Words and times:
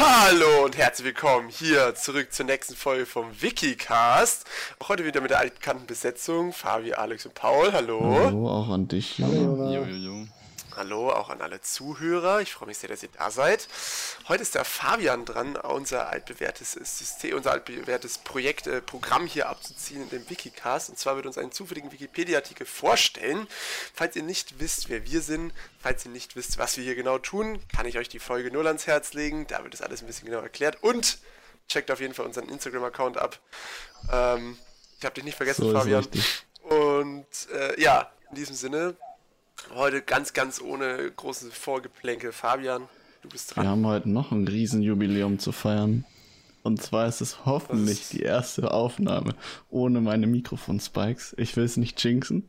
Hallo 0.00 0.64
und 0.64 0.76
herzlich 0.76 1.06
willkommen 1.06 1.48
hier 1.48 1.92
zurück 1.96 2.32
zur 2.32 2.46
nächsten 2.46 2.76
Folge 2.76 3.04
vom 3.04 3.26
Wikicast. 3.42 4.46
Auch 4.78 4.90
heute 4.90 5.04
wieder 5.04 5.20
mit 5.20 5.30
der 5.32 5.40
altbekannten 5.40 5.88
Besetzung. 5.88 6.52
Fabi, 6.52 6.92
Alex 6.94 7.26
und 7.26 7.34
Paul. 7.34 7.72
Hallo. 7.72 8.00
Hallo, 8.24 8.48
auch 8.48 8.68
an 8.68 8.86
dich. 8.86 9.20
Hallo, 9.20 9.72
Jo, 9.74 9.84
jo, 9.84 9.96
jo. 9.96 10.26
Hallo 10.78 11.10
auch 11.10 11.28
an 11.28 11.40
alle 11.40 11.60
Zuhörer. 11.60 12.40
Ich 12.40 12.52
freue 12.52 12.68
mich 12.68 12.78
sehr, 12.78 12.88
dass 12.88 13.02
ihr 13.02 13.08
da 13.08 13.32
seid. 13.32 13.66
Heute 14.28 14.42
ist 14.44 14.54
der 14.54 14.64
Fabian 14.64 15.24
dran, 15.24 15.56
unser 15.56 16.08
altbewährtes 16.08 16.74
System, 16.74 17.34
unser 17.36 17.50
altbewährtes 17.50 18.18
Projekt, 18.18 18.68
äh, 18.68 18.80
Programm 18.80 19.26
hier 19.26 19.48
abzuziehen 19.48 20.02
in 20.02 20.08
dem 20.10 20.30
Wikicast. 20.30 20.88
Und 20.90 20.96
zwar 20.96 21.16
wird 21.16 21.26
uns 21.26 21.36
einen 21.36 21.50
zufälligen 21.50 21.90
Wikipedia-Artikel 21.90 22.64
vorstellen. 22.64 23.48
Falls 23.92 24.14
ihr 24.14 24.22
nicht 24.22 24.60
wisst, 24.60 24.88
wer 24.88 25.04
wir 25.04 25.20
sind, 25.20 25.52
falls 25.80 26.04
ihr 26.04 26.12
nicht 26.12 26.36
wisst, 26.36 26.58
was 26.58 26.76
wir 26.76 26.84
hier 26.84 26.94
genau 26.94 27.18
tun, 27.18 27.60
kann 27.74 27.84
ich 27.84 27.98
euch 27.98 28.08
die 28.08 28.20
Folge 28.20 28.52
null 28.52 28.68
ans 28.68 28.86
Herz 28.86 29.14
legen. 29.14 29.48
Da 29.48 29.64
wird 29.64 29.74
das 29.74 29.82
alles 29.82 30.02
ein 30.02 30.06
bisschen 30.06 30.26
genau 30.26 30.42
erklärt. 30.42 30.80
Und 30.84 31.18
checkt 31.66 31.90
auf 31.90 31.98
jeden 31.98 32.14
Fall 32.14 32.24
unseren 32.24 32.48
Instagram-Account 32.48 33.16
ab. 33.16 33.40
Ähm, 34.12 34.56
ich 35.00 35.04
habe 35.04 35.16
dich 35.16 35.24
nicht 35.24 35.36
vergessen, 35.36 35.64
So 35.64 35.72
Fabian. 35.72 36.04
richtig. 36.04 36.44
Und 36.62 37.26
äh, 37.52 37.80
ja, 37.80 38.12
in 38.30 38.36
diesem 38.36 38.54
Sinne, 38.54 38.94
heute 39.74 40.02
ganz, 40.02 40.32
ganz 40.32 40.60
ohne 40.60 41.10
große 41.16 41.50
Vorgeplänkel. 41.50 42.32
Fabian, 42.32 42.82
du 43.22 43.28
bist 43.28 43.50
Wir 43.50 43.62
dran. 43.62 43.68
haben 43.72 43.86
heute 43.86 44.08
noch 44.08 44.32
ein 44.32 44.46
Riesenjubiläum 44.46 45.38
zu 45.38 45.52
feiern. 45.52 46.04
Und 46.62 46.82
zwar 46.82 47.06
ist 47.08 47.20
es 47.20 47.46
hoffentlich 47.46 48.00
Was? 48.00 48.08
die 48.10 48.22
erste 48.22 48.70
Aufnahme 48.72 49.34
ohne 49.70 50.00
meine 50.00 50.26
Mikrofon-Spikes. 50.26 51.34
Ich 51.38 51.56
will 51.56 51.64
es 51.64 51.76
nicht 51.76 52.02
jinxen, 52.04 52.48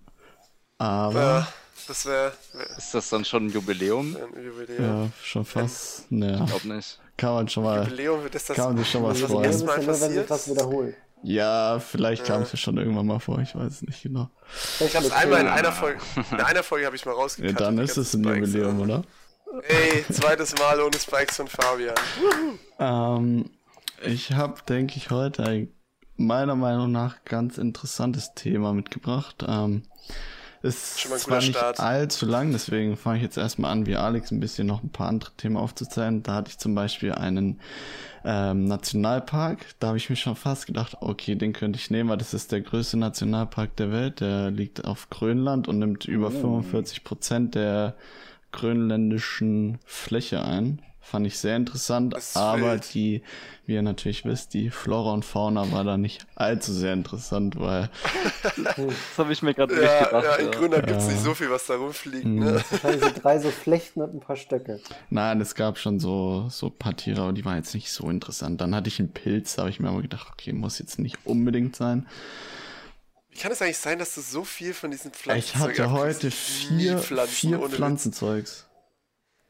Äh, 0.79 0.83
aber 0.83 1.47
das 1.87 2.05
wäre 2.05 2.33
wär 2.53 2.77
Ist 2.77 2.93
das 2.93 3.09
dann 3.09 3.23
schon 3.23 3.45
ein 3.47 3.49
Jubiläum? 3.51 4.15
ein 4.17 4.43
Jubiläum. 4.45 4.83
ja, 4.83 5.09
schon 5.23 5.45
fast. 5.45 6.11
Naja, 6.11 6.43
Ich 6.43 6.49
glaube 6.49 6.75
nicht. 6.75 6.99
kann 7.17 7.33
man 7.33 7.47
schon 7.49 7.63
mal. 7.63 7.83
Jubiläum 7.83 8.23
wird 8.23 8.35
das 8.35 8.45
das, 8.45 8.57
Kann 8.57 8.65
man 8.73 8.77
sich 8.77 8.89
schon 8.91 9.01
mal 9.03 9.13
das, 9.13 9.21
was 9.21 9.31
freuen. 9.31 9.43
erste 9.45 9.65
Das 9.65 9.77
Mal 9.77 9.77
nur, 9.85 9.87
wenn 9.87 9.93
sich 9.95 10.27
passiert. 10.27 10.29
was 10.29 10.49
wiederholt. 10.49 10.95
Ja, 11.21 11.79
vielleicht 11.79 12.25
kam 12.25 12.41
es 12.43 12.53
mir 12.53 12.57
schon 12.57 12.77
irgendwann 12.77 13.05
mal 13.05 13.19
vor, 13.19 13.39
ich 13.39 13.53
weiß 13.55 13.71
es 13.71 13.81
nicht 13.81 14.03
genau. 14.03 14.29
Ich 14.79 14.95
habe 14.95 15.05
es 15.05 15.11
einmal 15.11 15.41
in 15.41 15.47
einer 15.47 15.71
Folge, 15.71 15.99
in 16.31 16.39
einer 16.39 16.63
Folge 16.63 16.85
habe 16.85 16.95
ich 16.95 17.05
mal 17.05 17.11
Ja, 17.11 17.17
rausgekattet. 17.17 17.59
dann 17.59 17.77
ist 17.77 17.97
es 17.97 18.13
ein 18.13 18.23
Spikes, 18.23 18.53
Jubiläum, 18.53 18.77
ja. 18.79 18.85
oder? 18.85 19.03
Ey, 19.67 20.05
zweites 20.11 20.57
Mal 20.57 20.79
ohne 20.79 20.97
Spikes 20.97 21.37
von 21.37 21.47
Fabian. 21.47 21.95
Ähm, 22.79 23.49
ich 24.05 24.31
habe, 24.31 24.61
denke 24.67 24.95
ich, 24.97 25.09
heute 25.09 25.43
ein 25.43 25.73
meiner 26.15 26.55
Meinung 26.55 26.91
nach 26.91 27.23
ganz 27.25 27.57
interessantes 27.57 28.33
Thema 28.35 28.73
mitgebracht. 28.73 29.43
Ähm, 29.47 29.83
ist 30.61 30.99
Schon 30.99 31.11
mal 31.11 31.15
ein 31.15 31.21
zwar 31.21 31.37
nicht 31.39 31.55
Start. 31.55 31.79
allzu 31.79 32.25
lang, 32.25 32.51
deswegen 32.51 32.97
fange 32.97 33.17
ich 33.17 33.23
jetzt 33.23 33.37
erstmal 33.37 33.71
an, 33.71 33.85
wie 33.85 33.95
Alex, 33.95 34.31
ein 34.31 34.39
bisschen 34.39 34.67
noch 34.67 34.83
ein 34.83 34.89
paar 34.89 35.07
andere 35.07 35.31
Themen 35.37 35.57
aufzuzählen. 35.57 36.21
Da 36.23 36.35
hatte 36.35 36.49
ich 36.49 36.57
zum 36.57 36.75
Beispiel 36.75 37.13
einen 37.13 37.59
ähm, 38.25 38.65
Nationalpark. 38.65 39.65
Da 39.79 39.87
habe 39.87 39.97
ich 39.97 40.09
mir 40.09 40.15
schon 40.15 40.35
fast 40.35 40.67
gedacht, 40.67 40.97
okay, 40.99 41.35
den 41.35 41.53
könnte 41.53 41.79
ich 41.79 41.89
nehmen, 41.89 42.09
weil 42.09 42.17
das 42.17 42.33
ist 42.33 42.51
der 42.51 42.61
größte 42.61 42.97
Nationalpark 42.97 43.75
der 43.77 43.91
Welt. 43.91 44.19
Der 44.19 44.51
liegt 44.51 44.85
auf 44.85 45.09
Grönland 45.09 45.67
und 45.67 45.79
nimmt 45.79 46.05
über 46.05 46.29
45 46.29 47.03
Prozent 47.03 47.55
der 47.55 47.95
grönländischen 48.51 49.79
Fläche 49.85 50.43
ein. 50.43 50.81
Fand 51.09 51.25
ich 51.25 51.39
sehr 51.39 51.55
interessant, 51.55 52.13
aber 52.35 52.73
wild. 52.73 52.93
die, 52.93 53.23
wie 53.65 53.73
ihr 53.73 53.81
natürlich 53.81 54.25
wisst, 54.25 54.53
die 54.53 54.69
Flora 54.69 55.11
und 55.13 55.25
Fauna 55.25 55.71
war 55.71 55.83
da 55.83 55.97
nicht 55.97 56.27
allzu 56.35 56.71
sehr 56.71 56.93
interessant, 56.93 57.59
weil 57.59 57.89
Das 58.63 59.17
habe 59.17 59.33
ich 59.33 59.41
mir 59.41 59.55
gerade 59.55 59.73
nicht 59.73 59.83
Ja, 59.83 60.05
gedacht. 60.05 60.23
ja, 60.23 60.35
in 60.35 60.45
ja. 60.45 60.51
Grönland 60.51 60.85
gibt 60.87 60.99
es 60.99 61.07
Ja. 61.07 61.13
nicht 61.13 61.23
so 61.23 61.33
viel, 61.33 61.49
was 61.49 61.65
da 61.65 61.75
rumfliegt. 61.77 62.25
Mhm. 62.25 62.39
Ne? 62.39 62.63
Wahrscheinlich 62.69 63.01
so 63.03 63.21
drei 63.21 63.39
so 63.39 63.49
Flechten 63.49 64.01
und 64.03 64.13
ein 64.13 64.19
paar 64.19 64.35
Stöcke. 64.35 64.79
Nein, 65.09 65.41
es 65.41 65.55
gab 65.55 65.79
schon 65.79 65.99
so, 65.99 66.47
so 66.51 66.67
ein 66.67 66.77
paar 66.77 66.95
Tiere, 66.95 67.21
aber 67.23 67.33
die 67.33 67.43
waren 67.43 67.57
jetzt 67.57 67.73
nicht 67.73 67.91
so 67.91 68.07
interessant. 68.09 68.61
Dann 68.61 68.75
hatte 68.75 68.89
ich 68.89 68.99
einen 68.99 69.11
Pilz, 69.11 69.55
da 69.55 69.63
habe 69.63 69.71
ich 69.71 69.79
mir 69.79 69.89
aber 69.89 70.03
gedacht, 70.03 70.27
okay, 70.31 70.53
muss 70.53 70.77
jetzt 70.77 70.99
nicht 70.99 71.17
unbedingt 71.25 71.75
sein. 71.75 72.07
Wie 73.31 73.37
kann 73.39 73.51
es 73.51 73.61
eigentlich 73.63 73.77
sein, 73.79 73.97
dass 73.97 74.13
du 74.13 74.21
so 74.21 74.43
viel 74.43 74.73
von 74.75 74.91
diesen 74.91 75.11
Pflanzen 75.11 75.39
Ich 75.39 75.55
hatte 75.55 75.91
heute 75.91 76.29
vier, 76.29 76.99
vier 76.99 77.59
Pflanzenzeugs. 77.59 78.67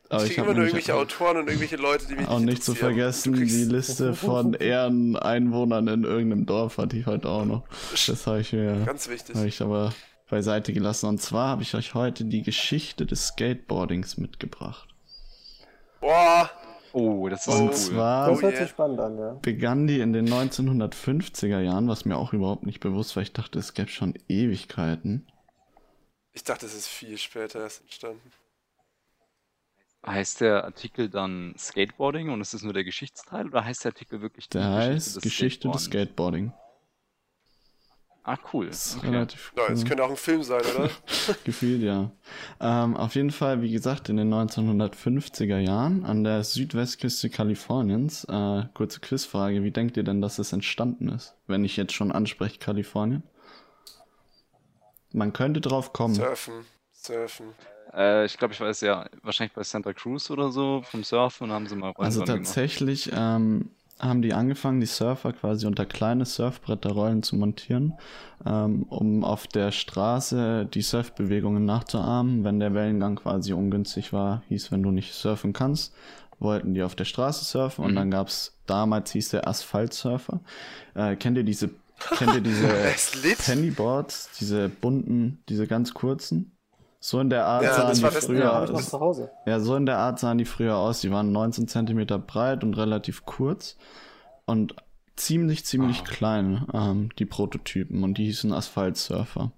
Aber 0.09 0.25
Ich 0.25 0.31
ich 0.31 0.37
immer 0.39 0.53
nur 0.53 0.63
irgendwelche 0.63 0.95
Autoren 0.95 1.37
und 1.37 1.47
irgendwelche 1.47 1.75
Leute, 1.75 2.07
die 2.07 2.15
mich 2.15 2.27
auch 2.27 2.39
nicht 2.39 2.63
zu 2.63 2.73
vergessen, 2.73 3.33
die 3.33 3.63
Liste 3.65 4.15
von 4.15 4.53
Ehreneinwohnern 4.59 5.87
in 5.87 6.03
irgendeinem 6.03 6.45
Dorf 6.47 6.77
hatte 6.79 6.97
ich 6.97 7.05
heute 7.05 7.29
auch 7.29 7.45
noch. 7.45 7.63
Das 8.07 8.25
habe 8.25 8.41
ich 8.41 8.51
mir 8.53 8.83
Ganz 8.85 9.07
wichtig. 9.07 9.35
habe 9.35 9.47
ich 9.47 9.61
aber 9.61 9.93
beiseite 10.29 10.73
gelassen. 10.73 11.07
Und 11.07 11.21
zwar 11.21 11.49
habe 11.49 11.61
ich 11.61 11.75
euch 11.75 11.93
heute 11.93 12.25
die 12.25 12.41
Geschichte 12.41 13.05
des 13.05 13.27
Skateboardings 13.27 14.17
mitgebracht. 14.17 14.87
Boah, 16.01 16.49
Oh, 16.91 17.29
das 17.29 17.45
ist 17.45 17.53
Und 17.53 17.67
cool. 17.67 17.73
zwar 17.75 18.29
Das 18.29 18.39
Oh 18.39 18.41
hört 18.41 18.53
yeah. 18.53 18.61
sich 18.63 18.69
spannend 18.71 18.99
an, 18.99 19.17
ja. 19.19 19.37
begann 19.43 19.85
die 19.85 19.99
in 19.99 20.11
den 20.11 20.27
1950er 20.27 21.59
Jahren, 21.59 21.87
was 21.87 22.05
mir 22.05 22.17
auch 22.17 22.33
überhaupt 22.33 22.65
nicht 22.65 22.79
bewusst 22.79 23.15
war. 23.15 23.21
Ich 23.21 23.31
dachte, 23.31 23.59
es 23.59 23.75
gäbe 23.75 23.89
schon 23.89 24.15
Ewigkeiten. 24.27 25.27
ich 26.33 26.43
dachte, 26.43 26.65
es 26.65 26.73
ist 26.73 26.87
viel 26.87 27.19
später 27.19 27.59
erst 27.59 27.81
entstanden. 27.81 28.31
Heißt 30.05 30.41
der 30.41 30.63
Artikel 30.63 31.09
dann 31.09 31.53
Skateboarding 31.57 32.29
und 32.29 32.39
ist 32.41 32.53
das 32.53 32.61
nur 32.63 32.73
der 32.73 32.83
Geschichtsteil 32.85 33.47
oder 33.47 33.65
heißt 33.65 33.83
der 33.83 33.91
Artikel 33.91 34.21
wirklich 34.21 34.47
die 34.47 34.57
Der 34.57 34.71
heißt 34.71 35.21
Geschichte 35.21 35.69
des? 35.69 35.83
Skateboarding. 35.85 36.53
Ah, 38.23 38.37
cool. 38.53 38.67
Das 38.67 38.87
ist 38.87 38.97
Okay. 38.97 39.09
relativ 39.09 39.53
Ja, 39.57 39.69
das 39.69 39.81
cool. 39.81 39.87
könnte 39.87 40.03
auch 40.03 40.09
ein 40.09 40.15
Film 40.15 40.43
sein, 40.43 40.61
oder? 40.61 40.89
Gefühlt, 41.43 41.81
ja. 41.81 42.11
Ähm, 42.59 42.95
auf 42.95 43.15
jeden 43.15 43.31
Fall, 43.31 43.61
wie 43.61 43.71
gesagt, 43.71 44.07
in 44.09 44.17
den 44.17 44.29
1950er 44.33 45.57
Jahren 45.57 46.05
an 46.05 46.23
der 46.23 46.43
Südwestküste 46.43 47.29
Kaliforniens. 47.29 48.25
Äh, 48.25 48.65
kurze 48.73 48.99
Quizfrage, 48.99 49.63
wie 49.63 49.71
denkt 49.71 49.97
ihr 49.97 50.03
denn, 50.03 50.21
dass 50.21 50.37
es 50.37 50.53
entstanden 50.53 51.09
ist? 51.09 51.35
Wenn 51.47 51.65
ich 51.65 51.75
jetzt 51.75 51.93
schon 51.93 52.11
anspreche, 52.11 52.59
Kalifornien? 52.59 53.23
Man 55.11 55.33
könnte 55.33 55.59
drauf 55.59 55.91
kommen. 55.91 56.13
Surfen. 56.13 56.65
Surfen. 56.91 57.53
Äh, 57.93 58.25
ich 58.25 58.37
glaube, 58.37 58.53
ich 58.53 58.61
weiß 58.61 58.81
ja, 58.81 59.07
wahrscheinlich 59.23 59.53
bei 59.53 59.63
Santa 59.63 59.93
Cruz 59.93 60.29
oder 60.29 60.51
so 60.51 60.81
vom 60.83 61.03
Surfen 61.03 61.51
haben 61.51 61.67
sie 61.67 61.75
mal 61.75 61.91
Also 61.97 62.19
Rennbahn 62.21 62.25
gemacht. 62.25 62.45
tatsächlich 62.45 63.11
ähm, 63.13 63.69
haben 63.99 64.21
die 64.21 64.33
angefangen, 64.33 64.79
die 64.79 64.85
Surfer 64.87 65.33
quasi 65.33 65.65
unter 65.67 65.85
kleine 65.85 66.25
Surfbretterrollen 66.25 67.21
zu 67.23 67.35
montieren, 67.35 67.93
ähm, 68.45 68.83
um 68.83 69.23
auf 69.25 69.47
der 69.47 69.71
Straße 69.71 70.67
die 70.73 70.81
Surfbewegungen 70.81 71.65
nachzuahmen. 71.65 72.43
Wenn 72.43 72.59
der 72.59 72.73
Wellengang 72.73 73.17
quasi 73.17 73.53
ungünstig 73.53 74.13
war, 74.13 74.43
hieß, 74.49 74.71
wenn 74.71 74.83
du 74.83 74.91
nicht 74.91 75.13
surfen 75.13 75.51
kannst, 75.53 75.93
wollten 76.39 76.73
die 76.73 76.83
auf 76.83 76.95
der 76.95 77.05
Straße 77.05 77.43
surfen 77.43 77.83
und 77.83 77.91
Mhm. 77.91 77.95
dann 77.95 78.11
gab's 78.11 78.53
damals 78.67 79.11
hieß 79.11 79.29
der 79.29 79.47
Asphaltsurfer. 79.47 80.39
Äh, 80.95 81.15
kennt 81.17 81.37
ihr 81.37 81.43
diese 81.43 81.69
kennt 82.17 82.33
ihr 82.33 82.41
diese. 82.41 82.67
Pennyboards, 83.45 84.29
diese 84.39 84.69
bunten, 84.69 85.43
diese 85.49 85.67
ganz 85.67 85.93
kurzen? 85.93 86.55
So 86.99 87.19
in 87.19 87.29
der 87.29 87.45
Art 87.45 87.63
Ja, 87.63 87.73
sahen 87.75 87.87
das 87.87 88.19
die 88.19 88.25
früher 88.25 88.39
ja, 88.39 88.59
aus. 88.59 89.25
Ja, 89.45 89.59
so 89.59 89.75
in 89.75 89.85
der 89.85 89.97
Art 89.97 90.19
sahen 90.19 90.37
die 90.37 90.45
früher 90.45 90.75
aus. 90.75 90.99
Die 91.01 91.11
waren 91.11 91.31
19 91.31 91.67
Zentimeter 91.67 92.19
breit 92.19 92.63
und 92.63 92.73
relativ 92.75 93.25
kurz 93.25 93.77
und 94.45 94.75
ziemlich, 95.15 95.65
ziemlich 95.65 96.01
Ah. 96.01 96.09
klein, 96.09 96.65
ähm, 96.73 97.09
die 97.17 97.25
Prototypen. 97.25 98.03
Und 98.03 98.17
die 98.17 98.25
hießen 98.25 98.51
Asphaltsurfer. 98.51 99.51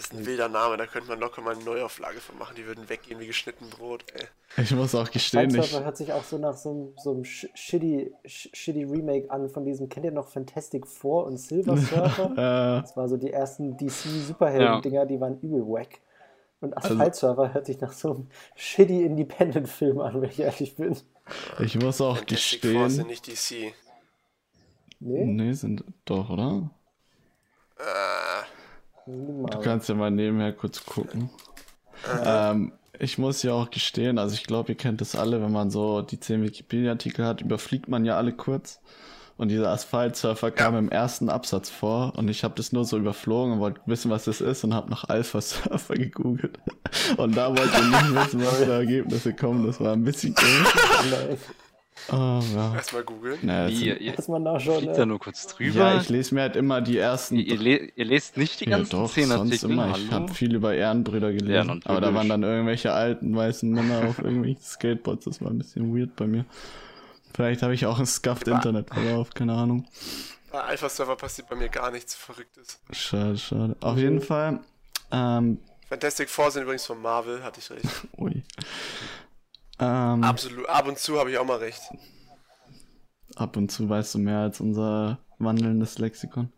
Das 0.00 0.06
ist 0.12 0.14
ein 0.18 0.24
wilder 0.24 0.48
Name, 0.48 0.78
da 0.78 0.86
könnte 0.86 1.08
man 1.10 1.20
locker 1.20 1.42
mal 1.42 1.54
eine 1.54 1.62
Neuauflage 1.62 2.20
von 2.20 2.38
machen. 2.38 2.54
Die 2.56 2.64
würden 2.64 2.88
weggehen 2.88 3.20
wie 3.20 3.26
geschnitten 3.26 3.68
Brot, 3.68 4.02
ey. 4.14 4.28
Ich 4.64 4.74
muss 4.74 4.94
auch 4.94 5.10
gestehen, 5.10 5.54
ich, 5.54 5.78
hört 5.78 5.94
sich 5.98 6.10
auch 6.14 6.24
so 6.24 6.38
nach 6.38 6.56
so, 6.56 6.70
einem- 6.70 6.92
so 6.96 7.10
einem 7.10 7.22
sh- 7.22 7.50
shitty, 7.54 8.10
sh- 8.24 8.48
shitty 8.56 8.84
Remake 8.84 9.30
an 9.30 9.50
von 9.50 9.66
diesem, 9.66 9.90
kennt 9.90 10.06
ihr 10.06 10.10
noch 10.12 10.28
Fantastic 10.28 10.86
Four 10.86 11.26
und 11.26 11.36
Silver 11.36 11.76
Surfer? 11.76 12.30
Das 12.82 12.96
war 12.96 13.10
so 13.10 13.18
die 13.18 13.30
ersten 13.30 13.76
DC-Superhelden-Dinger, 13.76 15.04
die 15.04 15.20
waren 15.20 15.38
übel 15.40 15.66
wack. 15.66 16.00
Und 16.62 16.74
Also 16.78 16.94
Asphalt-Surfer 16.94 17.52
hört 17.52 17.66
sich 17.66 17.78
nach 17.82 17.92
so 17.92 18.12
einem 18.14 18.28
shitty 18.56 19.02
Independent-Film 19.04 20.00
an, 20.00 20.22
wenn 20.22 20.30
ich 20.30 20.40
ehrlich 20.40 20.76
bin. 20.76 20.96
ich 21.58 21.78
muss 21.78 22.00
auch 22.00 22.16
Fantastic 22.16 22.62
Four 22.72 22.88
sind 22.88 23.08
gestehen. 23.08 23.34
nicht 23.58 23.68
DC. 23.68 23.74
Nee? 25.00 25.24
Nee, 25.26 25.52
sind 25.52 25.84
doch, 26.06 26.30
oder? 26.30 26.70
Äh, 27.78 27.82
Du 29.06 29.60
kannst 29.62 29.88
ja 29.88 29.94
mal 29.94 30.10
nebenher 30.10 30.52
kurz 30.52 30.84
gucken. 30.84 31.30
Ähm, 32.24 32.72
ich 32.98 33.18
muss 33.18 33.42
ja 33.42 33.54
auch 33.54 33.70
gestehen, 33.70 34.18
also 34.18 34.34
ich 34.34 34.44
glaube, 34.44 34.72
ihr 34.72 34.78
kennt 34.78 35.00
das 35.00 35.16
alle, 35.16 35.42
wenn 35.42 35.52
man 35.52 35.70
so 35.70 36.02
die 36.02 36.20
10 36.20 36.42
Wikipedia-Artikel 36.42 37.24
hat, 37.24 37.40
überfliegt 37.40 37.88
man 37.88 38.04
ja 38.04 38.16
alle 38.16 38.32
kurz. 38.32 38.80
Und 39.38 39.48
dieser 39.48 39.70
Asphaltsurfer 39.70 40.50
kam 40.50 40.76
im 40.76 40.90
ersten 40.90 41.30
Absatz 41.30 41.70
vor 41.70 42.12
und 42.18 42.28
ich 42.28 42.44
habe 42.44 42.52
das 42.56 42.72
nur 42.72 42.84
so 42.84 42.98
überflogen 42.98 43.54
und 43.54 43.60
wollte 43.60 43.80
wissen, 43.86 44.10
was 44.10 44.24
das 44.26 44.42
ist 44.42 44.64
und 44.64 44.74
habe 44.74 44.90
nach 44.90 45.08
Alpha 45.08 45.40
Surfer 45.40 45.94
gegoogelt. 45.96 46.58
Und 47.16 47.38
da 47.38 47.48
wollte 47.48 47.72
ich 47.72 47.86
nicht 47.86 48.14
wissen, 48.14 48.44
was 48.44 48.56
für 48.56 48.72
Ergebnisse 48.72 49.32
kommen. 49.32 49.66
Das 49.66 49.80
war 49.80 49.94
ein 49.94 50.04
bisschen 50.04 50.34
komisch. 50.34 51.38
Oh, 52.10 52.40
ja. 52.54 52.74
Erstmal 52.74 53.04
googeln. 53.04 53.38
Naja, 53.42 53.68
ihr, 53.68 54.00
ihr 54.00 54.14
Muss 54.16 54.28
man 54.28 54.44
da 54.44 55.06
nur 55.06 55.18
kurz 55.18 55.46
drüber. 55.46 55.78
ja, 55.78 56.00
ich 56.00 56.08
lese 56.08 56.34
mir 56.34 56.42
halt 56.42 56.56
immer 56.56 56.80
die 56.80 56.98
ersten. 56.98 57.36
ihr, 57.36 57.46
ihr, 57.46 57.58
le 57.58 57.76
ihr 57.94 58.04
lest 58.04 58.36
nicht 58.36 58.60
die 58.60 58.68
ja, 58.68 58.78
ganzen 58.78 58.92
doch, 58.92 59.12
zehn 59.12 59.28
sonst 59.28 59.52
Artikel. 59.52 59.70
immer. 59.70 59.96
Ich 59.96 60.10
habe 60.10 60.32
viel 60.32 60.54
über 60.54 60.74
Ehrenbrüder 60.74 61.32
gelesen. 61.32 61.66
natürlich. 61.66 61.86
aber 61.86 62.00
da 62.00 62.14
waren 62.14 62.28
dann 62.28 62.42
irgendwelche 62.42 62.92
alten 62.92 63.34
weißen 63.36 63.70
Männer 63.70 64.08
auf 64.08 64.18
irgendwelchen 64.18 64.62
Skateboards. 64.62 65.24
Das 65.26 65.40
war 65.42 65.50
ein 65.50 65.58
bisschen 65.58 65.94
weird 65.96 66.16
bei 66.16 66.26
mir. 66.26 66.44
Vielleicht 67.34 67.62
habe 67.62 67.74
ich 67.74 67.86
auch 67.86 67.98
ein 67.98 68.06
scuffed 68.06 68.48
Ja. 68.48 68.56
Internetverlauf, 68.56 69.30
keine 69.30 69.52
Ahnung. 69.54 69.86
Bei 70.50 70.62
Alpha-Server 70.62 71.14
passiert 71.16 71.48
bei 71.48 71.54
mir 71.54 71.68
gar 71.68 71.92
nichts 71.92 72.14
Verrücktes. 72.16 72.80
Schade, 72.90 73.38
schade. 73.38 73.76
Auf 73.80 73.96
jeden 73.98 74.20
Fall. 74.20 74.58
Ähm, 75.12 75.58
Fantastic 75.88 76.28
Four 76.28 76.50
sind 76.50 76.62
übrigens 76.62 76.86
von 76.86 77.00
Marvel, 77.00 77.42
hatte 77.44 77.60
ich 77.60 77.70
recht. 77.70 77.84
ui. 78.18 78.42
Ähm, 79.80 80.22
Absolut. 80.22 80.68
Ab 80.68 80.86
und 80.86 80.98
zu 80.98 81.18
habe 81.18 81.30
ich 81.30 81.38
auch 81.38 81.46
mal 81.46 81.58
recht. 81.58 81.80
ab 83.36 83.56
und 83.56 83.70
zu 83.70 83.88
weißt 83.88 84.14
du 84.14 84.18
mehr 84.18 84.40
als 84.40 84.60
unser 84.60 85.18
wandelndes 85.38 85.98
Lexikon. 85.98 86.52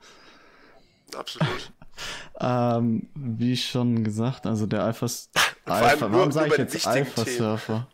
Absolut. 1.16 1.72
Ähm, 2.40 3.08
wie 3.14 3.56
schon 3.56 4.02
gesagt, 4.02 4.46
also 4.46 4.66
der 4.66 4.82
Alpha. 4.82 5.06
Alpha 5.66 6.10
warum 6.10 6.32
sage 6.32 6.48
ich 6.52 6.56
jetzt 6.56 6.86
Alpha. 6.86 7.24
Surfer? 7.24 7.86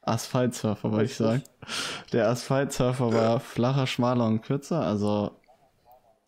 Asphalt 0.00 0.54
Surfer, 0.54 0.92
wollte 0.92 1.04
ich 1.06 1.16
sagen. 1.16 1.42
Der 2.12 2.28
Asphalt 2.28 2.72
Surfer 2.72 3.12
war 3.12 3.40
flacher, 3.40 3.86
schmaler 3.88 4.24
und 4.26 4.42
kürzer, 4.42 4.80
also 4.80 5.32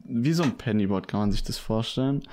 wie 0.01 0.33
so 0.33 0.43
ein 0.43 0.59
Pennyboard 0.59 1.07
kann 1.07 1.21
man 1.21 1.33
sich 1.33 1.45
das 1.45 1.57
vorstellen. 1.57 2.25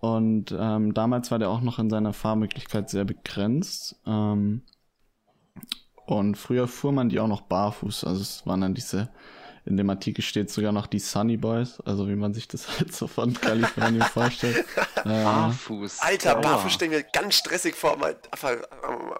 Und 0.00 0.54
ähm, 0.58 0.92
damals 0.92 1.30
war 1.30 1.38
der 1.38 1.50
auch 1.50 1.60
noch 1.60 1.78
in 1.78 1.88
seiner 1.88 2.12
Fahrmöglichkeit 2.12 2.90
sehr 2.90 3.04
begrenzt. 3.04 3.96
Ähm, 4.04 4.62
und 6.06 6.36
früher 6.36 6.68
fuhr 6.68 6.92
man 6.92 7.08
die 7.08 7.20
auch 7.20 7.28
noch 7.28 7.42
barfuß. 7.42 8.04
Also 8.04 8.22
es 8.22 8.46
waren 8.46 8.60
dann 8.62 8.74
diese, 8.74 9.08
in 9.66 9.76
dem 9.76 9.90
Artikel 9.90 10.22
steht 10.22 10.50
sogar 10.50 10.72
noch 10.72 10.86
die 10.86 10.98
Sunny 10.98 11.36
Boys, 11.36 11.80
also 11.82 12.08
wie 12.08 12.16
man 12.16 12.32
sich 12.34 12.48
das 12.48 12.66
halt 12.78 12.94
so 12.94 13.06
von 13.06 13.34
Kalifornien 13.34 14.02
vorstellt. 14.02 14.64
Äh, 15.04 15.22
Barfuß. 15.22 16.00
Alter, 16.00 16.34
Aua. 16.36 16.40
Barfuß 16.40 16.72
stellen 16.72 16.90
wir 16.90 17.04
ganz 17.04 17.36
stressig 17.36 17.76
vor, 17.76 17.96
mal 17.98 18.16
auf, 18.32 18.44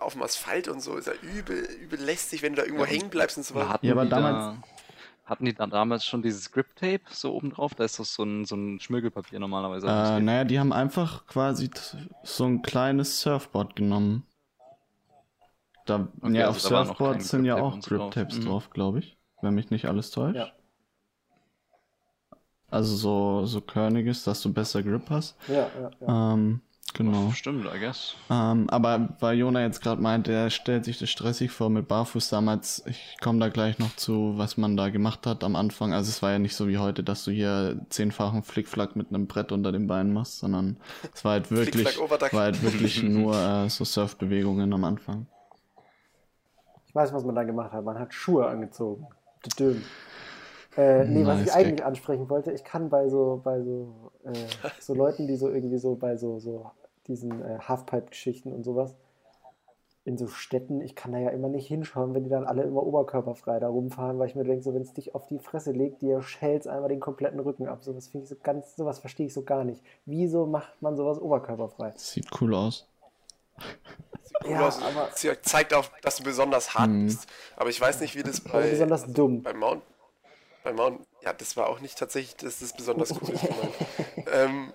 auf 0.03 0.13
dem 0.15 0.23
Asphalt 0.25 0.67
und 0.67 0.81
so. 0.81 0.97
Ist 0.97 1.07
ja 1.07 1.13
übel, 1.23 1.63
übel 1.81 2.01
lästig, 2.01 2.43
wenn 2.43 2.55
du 2.55 2.63
da 2.63 2.65
irgendwo 2.67 2.85
Ja, 2.85 2.91
hängen 2.91 3.11
bleibst 3.11 3.37
und 3.37 3.45
so 3.45 3.55
weiter. 3.55 3.69
Hatten 3.69 3.87
Ja, 3.87 3.93
aber 3.93 4.03
die 4.03 4.11
damals- 4.11 4.57
Da, 4.57 4.63
hatten 5.25 5.45
die 5.45 5.55
dann 5.55 5.71
damals 5.71 6.05
schon 6.05 6.21
dieses 6.21 6.51
Grip 6.51 6.75
Tape 6.75 7.03
so 7.11 7.33
oben 7.33 7.51
drauf? 7.51 7.77
Da 7.77 7.85
ist 7.85 7.97
doch 8.01 8.05
so 8.05 8.25
ein, 8.25 8.45
so 8.45 8.57
ein 8.57 8.81
Schmirgelpapier 8.81 9.39
normalerweise. 9.39 9.87
Äh, 9.87 10.19
naja, 10.21 10.43
die 10.43 10.59
haben 10.59 10.73
einfach 10.73 11.27
quasi 11.29 11.71
so 12.25 12.45
ein 12.47 12.63
kleines 12.63 13.21
Surfboard 13.21 13.77
genommen. 13.77 14.25
Da, 15.89 16.09
Okay, 16.21 16.35
ja, 16.39 16.47
also 16.49 16.75
auf 16.75 16.87
Surfboards 16.87 17.29
sind 17.29 17.45
ja 17.45 17.57
auch. 17.57 17.81
Grip-Tapes 17.81 18.39
Mhm. 18.39 18.45
drauf, 18.45 18.71
glaube 18.71 18.99
ich. 19.01 19.17
Wenn 19.41 19.55
mich 19.55 19.71
nicht 19.71 19.87
alles 19.87 20.11
täuscht. 20.11 20.37
Ja. 20.37 20.53
Also 22.71 22.95
so, 22.97 23.47
so 23.47 23.61
körniges, 23.63 24.25
dass 24.25 24.43
du 24.43 24.53
besser 24.53 24.83
Grip 24.83 25.09
hast. 25.09 25.37
ja, 25.49 25.55
ja, 25.81 25.91
ja. 26.01 26.35
Ähm, 26.35 26.61
genau. 26.93 27.31
Stimmt, 27.31 27.65
I 27.65 27.79
guess. 27.81 28.15
Ähm, 28.29 28.69
aber 28.69 29.17
weil 29.21 29.39
Jona 29.39 29.63
jetzt 29.63 29.81
gerade 29.81 30.03
meint, 30.03 30.29
er 30.29 30.51
stellt 30.51 30.85
sich 30.85 30.99
das 30.99 31.09
stressig 31.09 31.51
vor 31.51 31.71
mit 31.71 31.89
Barfuß 31.89 32.29
damals, 32.29 32.85
ich 32.87 33.17
komme 33.23 33.39
da 33.39 33.49
gleich 33.49 33.79
noch 33.79 33.97
zu, 33.97 34.35
was 34.37 34.59
man 34.59 34.77
da 34.77 34.91
gemacht 34.91 35.27
hat 35.27 35.45
am 35.45 35.57
Anfang. 35.57 35.95
Also 35.95 36.11
es 36.11 36.21
war 36.21 36.33
ja 36.33 36.39
nicht 36.39 36.57
so 36.57 36.69
wie 36.69 36.77
heute, 36.77 37.03
dass 37.03 37.25
du 37.25 37.31
hier 37.31 37.87
zehnfachen 37.89 38.43
Flickflack 38.43 38.97
mit 38.97 39.09
einem 39.09 39.27
Brett 39.29 39.51
unter 39.51 39.73
den 39.73 39.87
Beinen 39.87 40.13
machst, 40.13 40.39
sondern 40.41 40.77
es 41.15 41.25
war 41.25 41.33
halt 41.33 41.51
wirklich, 41.51 41.99
war 41.99 42.43
halt 42.43 42.63
wirklich 42.63 43.03
nur 43.03 43.35
äh, 43.35 43.71
so 43.71 43.85
Surfbewegungen 43.85 44.71
am 44.75 44.85
Anfang. 44.85 45.27
Ich 46.89 46.95
weiß, 46.95 47.13
was 47.13 47.25
man 47.25 47.35
da 47.35 47.45
gemacht 47.45 47.73
hat. 47.73 47.85
Man 47.85 47.99
hat 47.99 48.13
Schuhe 48.13 48.47
angezogen. 48.47 49.07
Düm. 49.59 49.83
Äh, 50.77 51.05
nee, 51.05 51.27
was 51.27 51.41
ich 51.41 51.47
Nice 51.47 51.57
eigentlich 51.57 51.85
ansprechen 51.85 52.29
wollte, 52.31 52.53
ich 52.53 52.65
kann 52.65 52.89
bei 52.89 53.09
so, 53.09 53.41
bei 53.43 53.61
so, 53.63 54.13
äh, 54.25 54.33
so 54.81 54.95
Leuten, 54.95 55.27
die 55.27 55.37
so 55.37 55.49
irgendwie 55.49 55.79
so 55.79 55.97
bei 55.97 56.17
so, 56.17 56.39
so 56.39 56.71
diesen 57.09 57.43
äh, 57.43 57.59
Halfpipe-Geschichten 57.59 58.53
und 58.53 58.63
sowas, 58.63 58.95
in 60.05 60.17
so 60.17 60.29
Städten, 60.29 60.81
ich 60.81 60.95
kann 60.95 61.13
da 61.13 61.19
ja 61.19 61.31
immer 61.31 61.49
nicht 61.49 61.67
hinschauen, 61.67 62.15
wenn 62.15 62.25
die 62.25 62.31
dann 62.31 62.45
alle 62.45 62.63
immer 62.63 62.83
oberkörperfrei 62.83 63.59
da 63.59 63.69
rumfahren, 63.69 64.19
weil 64.19 64.29
ich 64.29 64.37
mir 64.37 64.45
denke, 64.45 64.63
so 64.63 64.73
wenn 64.73 64.83
es 64.83 64.95
dich 64.95 65.15
auf 65.15 65.27
die 65.27 65.39
Fresse 65.39 65.73
legt, 65.73 66.01
dir 66.01 66.23
schält's 66.23 66.67
einmal 66.67 66.89
den 66.89 67.01
kompletten 67.01 67.41
Rücken 67.41 67.67
ab. 67.67 67.83
Sowas 67.83 68.07
finde 68.07 68.25
ich 68.25 68.31
so 68.31 68.37
ganz, 68.43 68.77
sowas 68.77 69.01
verstehe 69.01 69.27
ich 69.27 69.35
so 69.35 69.43
gar 69.43 69.65
nicht. 69.65 69.83
Wieso 70.07 70.47
macht 70.47 70.81
man 70.81 70.97
sowas 70.97 71.21
oberkörperfrei? 71.21 71.93
Sieht 71.97 72.29
cool 72.41 72.55
aus. 72.55 72.87
Ja, 74.45 74.69
aber- 74.69 75.11
zeigt 75.43 75.75
auch, 75.75 75.87
dass 76.03 76.17
du 76.17 76.23
besonders 76.23 76.75
hart 76.75 76.91
Mhm. 76.91 77.07
bist. 77.07 77.27
Aber 77.57 77.71
ich 77.71 77.81
weiß 77.81 78.01
nicht, 78.01 78.15
wie 78.15 78.23
das 78.23 78.41
bei, 78.41 78.69
besonders 78.71 79.05
dumm. 79.07 79.43
bei 79.43 79.53
Mount. 79.53 79.83
Bei 80.65 80.73
Mount. 80.73 81.07
Ja, 81.23 81.33
das 81.33 81.57
war 81.57 81.69
auch 81.69 81.81
nicht 81.81 81.99
tatsächlich, 81.99 82.37
dass 82.37 82.59
das 82.61 82.73
besonders 82.75 83.13
cool 83.13 83.31
ist. 83.31 83.43
ähm, 84.33 84.73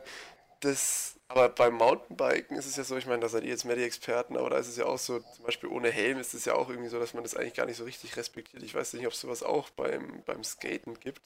das, 0.62 1.15
aber 1.27 1.50
beim 1.50 1.74
Mountainbiken 1.75 2.57
ist 2.57 2.65
es 2.65 2.75
ja 2.77 2.83
so, 2.83 2.95
ich 2.98 3.06
meine, 3.06 3.19
da 3.21 3.30
seid 3.30 3.44
ihr 3.44 3.50
jetzt 3.50 3.65
mehr 3.65 3.75
die 3.75 3.83
Experten, 3.83 4.38
aber 4.38 4.50
da 4.50 4.57
ist 4.57 4.68
es 4.68 4.77
ja 4.77 4.86
auch 4.86 4.98
so, 4.98 5.19
zum 5.19 5.45
Beispiel 5.45 5.69
ohne 5.69 5.89
Helm 5.92 6.19
ist 6.19 6.33
es 6.33 6.45
ja 6.45 6.56
auch 6.56 6.69
irgendwie 6.69 6.89
so, 6.89 7.00
dass 7.00 7.13
man 7.13 7.24
das 7.24 7.36
eigentlich 7.36 7.54
gar 7.54 7.65
nicht 7.65 7.77
so 7.77 7.83
richtig 7.83 8.15
respektiert. 8.18 8.63
Ich 8.63 8.74
weiß 8.75 8.94
nicht, 8.94 9.06
ob 9.06 9.13
es 9.13 9.19
sowas 9.21 9.44
auch 9.44 9.69
beim, 9.71 10.24
beim 10.25 10.44
Skaten 10.44 11.00
gibt. 11.00 11.21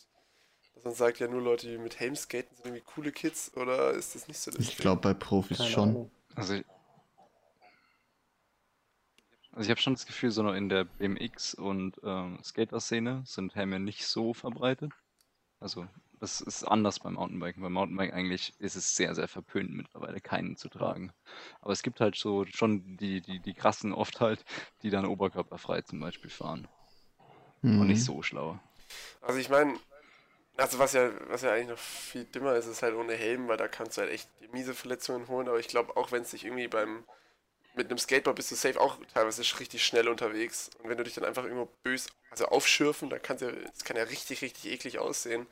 Dass 0.76 0.84
man 0.84 0.94
sagt, 0.96 1.20
ja, 1.20 1.28
nur 1.28 1.42
Leute, 1.42 1.68
die 1.68 1.78
mit 1.78 2.00
Helm 2.00 2.16
skaten, 2.16 2.56
sind 2.56 2.66
irgendwie 2.66 2.84
coole 2.84 3.12
Kids, 3.12 3.52
oder 3.56 3.92
ist 3.92 4.16
das 4.16 4.28
nicht 4.28 4.40
so 4.40 4.52
das 4.52 4.60
Ich 4.62 4.78
glaube 4.78 5.02
bei 5.02 5.14
Profis 5.14 5.58
Keine 5.58 5.70
schon. 5.70 5.90
Ahnung. 5.90 6.12
Also, 6.36 6.54
ich- 6.56 6.66
also 9.58 9.66
ich 9.68 9.72
habe 9.72 9.82
schon 9.82 9.96
das 9.96 10.06
Gefühl, 10.06 10.30
so 10.30 10.44
noch 10.44 10.54
in 10.54 10.70
der 10.70 10.86
BMX- 10.86 11.56
und 11.56 12.00
ähm, 12.04 12.40
Skater-Szene 12.44 13.24
sind 13.26 13.56
Helme 13.56 13.80
nicht 13.80 14.06
so 14.06 14.36
verbreitet. 14.36 14.94
Also 15.60 15.88
das 16.20 16.42
ist 16.42 16.64
anders 16.64 17.00
beim 17.00 17.16
Mountainbiken. 17.16 17.64
Beim 17.64 17.74
Mountainbiken 17.74 18.16
eigentlich 18.16 18.54
ist 18.60 18.76
es 18.76 18.96
sehr, 18.96 19.16
sehr 19.16 19.28
verpönt 19.28 19.72
mittlerweile 19.72 20.22
keinen 20.22 20.58
zu 20.58 20.70
tragen. 20.70 21.12
Aber 21.62 21.74
es 21.74 21.82
gibt 21.82 22.00
halt 22.02 22.16
so 22.16 22.46
schon 22.46 22.98
die, 22.98 23.22
die, 23.22 23.40
die 23.40 23.56
krassen 23.56 23.94
oft 23.94 24.22
halt, 24.22 24.46
die 24.84 24.92
dann 24.92 25.06
oberkörperfrei 25.06 25.82
zum 25.82 26.00
Beispiel 26.02 26.30
fahren. 26.30 26.68
Und 27.64 27.88
Mhm. 27.88 27.88
nicht 27.88 28.04
so 28.04 28.22
schlau. 28.22 28.60
Also 29.22 29.40
ich 29.40 29.50
meine, 29.50 29.80
also 30.58 30.80
was 30.80 30.94
ja, 30.94 31.12
was 31.30 31.42
ja 31.44 31.52
eigentlich 31.54 31.70
noch 31.70 31.80
viel 31.80 32.26
dümmer 32.26 32.56
ist, 32.56 32.68
ist 32.68 32.84
halt 32.84 32.96
ohne 32.96 33.14
Helm, 33.16 33.48
weil 33.48 33.58
da 33.58 33.68
kannst 33.68 33.98
du 33.98 34.02
halt 34.02 34.12
echt 34.12 34.30
miese 34.54 34.74
Verletzungen 34.74 35.28
holen, 35.28 35.48
aber 35.48 35.60
ich 35.60 35.68
glaube 35.68 35.98
auch 35.98 36.12
wenn 36.12 36.24
es 36.24 36.32
dich 36.32 36.46
irgendwie 36.46 36.68
beim 36.68 37.06
mit 37.78 37.90
einem 37.90 37.98
Skateboard 37.98 38.36
bist 38.36 38.52
du 38.52 38.56
safe 38.56 38.80
auch 38.80 38.98
teilweise 39.14 39.42
richtig 39.60 39.86
schnell 39.86 40.08
unterwegs 40.08 40.70
und 40.82 40.90
wenn 40.90 40.98
du 40.98 41.04
dich 41.04 41.14
dann 41.16 41.26
einfach 41.26 41.44
irgendwo 41.44 41.70
bös, 41.84 42.08
also 42.32 42.46
aufschürfen, 42.48 43.10
dann 43.10 43.22
kannst 43.22 43.42
ja, 43.44 43.52
das 43.52 43.84
kann 43.84 43.96
ja 43.98 44.04
richtig, 44.04 44.42
richtig 44.42 44.72
eklig 44.72 45.00
aussehen. 45.00 45.48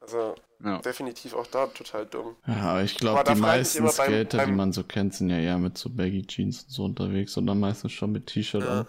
Also 0.00 0.34
Ja. 0.62 0.78
definitiv 0.78 1.32
auch 1.34 1.46
da 1.46 1.66
total 1.68 2.06
dumm. 2.06 2.36
Ja, 2.46 2.54
aber 2.72 2.82
ich 2.82 2.96
glaube, 2.96 3.24
die 3.24 3.40
meisten 3.40 3.78
immer 3.78 3.92
beim- 3.92 4.06
Skater, 4.12 4.24
die 4.24 4.36
beim- 4.36 4.56
man 4.56 4.72
so 4.72 4.84
kennt, 4.84 5.14
sind 5.14 5.30
ja 5.30 5.38
eher 5.38 5.58
mit 5.58 5.78
so 5.78 5.88
Baggy 5.90 6.26
Jeans 6.26 6.64
und 6.64 6.70
so 6.70 6.84
unterwegs 6.84 7.36
und 7.36 7.46
dann 7.46 7.58
meistens 7.58 7.92
schon 7.92 8.12
mit 8.12 8.26
T-Shirt 8.26 8.62
Ja. 8.62 8.80
an. 8.80 8.88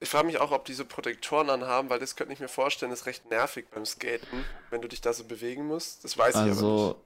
Ich 0.00 0.08
frage 0.08 0.26
mich 0.26 0.38
auch, 0.38 0.50
ob 0.50 0.64
die 0.64 0.72
so 0.74 0.84
Protektoren 0.84 1.48
anhaben, 1.50 1.88
weil 1.90 2.00
das 2.00 2.16
könnte 2.16 2.32
ich 2.32 2.40
mir 2.40 2.48
vorstellen, 2.48 2.90
ist 2.90 3.06
recht 3.06 3.28
nervig 3.30 3.66
beim 3.70 3.84
Skaten, 3.86 4.44
wenn 4.70 4.82
du 4.82 4.88
dich 4.88 5.00
da 5.00 5.12
so 5.12 5.24
bewegen 5.24 5.66
musst. 5.66 6.02
Das 6.04 6.18
weiß 6.18 6.34
ich 6.34 6.40
aber 6.40 6.48
nicht. 6.50 6.96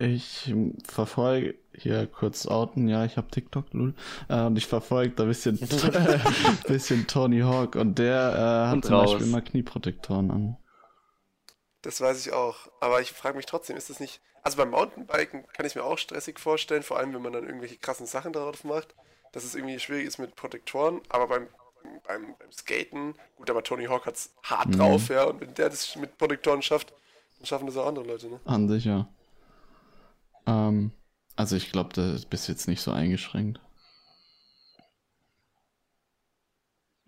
Ich 0.00 0.52
verfolge 0.88 1.56
hier 1.74 2.06
kurz 2.06 2.46
outen, 2.46 2.88
ja, 2.88 3.04
ich 3.04 3.16
habe 3.18 3.28
TikTok, 3.30 3.66
lul, 3.72 3.94
äh, 4.28 4.42
und 4.46 4.56
ich 4.56 4.66
verfolge 4.66 5.14
da 5.14 5.24
ein 5.24 5.28
bisschen, 5.28 5.58
bisschen 6.66 7.06
Tony 7.06 7.40
Hawk 7.40 7.76
und 7.76 7.98
der 7.98 8.66
äh, 8.66 8.70
hat 8.70 8.76
Und 8.76 8.84
zum 8.86 8.94
raus. 8.94 9.10
Beispiel 9.10 9.26
immer 9.26 9.42
Knieprotektoren 9.42 10.30
an. 10.30 10.56
Das 11.82 12.00
weiß 12.00 12.26
ich 12.26 12.32
auch. 12.32 12.56
Aber 12.80 13.00
ich 13.00 13.12
frage 13.12 13.36
mich 13.36 13.46
trotzdem, 13.46 13.76
ist 13.76 13.90
das 13.90 14.00
nicht. 14.00 14.20
Also 14.42 14.56
beim 14.56 14.70
Mountainbiken 14.70 15.46
kann 15.52 15.66
ich 15.66 15.74
mir 15.74 15.84
auch 15.84 15.98
stressig 15.98 16.38
vorstellen, 16.38 16.82
vor 16.82 16.98
allem 16.98 17.12
wenn 17.14 17.22
man 17.22 17.32
dann 17.32 17.44
irgendwelche 17.46 17.76
krassen 17.78 18.06
Sachen 18.06 18.32
darauf 18.32 18.64
macht, 18.64 18.94
dass 19.32 19.44
es 19.44 19.54
irgendwie 19.54 19.78
schwierig 19.78 20.06
ist 20.06 20.18
mit 20.18 20.34
Protektoren. 20.36 21.00
Aber 21.08 21.28
beim, 21.28 21.48
beim, 22.06 22.36
beim 22.38 22.52
Skaten, 22.52 23.14
gut, 23.36 23.50
aber 23.50 23.62
Tony 23.62 23.86
Hawk 23.86 24.06
hat 24.06 24.16
es 24.16 24.34
hart 24.42 24.74
Mhm. 24.74 24.78
drauf, 24.78 25.08
ja. 25.08 25.24
Und 25.24 25.40
wenn 25.40 25.54
der 25.54 25.68
das 25.70 25.96
mit 25.96 26.16
Protektoren 26.18 26.62
schafft, 26.62 26.92
dann 27.38 27.46
schaffen 27.46 27.66
das 27.66 27.76
auch 27.76 27.86
andere 27.86 28.06
Leute, 28.06 28.28
ne? 28.28 28.40
An 28.44 28.68
sich, 28.68 28.84
ja. 28.84 29.08
Ähm, 30.46 30.92
also 31.36 31.56
ich 31.56 31.72
glaube, 31.72 31.92
da 31.94 32.16
bist 32.28 32.48
jetzt 32.48 32.68
nicht 32.68 32.82
so 32.82 32.92
eingeschränkt. 32.92 33.60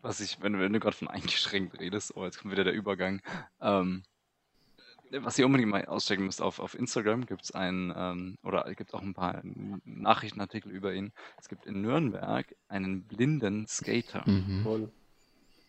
Was 0.00 0.20
ich, 0.20 0.42
wenn, 0.42 0.58
wenn 0.58 0.72
du 0.72 0.80
gerade 0.80 0.96
von 0.96 1.08
eingeschränkt 1.08 1.78
redest, 1.78 2.16
oh, 2.16 2.24
jetzt 2.24 2.38
kommt 2.38 2.52
wieder 2.52 2.64
der 2.64 2.72
Übergang. 2.72 3.22
Ähm, 3.60 4.02
was 5.20 5.38
ihr 5.38 5.46
unbedingt 5.46 5.70
mal 5.70 5.84
auschecken 5.84 6.24
müsst, 6.24 6.40
auf, 6.40 6.58
auf 6.58 6.74
Instagram 6.74 7.26
gibt 7.26 7.44
es 7.44 7.52
einen, 7.52 7.92
ähm, 7.94 8.38
oder 8.42 8.66
es 8.66 8.76
gibt 8.76 8.94
auch 8.94 9.02
ein 9.02 9.14
paar 9.14 9.42
Nachrichtenartikel 9.84 10.72
über 10.72 10.94
ihn. 10.94 11.12
Es 11.38 11.48
gibt 11.48 11.66
in 11.66 11.82
Nürnberg 11.82 12.46
einen 12.68 13.02
blinden 13.02 13.66
Skater. 13.66 14.22
Mhm. 14.26 14.90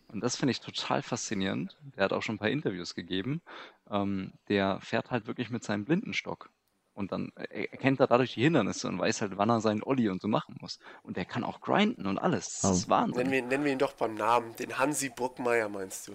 Und 0.08 0.20
das 0.20 0.36
finde 0.36 0.52
ich 0.52 0.60
total 0.60 1.02
faszinierend. 1.02 1.76
Der 1.96 2.04
hat 2.04 2.12
auch 2.12 2.22
schon 2.22 2.36
ein 2.36 2.38
paar 2.38 2.50
Interviews 2.50 2.94
gegeben. 2.94 3.42
Ähm, 3.90 4.32
der 4.48 4.80
fährt 4.80 5.10
halt 5.10 5.26
wirklich 5.26 5.50
mit 5.50 5.64
seinem 5.64 5.84
Blindenstock. 5.84 6.50
Und 6.94 7.10
dann 7.12 7.32
er- 7.36 7.72
erkennt 7.72 8.00
er 8.00 8.06
dadurch 8.06 8.34
die 8.34 8.42
Hindernisse 8.42 8.88
und 8.88 8.98
weiß 8.98 9.20
halt, 9.20 9.36
wann 9.36 9.50
er 9.50 9.60
seinen 9.60 9.82
Olli 9.82 10.08
und 10.08 10.22
so 10.22 10.28
machen 10.28 10.56
muss. 10.60 10.78
Und 11.02 11.16
der 11.16 11.24
kann 11.24 11.42
auch 11.44 11.60
grinden 11.60 12.06
und 12.06 12.18
alles. 12.18 12.60
Das 12.62 12.70
ist 12.78 12.86
Oh. 12.86 12.90
Wahnsinn. 12.90 13.16
Nennen 13.28 13.32
wir, 13.32 13.42
nennen 13.42 13.64
wir 13.64 13.72
ihn 13.72 13.78
doch 13.78 13.92
beim 13.94 14.14
Namen. 14.14 14.54
Den 14.56 14.78
Hansi 14.78 15.08
Bruckmeier 15.10 15.68
meinst 15.68 16.08
du? 16.08 16.12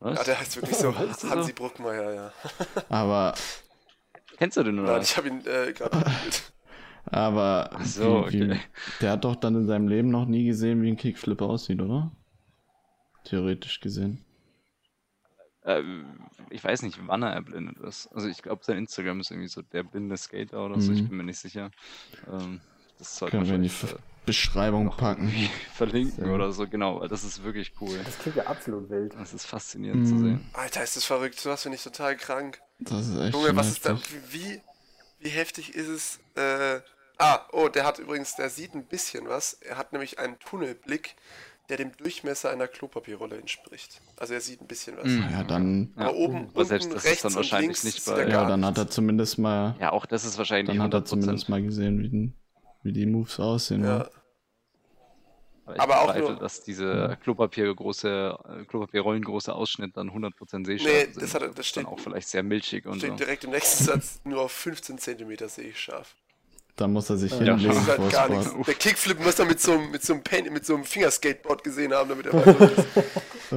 Was? 0.00 0.18
Ja, 0.18 0.24
der 0.24 0.40
heißt 0.40 0.56
wirklich 0.56 0.76
so. 0.76 0.90
Er 0.92 1.14
so? 1.14 1.30
Hansi 1.30 1.52
Bruckmeier, 1.52 2.14
ja. 2.14 2.32
Aber, 2.88 3.34
Kennst 4.36 4.56
du 4.56 4.62
den 4.62 4.78
oder 4.78 4.92
Nein, 4.92 5.00
was? 5.00 5.10
ich 5.10 5.16
habe 5.16 5.28
ihn 5.28 5.40
äh, 5.40 5.72
gerade 5.72 5.98
gegoogelt. 5.98 6.52
aber, 7.06 7.70
Ach 7.72 7.84
so, 7.84 8.26
wie, 8.28 8.32
wie, 8.40 8.44
okay. 8.52 8.60
der 9.00 9.12
hat 9.12 9.24
doch 9.24 9.34
dann 9.34 9.56
in 9.56 9.66
seinem 9.66 9.88
Leben 9.88 10.10
noch 10.10 10.26
nie 10.26 10.44
gesehen, 10.44 10.80
wie 10.82 10.88
ein 10.92 10.96
Kickflip 10.96 11.42
aussieht, 11.42 11.80
oder? 11.82 12.12
Theoretisch 13.24 13.80
gesehen. 13.80 14.24
Äh, 15.68 15.82
ich 16.50 16.64
weiß 16.64 16.82
nicht, 16.82 16.98
wann 17.06 17.22
er 17.22 17.30
erblindet 17.32 17.78
ist. 17.80 18.08
Also 18.14 18.26
ich 18.28 18.42
glaube, 18.42 18.64
sein 18.64 18.78
Instagram 18.78 19.20
ist 19.20 19.30
irgendwie 19.30 19.48
so 19.48 19.60
der 19.62 19.82
blinde 19.82 20.16
Skater 20.16 20.64
oder 20.64 20.80
so. 20.80 20.92
Ich 20.92 21.02
Mhm. 21.02 21.08
bin 21.08 21.16
mir 21.18 21.24
nicht 21.24 21.38
sicher. 21.38 21.70
Ähm, 22.26 22.60
das 22.98 23.16
sollte 23.18 23.36
Können 23.36 23.48
wir 23.48 23.56
in 23.56 23.62
die 23.62 23.68
F- 23.68 23.96
Beschreibung 24.24 24.86
noch 24.86 24.96
packen. 24.96 25.32
verlinken 25.74 26.24
Sehr 26.24 26.34
oder 26.34 26.52
so. 26.52 26.66
Genau, 26.66 27.00
weil 27.00 27.08
das 27.08 27.22
ist 27.22 27.44
wirklich 27.44 27.72
cool. 27.80 27.98
Das 28.04 28.18
klingt 28.18 28.36
ja 28.36 28.46
absolut 28.46 28.88
wild. 28.90 29.14
Das 29.14 29.34
ist 29.34 29.46
faszinierend 29.46 30.06
zu 30.06 30.14
Mhm. 30.16 30.20
sehen. 30.20 30.50
Alter, 30.54 30.82
ist 30.82 30.96
das 30.96 31.04
verrückt. 31.04 31.38
Sowas 31.38 31.62
finde 31.62 31.76
ich 31.76 31.82
total 31.84 32.16
krank. 32.16 32.60
Das 32.78 33.06
ist 33.06 33.18
echt 33.18 33.34
Junge, 33.34 33.56
was 33.56 33.70
ist 33.70 33.84
da? 33.84 33.98
Wie, 34.30 34.60
wie 35.20 35.28
heftig 35.28 35.74
ist 35.74 35.88
es? 35.88 36.18
Äh, 36.36 36.80
ah, 37.18 37.40
oh, 37.52 37.68
der 37.68 37.84
hat 37.84 37.98
übrigens, 37.98 38.36
der 38.36 38.48
sieht 38.50 38.74
ein 38.74 38.84
bisschen 38.86 39.28
was. 39.28 39.54
Er 39.54 39.76
hat 39.76 39.92
nämlich 39.92 40.18
einen 40.18 40.38
Tunnelblick, 40.38 41.16
der 41.68 41.76
dem 41.76 41.96
Durchmesser 41.96 42.50
einer 42.50 42.66
Klopapierrolle 42.68 43.36
entspricht. 43.36 44.00
Also 44.16 44.34
er 44.34 44.40
sieht 44.40 44.60
ein 44.60 44.66
bisschen 44.66 44.96
was. 44.96 45.04
Mhm. 45.06 45.26
Ja, 45.30 45.44
dann, 45.44 45.92
Aber 45.96 46.14
oben, 46.14 46.48
Aber 46.54 46.64
selbst 46.64 46.84
unten 46.86 46.94
das 46.94 47.04
ist 47.04 47.10
rechts 47.10 47.22
dann 47.22 47.32
und 47.32 47.36
wahrscheinlich 47.36 47.68
links 47.82 47.84
nicht 47.84 48.04
bei- 48.06 48.28
ja, 48.28 48.48
dann 48.48 48.64
hat 48.64 48.78
er 48.78 48.88
zumindest 48.88 49.38
mal, 49.38 49.76
Ja, 49.80 49.92
auch 49.92 50.06
das 50.06 50.24
ist 50.24 50.38
wahrscheinlich 50.38 50.74
dann 50.76 50.82
hat 50.82 50.94
er 50.94 51.00
100%. 51.00 51.04
zumindest 51.06 51.48
mal 51.48 51.62
gesehen, 51.62 52.00
wie, 52.02 52.08
den, 52.08 52.34
wie 52.82 52.92
die 52.92 53.06
Moves 53.06 53.38
aussehen. 53.38 53.84
Ja. 53.84 53.98
Ja. 53.98 54.08
Aber 55.66 55.74
ich 55.76 55.80
Aber 55.82 56.00
auch 56.00 56.16
nur- 56.16 56.36
dass 56.36 56.62
diese 56.64 57.18
Klopapier 57.22 57.74
große, 57.74 58.38
äh, 58.62 58.64
Klopapierrollen 58.64 59.22
große 59.22 59.54
Ausschnitt 59.54 59.98
dann 59.98 60.10
100% 60.10 60.64
Sehschärfe 60.66 60.96
Nee, 60.96 61.12
sind. 61.12 61.22
das 61.22 61.34
hat 61.34 61.42
er- 61.42 61.48
das 61.48 61.58
ist 61.58 61.66
steht- 61.66 61.84
dann 61.84 61.92
auch 61.92 62.00
vielleicht 62.00 62.28
sehr 62.28 62.42
milchig 62.42 62.86
und 62.86 63.00
so. 63.00 63.06
Steht 63.06 63.20
direkt 63.20 63.44
im 63.44 63.50
nächsten 63.50 63.84
Satz, 63.84 64.20
nur 64.24 64.40
auf 64.40 64.52
15 64.52 64.96
Zentimeter 64.96 65.46
sehe 65.50 65.68
ich 65.68 65.78
scharf. 65.78 66.16
Da 66.78 66.86
muss 66.86 67.10
er 67.10 67.16
sich 67.16 67.32
Ja, 67.32 67.38
hinlegen 67.56 67.68
Das 67.68 67.76
ist 67.76 67.88
halt 67.88 68.12
gar 68.12 68.28
nichts. 68.28 68.54
Der 68.66 68.74
Kickflip 68.74 69.18
muss 69.24 69.36
er 69.38 69.46
mit 69.46 69.60
so 69.60 69.72
einem, 69.72 69.90
mit 69.90 70.00
so 70.04 70.12
einem, 70.12 70.22
Pen, 70.22 70.52
mit 70.52 70.64
so 70.64 70.74
einem 70.76 70.84
Fingerskateboard 70.84 71.64
gesehen 71.64 71.92
haben, 71.92 72.08
damit 72.08 72.26
er 72.26 72.34
weiter 72.34 72.70
ist. 72.70 72.86
Oh, 73.50 73.56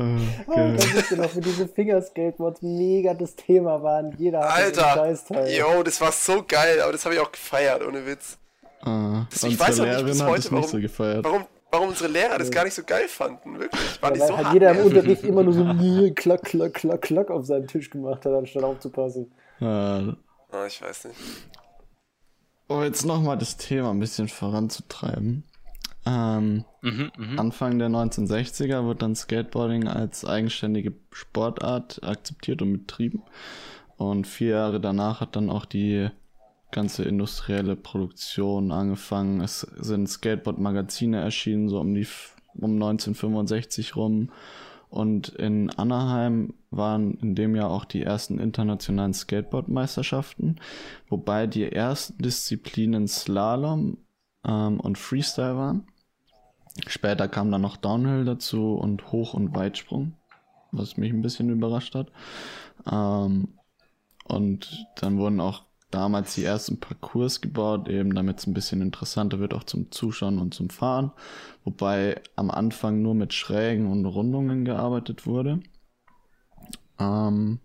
geil. 0.55 0.77
da 0.77 0.83
wisst 0.95 1.11
ihr 1.11 1.17
noch, 1.17 1.35
wie 1.35 1.41
diese 1.41 1.67
Fingerskateboards 1.67 2.61
mega 2.61 3.13
das 3.13 3.35
Thema 3.35 3.83
waren. 3.83 4.15
Jeder 4.17 4.49
Alter, 4.49 5.05
yo, 5.49 5.83
das 5.83 5.99
war 5.99 6.13
so 6.13 6.43
geil, 6.47 6.79
aber 6.81 6.93
das 6.93 7.03
habe 7.03 7.15
ich 7.15 7.19
auch 7.21 7.31
gefeiert, 7.31 7.85
ohne 7.85 8.05
Witz. 8.07 8.37
Äh, 8.85 9.25
Das- 9.29 9.43
ich 9.43 9.59
weiß 9.59 9.81
auch 9.81 9.85
nicht 9.85 10.05
bis 10.05 10.21
hat 10.21 10.29
heute, 10.29 10.39
nicht 10.55 10.63
so 10.63 10.71
warum- 10.71 10.81
gefeiert. 10.81 11.25
Warum, 11.25 11.43
warum 11.71 11.89
unsere 11.89 12.09
Lehrer 12.09 12.37
das 12.37 12.49
gar 12.49 12.63
nicht 12.63 12.73
so 12.73 12.83
geil 12.83 13.07
fanden, 13.09 13.59
wirklich. 13.59 14.01
Waren 14.01 14.15
Ja, 14.15 14.21
weil 14.21 14.27
so 14.29 14.37
halt 14.37 14.53
jeder 14.53 14.71
im? 14.71 14.85
Unterricht 14.85 15.23
immer 15.25 15.43
nur 15.43 15.53
so 15.53 15.63
"Nö, 15.65 16.11
klack, 16.15 16.43
klack, 16.43 16.73
klack, 16.73 17.01
klack 17.01 17.29
auf 17.29 17.45
seinem 17.45 17.67
Tisch 17.67 17.89
gemacht 17.89 18.25
hat, 18.25 18.31
anstatt 18.33 18.63
aufzupassen. 18.63 19.29
Ah, 19.59 20.15
ich 20.67 20.81
weiß 20.81 21.03
nicht. 21.05 21.19
Um 22.71 22.83
jetzt 22.83 23.05
nochmal 23.05 23.37
das 23.37 23.57
Thema 23.57 23.91
ein 23.91 23.99
bisschen 23.99 24.27
voranzutreiben. 24.27 25.43
Ähm, 26.05 26.65
Mhm, 26.81 27.11
mhm. 27.15 27.39
Anfang 27.39 27.77
der 27.77 27.89
1960er 27.89 28.87
wird 28.87 29.03
dann 29.03 29.15
Skateboarding 29.15 29.87
als 29.87 30.25
eigenständige 30.25 30.93
Sportart 31.11 32.03
akzeptiert 32.03 32.61
und 32.63 32.73
betrieben. 32.73 33.21
Und 33.97 34.25
vier 34.25 34.49
Jahre 34.49 34.79
danach 34.79 35.21
hat 35.21 35.35
dann 35.35 35.51
auch 35.51 35.65
die 35.65 36.09
ganze 36.71 37.03
industrielle 37.03 37.75
Produktion 37.75 38.71
angefangen. 38.71 39.41
Es 39.41 39.59
sind 39.59 40.07
Skateboard-Magazine 40.09 41.19
erschienen, 41.19 41.69
so 41.69 41.79
um 41.79 41.93
die 41.93 42.07
um 42.55 42.73
1965 42.73 43.95
rum. 43.95 44.31
Und 44.91 45.29
in 45.29 45.69
Anaheim 45.69 46.53
waren 46.69 47.13
in 47.15 47.33
dem 47.33 47.55
Jahr 47.55 47.69
auch 47.69 47.85
die 47.85 48.03
ersten 48.03 48.39
internationalen 48.39 49.13
Skateboard-Meisterschaften, 49.13 50.57
wobei 51.07 51.47
die 51.47 51.71
ersten 51.71 52.21
Disziplinen 52.21 53.07
Slalom 53.07 53.97
ähm, 54.45 54.81
und 54.81 54.97
Freestyle 54.97 55.55
waren. 55.55 55.87
Später 56.87 57.29
kam 57.29 57.51
dann 57.51 57.61
noch 57.61 57.77
Downhill 57.77 58.25
dazu 58.25 58.73
und 58.73 59.13
Hoch- 59.13 59.33
und 59.33 59.55
Weitsprung, 59.55 60.13
was 60.73 60.97
mich 60.97 61.13
ein 61.13 61.21
bisschen 61.21 61.49
überrascht 61.49 61.95
hat. 61.95 62.11
Ähm, 62.91 63.47
und 64.25 64.85
dann 64.97 65.17
wurden 65.17 65.39
auch 65.39 65.63
damals 65.91 66.35
die 66.35 66.43
ersten 66.43 66.79
Parcours 66.79 67.41
gebaut, 67.41 67.87
eben 67.87 68.15
damit 68.15 68.39
es 68.39 68.47
ein 68.47 68.53
bisschen 68.53 68.81
interessanter 68.81 69.39
wird, 69.39 69.53
auch 69.53 69.63
zum 69.63 69.91
Zuschauen 69.91 70.39
und 70.39 70.53
zum 70.53 70.69
Fahren. 70.69 71.11
Wobei 71.63 72.21
am 72.35 72.49
Anfang 72.49 73.01
nur 73.01 73.13
mit 73.13 73.33
Schrägen 73.33 73.87
und 73.87 74.05
Rundungen 74.05 74.65
gearbeitet 74.65 75.25
wurde. 75.27 75.59
Ähm, 76.99 77.59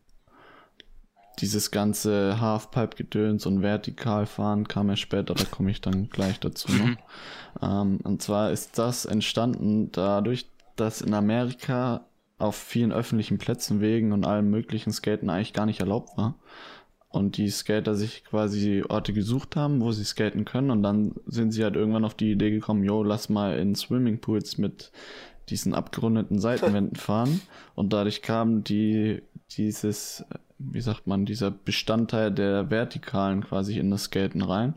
dieses 1.39 1.71
ganze 1.71 2.41
Halfpipe-Gedöns 2.41 3.47
und 3.47 3.63
Vertikalfahren 3.63 4.69
kam 4.69 4.89
ja 4.89 4.97
später, 4.97 5.35
da 5.35 5.45
komme 5.45 5.71
ich 5.71 5.81
dann 5.81 6.09
gleich 6.09 6.41
dazu 6.41 6.73
noch. 6.73 6.97
Ähm, 7.63 8.01
und 8.05 8.23
zwar 8.23 8.51
ist 8.51 8.77
das 8.79 9.07
entstanden 9.07 9.91
dadurch, 9.93 10.47
dass 10.77 11.01
in 11.01 11.15
Amerika 11.15 12.07
auf 12.39 12.57
vielen 12.57 12.93
öffentlichen 12.93 13.39
Plätzen, 13.39 13.81
Wegen 13.81 14.13
und 14.13 14.27
allem 14.27 14.51
möglichen 14.51 14.93
Skaten 14.93 15.31
eigentlich 15.31 15.55
gar 15.55 15.67
nicht 15.67 15.81
erlaubt 15.81 16.17
war. 16.17 16.35
Und 17.09 17.37
die 17.37 17.49
Skater 17.49 17.95
sich 17.95 18.25
quasi 18.25 18.85
Orte 18.89 19.13
gesucht 19.13 19.57
haben, 19.57 19.81
wo 19.81 19.93
sie 19.93 20.05
skaten 20.05 20.45
können. 20.45 20.71
Und 20.71 20.83
dann 20.83 21.15
sind 21.27 21.53
sie 21.53 21.65
halt 21.65 21.77
irgendwann 21.77 22.05
auf 22.05 22.15
die 22.15 22.33
Idee 22.33 22.51
gekommen, 22.51 22.85
jo, 22.85 23.03
lass 23.03 23.29
mal 23.29 23.59
in 23.59 23.75
Swimmingpools 23.75 24.59
mit 24.59 24.93
diesen 25.49 25.75
abgerundeten 25.75 26.39
Seitenwänden 26.41 26.97
fahren. 26.97 27.41
Und 27.75 27.93
dadurch 27.93 28.23
kam 28.23 28.65
die, 28.65 29.23
dieses, 29.53 30.25
wie 30.59 30.81
sagt 30.81 31.07
man, 31.07 31.25
dieser 31.25 31.51
Bestandteil 31.51 32.33
der 32.33 32.71
Vertikalen 32.71 33.45
quasi 33.45 33.79
in 33.79 33.91
das 33.91 34.05
Skaten 34.05 34.43
rein. 34.43 34.75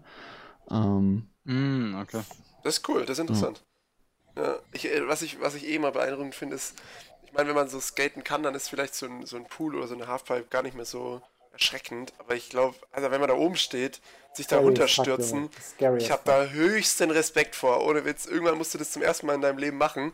Ähm, 0.72 1.30
Mm, 1.50 1.96
okay. 1.96 2.22
Das 2.64 2.78
ist 2.78 2.88
cool, 2.90 3.02
das 3.02 3.18
ist 3.18 3.22
interessant. 3.22 3.64
Ja, 4.38 4.60
ich, 4.72 4.86
äh, 4.86 5.08
was, 5.08 5.22
ich, 5.24 5.42
was 5.42 5.56
ich 5.56 5.68
eh 5.68 5.80
mal 5.80 5.92
beeindruckend 5.92 6.36
finde, 6.36 6.56
ist, 6.56 6.80
ich 7.26 7.34
meine, 7.34 7.50
wenn 7.50 7.56
man 7.56 7.70
so 7.70 7.80
skaten 7.80 8.24
kann, 8.24 8.44
dann 8.44 8.56
ist 8.56 8.70
vielleicht 8.70 8.94
so 8.96 9.08
ein, 9.08 9.26
so 9.26 9.38
ein 9.38 9.48
Pool 9.48 9.76
oder 9.76 9.88
so 9.88 9.96
eine 9.96 10.08
Halfpipe 10.08 10.48
gar 10.50 10.62
nicht 10.64 10.76
mehr 10.76 10.86
so 10.86 11.22
erschreckend. 11.51 12.13
Aber 12.20 12.36
ich 12.36 12.50
glaube, 12.50 12.75
also 12.91 13.12
wenn 13.12 13.20
man 13.20 13.29
da 13.29 13.36
oben 13.36 13.56
steht, 13.56 14.01
sich 14.34 14.48
da 14.48 14.58
Scary 14.58 14.60
as 14.60 14.91
fuck, 14.91 15.08
runterstürzen, 15.08 15.50
ich 15.98 16.12
habe 16.12 16.22
da 16.25 16.46
höchsten 16.46 17.12
Respekt 17.12 17.56
vor. 17.56 17.86
Ohne 17.86 18.06
Witz, 18.06 18.25
irgendwann 18.25 18.58
musst 18.58 18.74
du 18.74 18.77
das 18.77 18.91
zum 18.91 19.01
ersten 19.01 19.25
Mal 19.27 19.36
in 19.36 19.41
deinem 19.41 19.58
Leben 19.58 19.77
machen. 19.77 20.13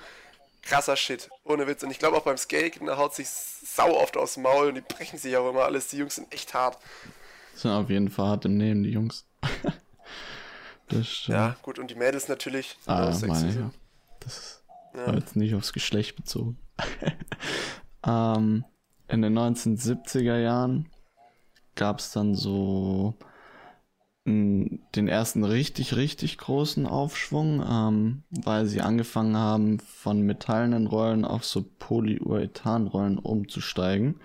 Krasser 0.62 0.96
Shit, 0.96 1.30
ohne 1.44 1.68
Witz. 1.68 1.84
Und 1.84 1.92
ich 1.92 2.00
glaube 2.00 2.18
auch 2.18 2.24
beim 2.24 2.38
Skaten, 2.38 2.88
da 2.88 2.98
haut 2.98 3.14
sich 3.14 3.30
sau 3.30 3.96
oft 3.98 4.18
aus 4.18 4.34
dem 4.36 4.44
Maul 4.44 4.70
und 4.70 4.76
die 4.76 4.82
brechen 4.82 5.20
sich 5.20 5.36
auch 5.38 5.50
immer 5.50 5.64
alles. 5.66 5.90
Die 5.90 5.98
Jungs 5.98 6.16
sind 6.16 6.34
echt 6.34 6.54
hart. 6.54 6.78
sind 7.54 7.72
auf 7.72 7.90
jeden 7.90 8.10
Fall 8.10 8.28
hart 8.30 8.46
im 8.46 8.58
Nehmen, 8.58 8.84
die 8.84 8.90
Jungs. 8.92 9.26
das 10.90 11.08
stimmt. 11.08 11.38
Ja, 11.38 11.56
gut, 11.62 11.78
und 11.78 11.92
die 11.92 11.96
Mädels 11.96 12.28
natürlich. 12.28 12.78
Ah, 12.88 13.10
auch 13.10 13.14
sexy 13.14 13.28
meine 13.46 13.60
ja. 13.60 13.72
Das 14.22 14.64
Ja. 14.96 15.08
war 15.08 15.16
jetzt 15.16 15.36
nicht 15.36 15.54
aufs 15.54 15.72
Geschlecht 15.74 16.16
bezogen. 16.16 16.58
ähm, 18.08 18.66
in 19.08 19.22
den 19.22 19.38
1970er 19.38 20.38
Jahren 20.40 20.90
gab 21.76 22.00
es 22.00 22.12
dann 22.12 22.36
so 22.36 23.16
mh, 24.26 24.78
den 24.96 25.08
ersten 25.08 25.44
richtig, 25.44 25.96
richtig 25.96 26.38
großen 26.38 26.86
Aufschwung, 26.86 27.64
ähm, 27.68 28.24
weil 28.30 28.66
sie 28.66 28.82
angefangen 28.82 29.38
haben, 29.38 29.80
von 29.80 30.22
metallenen 30.22 30.88
Rollen 30.88 31.26
auf 31.26 31.46
so 31.46 31.64
Polyurethanrollen 31.80 33.18
umzusteigen, 33.20 34.20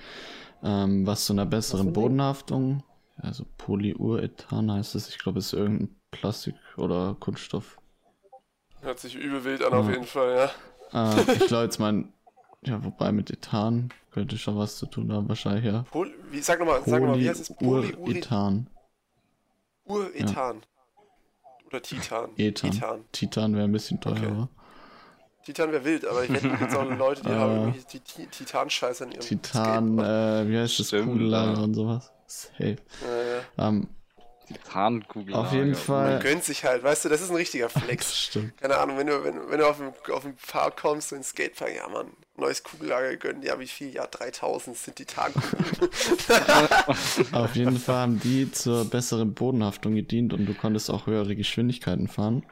ähm, 0.63 1.07
was 1.07 1.27
zu 1.27 1.33
einer 1.33 1.47
besseren? 1.47 1.93
Bodenhaftung, 1.93 2.83
also 3.17 3.45
Polyurethan 3.59 4.71
heißt 4.73 4.95
es, 4.95 5.09
ich 5.09 5.19
glaube, 5.19 5.39
es 5.41 5.49
ist 5.49 5.55
irgendein 5.55 5.97
Plastik 6.11 6.57
oder 6.77 7.17
Kunststoff. 7.21 7.79
Hört 8.83 8.99
sich 8.99 9.15
übel 9.15 9.45
wild 9.45 9.63
an, 9.63 9.73
auf 9.73 9.87
Ja. 9.87 9.89
jeden 9.89 10.05
Fall, 10.05 10.35
ja. 10.37 10.51
Äh, 10.93 11.27
ich 11.35 11.47
glaube 11.47 11.65
jetzt 11.65 11.79
mein, 11.79 12.13
ja, 12.63 12.83
wobei 12.85 13.13
mit 13.13 13.31
Ethan 13.31 13.91
könnte 14.13 14.37
schon 14.39 14.57
was 14.59 14.77
zu 14.77 14.87
tun 14.87 15.13
haben, 15.13 15.29
wahrscheinlich, 15.29 15.65
ja. 15.65 15.85
Poly, 15.91 16.13
wie, 16.31 16.41
sag 16.41 16.59
nochmal, 16.59 16.83
sag 16.85 17.01
nochmal, 17.03 17.19
wie 17.21 17.29
heißt 17.29 17.41
es? 17.41 17.55
Polyurethan. 17.55 18.67
Urethan. 19.85 20.63
Oder 21.67 21.83
Titan. 21.83 22.31
Ethan. 22.37 22.71
Titan. 22.73 23.05
Titan 23.13 23.55
wäre 23.55 23.65
ein 23.65 23.73
bisschen 23.73 23.99
Okay. 24.05 24.21
teurer. 24.21 24.49
Titan 25.45 25.73
wäre 25.73 25.85
wild, 25.85 26.05
aber 26.05 26.25
ich 26.25 26.31
wette 26.33 26.49
jetzt 26.49 26.77
auch 26.77 26.85
Leute, 26.99 27.23
die 27.23 27.29
Äh. 27.31 27.35
haben 27.35 27.53
irgendwie 27.61 27.85
die 27.93 28.01
Ti- 28.01 28.27
Titan-Scheiße 28.27 29.05
in 29.05 29.13
ihrem 29.13 29.21
Titan, 29.21 29.99
äh, 29.99 30.49
wie 30.49 30.59
heißt 30.59 30.81
das? 30.81 30.91
Ja. 30.91 31.01
und 31.03 31.75
sowas. 31.75 32.13
Safe. 32.27 32.77
Ja, 33.03 33.67
ja. 33.67 33.69
Ähm, 33.69 33.89
Titankugel. 34.53 35.35
Auf 35.35 35.53
jeden 35.53 35.75
Fall. 35.75 36.13
Man 36.13 36.23
gönnt 36.23 36.45
sich 36.45 36.65
halt, 36.65 36.83
weißt 36.83 37.05
du, 37.05 37.09
das 37.09 37.21
ist 37.21 37.31
ein 37.31 37.37
richtiger 37.37 37.69
Flex. 37.71 38.17
Stimmt. 38.17 38.57
Keine 38.59 38.79
Ahnung, 38.79 38.99
wenn 38.99 39.07
du, 39.07 39.25
wenn, 39.25 39.51
wenn 39.51 39.59
du 39.59 39.67
auf 39.67 39.79
den 39.79 40.13
auf 40.13 40.23
den 40.23 40.35
Park 40.37 40.77
kommst, 40.77 41.11
so 41.11 41.17
ins 41.17 41.31
Skatepark, 41.31 41.75
ja 41.75 41.89
Mann, 41.89 42.09
neues 42.37 42.63
Kugellager 42.63 43.17
gönnen, 43.17 43.43
ja 43.43 43.59
wie 43.61 43.67
viel? 43.67 43.93
Ja, 43.93 44.07
3000 44.07 44.77
sind 44.77 44.97
Titankugeln. 44.97 45.65
Auf 47.33 47.55
jeden 47.55 47.79
Fall 47.79 47.97
haben 47.97 48.21
die 48.21 48.51
zur 48.51 48.85
besseren 48.85 49.35
Bodenhaftung 49.35 49.95
gedient 49.95 50.33
und 50.33 50.47
du 50.47 50.55
konntest 50.55 50.91
auch 50.91 51.07
höhere 51.07 51.37
Geschwindigkeiten 51.37 52.09
fahren. 52.09 52.45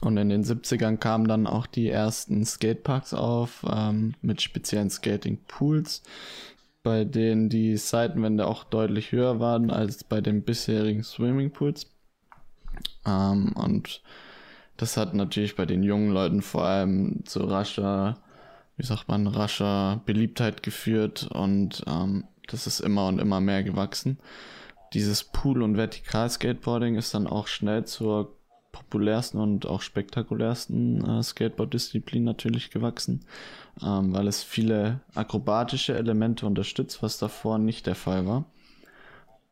Und 0.00 0.16
in 0.16 0.30
den 0.30 0.44
70ern 0.44 0.96
kamen 0.96 1.28
dann 1.28 1.46
auch 1.46 1.66
die 1.66 1.88
ersten 1.88 2.44
Skateparks 2.46 3.12
auf 3.12 3.64
ähm, 3.68 4.14
mit 4.22 4.40
speziellen 4.40 4.90
Skating-Pools, 4.90 6.02
bei 6.82 7.04
denen 7.04 7.48
die 7.48 7.76
Seitenwände 7.76 8.46
auch 8.46 8.64
deutlich 8.64 9.12
höher 9.12 9.40
waren 9.40 9.70
als 9.70 10.04
bei 10.04 10.20
den 10.20 10.42
bisherigen 10.42 11.04
Swimmingpools. 11.04 11.86
Ähm, 13.06 13.52
und 13.54 14.02
das 14.76 14.96
hat 14.96 15.14
natürlich 15.14 15.54
bei 15.54 15.66
den 15.66 15.82
jungen 15.82 16.10
Leuten 16.10 16.42
vor 16.42 16.64
allem 16.64 17.24
zu 17.24 17.44
rascher, 17.44 18.18
wie 18.76 18.86
sagt 18.86 19.08
man, 19.08 19.26
rascher 19.26 20.00
Beliebtheit 20.06 20.62
geführt 20.62 21.28
und 21.32 21.84
ähm, 21.86 22.24
das 22.48 22.66
ist 22.66 22.80
immer 22.80 23.06
und 23.06 23.20
immer 23.20 23.40
mehr 23.40 23.62
gewachsen. 23.62 24.18
Dieses 24.92 25.24
Pool- 25.24 25.62
und 25.62 25.76
Vertikal-Skateboarding 25.76 26.96
ist 26.96 27.14
dann 27.14 27.26
auch 27.26 27.46
schnell 27.46 27.84
zur 27.84 28.36
populärsten 28.72 29.38
und 29.38 29.66
auch 29.66 29.82
spektakulärsten 29.82 31.04
äh, 31.04 31.22
Skateboard-Disziplin 31.22 32.24
natürlich 32.24 32.70
gewachsen, 32.70 33.20
ähm, 33.82 34.12
weil 34.12 34.26
es 34.26 34.42
viele 34.42 35.00
akrobatische 35.14 35.96
Elemente 35.96 36.46
unterstützt, 36.46 37.02
was 37.02 37.18
davor 37.18 37.58
nicht 37.58 37.86
der 37.86 37.94
Fall 37.94 38.26
war. 38.26 38.46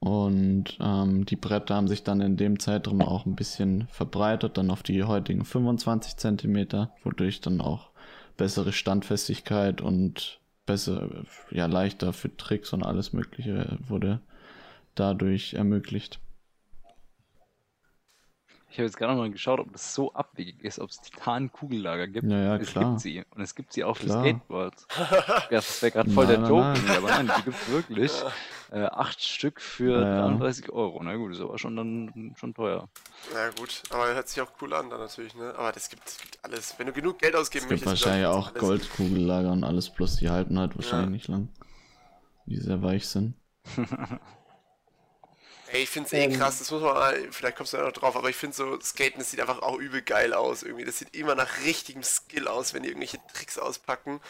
Und 0.00 0.78
ähm, 0.80 1.26
die 1.26 1.36
Bretter 1.36 1.74
haben 1.74 1.88
sich 1.88 2.02
dann 2.02 2.22
in 2.22 2.38
dem 2.38 2.58
Zeitraum 2.58 3.02
auch 3.02 3.26
ein 3.26 3.36
bisschen 3.36 3.86
verbreitert, 3.88 4.56
dann 4.56 4.70
auf 4.70 4.82
die 4.82 5.04
heutigen 5.04 5.44
25 5.44 6.16
Zentimeter, 6.16 6.90
wodurch 7.04 7.42
dann 7.42 7.60
auch 7.60 7.90
bessere 8.38 8.72
Standfestigkeit 8.72 9.82
und 9.82 10.40
besser, 10.64 11.24
ja, 11.50 11.66
leichter 11.66 12.14
für 12.14 12.34
Tricks 12.34 12.72
und 12.72 12.82
alles 12.82 13.12
Mögliche 13.12 13.76
wurde 13.86 14.20
dadurch 14.94 15.52
ermöglicht. 15.52 16.18
Ich 18.72 18.76
habe 18.78 18.84
jetzt 18.86 18.96
gerade 18.96 19.12
noch 19.14 19.18
mal 19.20 19.30
geschaut, 19.32 19.58
ob 19.58 19.72
das 19.72 19.92
so 19.94 20.12
abwegig 20.14 20.62
ist, 20.62 20.78
ob 20.78 20.90
es 20.90 21.00
Titan-Kugellager 21.00 22.06
gibt. 22.06 22.30
Ja, 22.30 22.38
ja, 22.38 22.56
es 22.56 22.68
klar. 22.70 22.90
gibt 22.90 23.00
sie. 23.00 23.24
Und 23.34 23.42
es 23.42 23.56
gibt 23.56 23.72
sie 23.72 23.82
auch 23.82 23.96
für 23.96 24.06
Klar. 24.06 24.22
Skateboards. 24.22 24.86
Ja, 25.50 25.56
das 25.58 25.82
wäre 25.82 25.90
gerade 25.90 26.10
voll 26.10 26.26
Nein, 26.26 26.40
der 26.42 26.48
Joke, 26.48 26.74
aber 26.96 27.08
nein, 27.08 27.30
die 27.36 27.42
gibt 27.42 27.56
es 27.60 27.68
wirklich. 27.68 28.12
Äh, 28.70 28.84
acht 28.84 29.20
Stück 29.20 29.60
für 29.60 30.00
Ja, 30.02 30.08
ja. 30.08 30.20
33 30.28 30.70
Euro. 30.70 31.02
Na 31.02 31.16
gut, 31.16 31.32
ist 31.32 31.40
aber 31.40 31.58
schon 31.58 31.74
dann 31.74 32.34
schon 32.38 32.54
teuer. 32.54 32.88
Na 33.34 33.48
gut, 33.58 33.82
aber 33.90 34.14
hört 34.14 34.28
sich 34.28 34.40
auch 34.40 34.52
cool 34.62 34.72
an 34.74 34.88
dann 34.88 35.00
natürlich, 35.00 35.34
ne? 35.34 35.52
Aber 35.58 35.72
das 35.72 35.88
gibt, 35.88 36.06
das 36.06 36.18
gibt 36.20 36.38
alles. 36.44 36.76
Wenn 36.78 36.86
du 36.86 36.92
genug 36.92 37.18
Geld 37.18 37.34
ausgeben 37.34 37.64
Es 37.64 37.70
gibt 37.70 37.86
möchtest, 37.86 38.06
wahrscheinlich 38.06 38.28
auch. 38.28 38.54
Goldkugellager 38.54 39.50
und 39.50 39.64
alles, 39.64 39.90
bloß 39.90 40.16
die 40.16 40.30
halten 40.30 40.56
halt 40.60 40.76
wahrscheinlich 40.76 41.06
Ja. 41.06 41.10
nicht 41.10 41.28
lang. 41.28 41.48
Die 42.46 42.56
sehr 42.56 42.80
weich 42.82 43.08
sind. 43.08 43.34
Ey, 45.72 45.82
ich 45.84 45.88
find's 45.90 46.12
eh 46.12 46.24
Ähm. 46.24 46.32
krass, 46.36 46.58
das 46.58 46.70
muss 46.72 46.82
man 46.82 46.94
mal, 46.94 47.16
vielleicht 47.30 47.56
kommst 47.56 47.72
du 47.72 47.76
ja 47.76 47.84
noch 47.84 47.92
drauf, 47.92 48.16
aber 48.16 48.28
ich 48.28 48.36
finde 48.36 48.56
so, 48.56 48.80
Skaten, 48.80 49.18
das 49.20 49.30
sieht 49.30 49.40
einfach 49.40 49.62
auch 49.62 49.76
übel 49.78 50.02
geil 50.02 50.34
aus 50.34 50.62
irgendwie. 50.64 50.84
Das 50.84 50.98
sieht 50.98 51.14
immer 51.14 51.34
nach 51.36 51.62
richtigem 51.64 52.02
Skill 52.02 52.48
aus, 52.48 52.74
wenn 52.74 52.82
die 52.82 52.88
irgendwelche 52.88 53.18
Tricks 53.32 53.56
auspacken. 53.58 54.20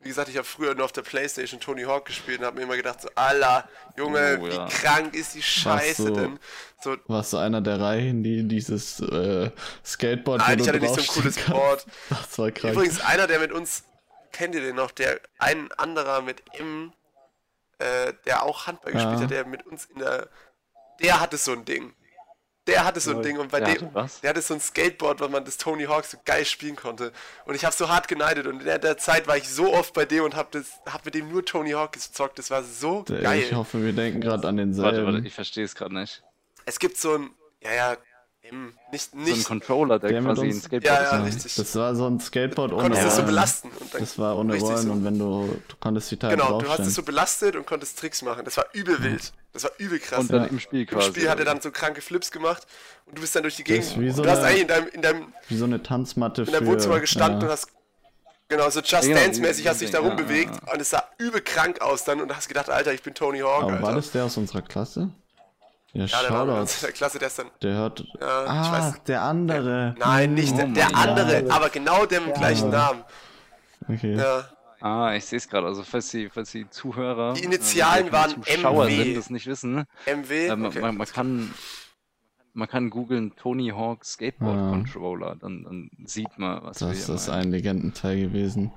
Wie 0.00 0.08
gesagt, 0.08 0.28
ich 0.28 0.36
habe 0.36 0.46
früher 0.46 0.74
nur 0.74 0.84
auf 0.84 0.92
der 0.92 1.02
Playstation 1.02 1.58
Tony 1.60 1.84
Hawk 1.84 2.04
gespielt 2.06 2.40
und 2.40 2.46
habe 2.46 2.56
mir 2.56 2.62
immer 2.64 2.76
gedacht, 2.76 3.00
so, 3.00 3.08
Alter, 3.14 3.68
Junge, 3.96 4.38
Oh, 4.40 4.44
wie 4.46 4.50
ja. 4.54 4.66
krank 4.66 5.14
ist 5.14 5.34
die 5.34 5.42
Scheiße 5.42 6.02
so- 6.08 6.14
denn? 6.14 6.38
So, 6.82 6.96
Warst 7.06 7.32
du 7.32 7.36
einer 7.38 7.60
der 7.60 7.80
Reihen, 7.80 8.22
die 8.22 8.46
dieses 8.46 9.00
äh, 9.00 9.50
Skateboard 9.84 10.40
nein, 10.40 10.58
ich 10.58 10.68
hatte 10.68 10.80
nicht 10.80 10.94
so 10.94 11.00
ein 11.00 11.06
cooles 11.06 11.36
kannst? 11.36 11.50
Board. 11.50 11.86
Das 12.10 12.38
war 12.38 12.50
krank. 12.50 12.74
Übrigens, 12.74 13.00
einer, 13.02 13.26
der 13.26 13.38
mit 13.40 13.52
uns, 13.52 13.84
kennt 14.32 14.54
ihr 14.54 14.60
den 14.62 14.76
noch, 14.76 14.90
der, 14.90 15.20
ein 15.38 15.70
anderer 15.72 16.22
mit 16.22 16.42
M, 16.58 16.92
äh, 17.78 18.12
der 18.26 18.42
auch 18.44 18.66
Handball 18.66 18.92
gespielt 18.92 19.14
Ja. 19.16 19.20
hat, 19.24 19.30
der 19.30 19.46
mit 19.46 19.66
uns 19.66 19.86
in 19.86 19.98
der, 19.98 20.28
der 21.02 21.20
hatte 21.20 21.36
so 21.36 21.52
ein 21.52 21.64
Ding. 21.64 21.92
Der 22.66 22.84
hatte 22.84 23.00
so 23.00 23.16
ein. 23.16 23.22
Ding 23.22 23.38
und 23.38 23.50
bei 23.50 23.58
Der 23.58 23.74
dem, 23.74 23.86
hatte 23.86 23.94
was? 23.94 24.20
der 24.20 24.30
hatte 24.30 24.42
so 24.42 24.54
ein 24.54 24.60
Skateboard, 24.60 25.18
weil 25.20 25.30
man 25.30 25.44
das 25.44 25.56
Tony 25.56 25.84
Hawk 25.84 26.04
so 26.04 26.18
geil 26.24 26.44
spielen 26.44 26.76
konnte. 26.76 27.10
Und 27.46 27.54
ich 27.54 27.64
habe 27.64 27.74
so 27.74 27.88
hart 27.88 28.06
geneidet 28.06 28.46
und 28.46 28.60
in 28.60 28.66
der, 28.66 28.78
der 28.78 28.96
Zeit 28.98 29.26
war 29.26 29.36
ich 29.36 29.48
so 29.48 29.72
oft 29.72 29.94
bei 29.94 30.04
dem 30.04 30.24
und 30.24 30.36
habe 30.36 30.48
das, 30.52 30.66
hab 30.86 31.04
mit 31.04 31.14
dem 31.14 31.30
nur 31.30 31.44
Tony 31.44 31.70
Hawk 31.70 31.92
gezockt. 31.92 32.38
Das 32.38 32.50
war 32.50 32.62
so 32.62 33.02
Der- 33.02 33.22
geil. 33.22 33.40
Ich 33.40 33.54
hoffe, 33.54 33.82
wir 33.82 33.92
denken 33.94 34.20
gerade 34.20 34.46
an 34.46 34.56
denselben. 34.58 34.84
Warte, 34.98 35.04
warte, 35.14 35.26
ich 35.26 35.34
verstehe 35.34 35.64
es 35.64 35.74
gerade 35.74 35.94
nicht. 35.94 36.22
Es 36.66 36.78
gibt 36.78 36.98
so 36.98 37.14
ein, 37.16 37.30
ja, 37.62 37.72
ja, 37.72 37.96
M, 38.42 38.72
nicht, 38.90 39.10
So 39.10 39.16
ein 39.18 39.22
nicht, 39.24 39.44
Controller, 39.46 39.98
der, 39.98 40.10
Der 40.10 40.22
mit 40.22 40.30
quasi 40.34 40.46
ein 40.46 40.52
uns- 40.54 40.64
Skateboard 40.64 40.84
Ja, 40.98 41.02
ja, 41.04 41.18
Ja, 41.18 41.22
richtig. 41.24 41.54
Das 41.54 41.76
war 41.76 41.94
so 41.94 42.06
ein 42.06 42.18
Skateboard 42.20 42.70
du 42.70 42.76
ohne 42.76 42.84
konntest 42.84 43.06
es 43.06 43.12
so 43.14 43.20
Rollen. 43.20 43.26
belasten. 43.34 43.68
Und 43.78 43.94
dann, 43.94 44.00
Das 44.00 44.18
war 44.18 44.38
ohne 44.38 44.52
richtig 44.54 44.70
Rollen 44.70 44.86
so. 44.86 44.92
und 44.92 45.04
wenn 45.04 45.18
du, 45.18 45.60
du 45.68 45.76
konntest 45.78 46.10
die 46.10 46.16
Teile 46.16 46.36
Genau, 46.36 46.58
du 46.60 46.68
hast 46.68 46.80
es 46.80 46.94
so 46.94 47.02
belastet 47.02 47.54
und 47.54 47.66
konntest 47.66 47.98
Tricks 47.98 48.22
machen. 48.22 48.44
Das 48.44 48.56
war 48.56 48.64
übel 48.72 49.02
wild. 49.02 49.32
Das 49.52 49.64
war 49.64 49.70
übel 49.78 49.98
krass. 49.98 50.20
Und 50.20 50.32
dann 50.32 50.42
Ja. 50.44 50.48
im 50.48 50.58
Spiel 50.58 50.80
Im 50.80 50.86
quasi. 50.86 51.08
Spiel 51.10 51.28
hat 51.30 51.38
er 51.38 51.44
dann 51.44 51.60
so 51.60 51.70
kranke 51.70 52.00
Flips 52.00 52.30
gemacht 52.32 52.66
und 53.06 53.18
du 53.18 53.20
bist 53.20 53.36
dann 53.36 53.42
durch 53.42 53.56
die 53.56 53.64
Gegend. 53.64 53.84
so 54.14 54.22
du 54.22 54.30
hast 54.30 54.38
eine- 54.38 54.46
eigentlich 54.46 54.62
in 54.62 54.68
deinem, 54.68 54.88
in 54.88 55.02
deinem, 55.02 55.32
Wie 55.48 55.56
so 55.56 55.64
eine 55.66 55.82
Tanzmatte 55.82 56.42
in 56.42 56.52
deinem. 56.52 56.66
Wohnzimmer 56.66 56.98
gestanden 56.98 57.40
ja. 57.42 57.46
und 57.46 57.52
hast 57.52 57.68
genau 58.48 58.70
so 58.70 58.80
Just 58.80 59.02
Genau, 59.02 59.20
Dance-mäßig 59.20 59.68
hast 59.68 59.80
dich 59.82 59.88
wie- 59.88 59.92
da 59.92 60.00
ja, 60.00 60.08
rumbewegt 60.08 60.54
ja. 60.66 60.72
und 60.72 60.80
es 60.80 60.90
sah 60.90 61.04
übel 61.18 61.42
krank 61.42 61.82
aus 61.82 62.04
dann 62.04 62.20
und 62.22 62.34
hast 62.34 62.48
gedacht, 62.48 62.70
Alter, 62.70 62.92
ich 62.94 63.02
bin 63.02 63.12
Tony 63.14 63.40
Hawk, 63.40 63.64
Aber 63.64 63.72
Alter. 63.74 63.82
war 63.82 63.94
das 63.94 64.10
der 64.12 64.24
aus 64.24 64.36
unserer 64.38 64.62
Klasse? 64.62 65.10
Ja, 65.92 66.04
ja, 66.04 66.22
der 66.22 66.30
war 66.30 66.46
Shoutouts. 66.46 66.80
der 66.82 66.92
Klasse, 66.92 67.18
der 67.18 67.28
ist 67.28 67.38
dann. 67.38 67.46
Der 67.62 67.74
hört... 67.74 68.00
Ich 68.00 68.22
ah, 68.22 68.72
weiß. 68.72 69.02
der 69.04 69.22
andere. 69.22 69.94
Nein, 69.98 70.34
nicht 70.34 70.56
der, 70.56 70.66
Oh 70.68 70.72
der 70.72 70.84
mein 70.92 70.94
andere, 70.94 71.42
Gott. 71.42 71.52
aber 71.52 71.68
genau 71.70 72.06
der 72.06 72.20
mit 72.20 72.30
Ja. 72.30 72.38
gleichen 72.38 72.70
Namen. 72.70 73.04
Okay. 73.88 74.14
Ja. 74.16 74.44
Ah, 74.80 75.14
ich 75.14 75.24
sehe 75.26 75.36
es 75.38 75.48
gerade. 75.48 75.66
Also, 75.66 75.82
falls 75.82 76.08
die, 76.10 76.28
falls 76.30 76.52
die 76.52 76.68
Zuhörer. 76.70 77.34
Die 77.34 77.44
Initialen 77.44 78.08
äh, 78.08 78.12
waren 78.12 78.42
Zuschauer 78.42 78.84
MW. 78.86 79.04
sind, 79.04 79.16
das 79.16 79.30
nicht 79.30 79.46
wissen. 79.46 79.84
MW. 80.06 80.46
Äh, 80.46 80.56
man, 80.56 80.66
Okay. 80.66 80.80
man, 80.80 80.96
man 80.96 81.06
kann. 81.06 81.52
Man 82.52 82.66
kann 82.68 82.90
googeln 82.90 83.36
Tony 83.36 83.68
Hawk 83.68 84.04
Skateboard 84.04 84.56
Ah. 84.58 84.70
Controller, 84.70 85.36
dann, 85.36 85.62
dann 85.62 85.90
sieht 86.04 86.36
man, 86.36 86.62
was 86.64 86.80
wir 86.80 86.88
Das 86.88 87.06
hier 87.06 87.14
ist 87.14 87.28
meinen. 87.28 87.40
ein 87.42 87.50
Legendenteil 87.52 88.18
gewesen. 88.20 88.72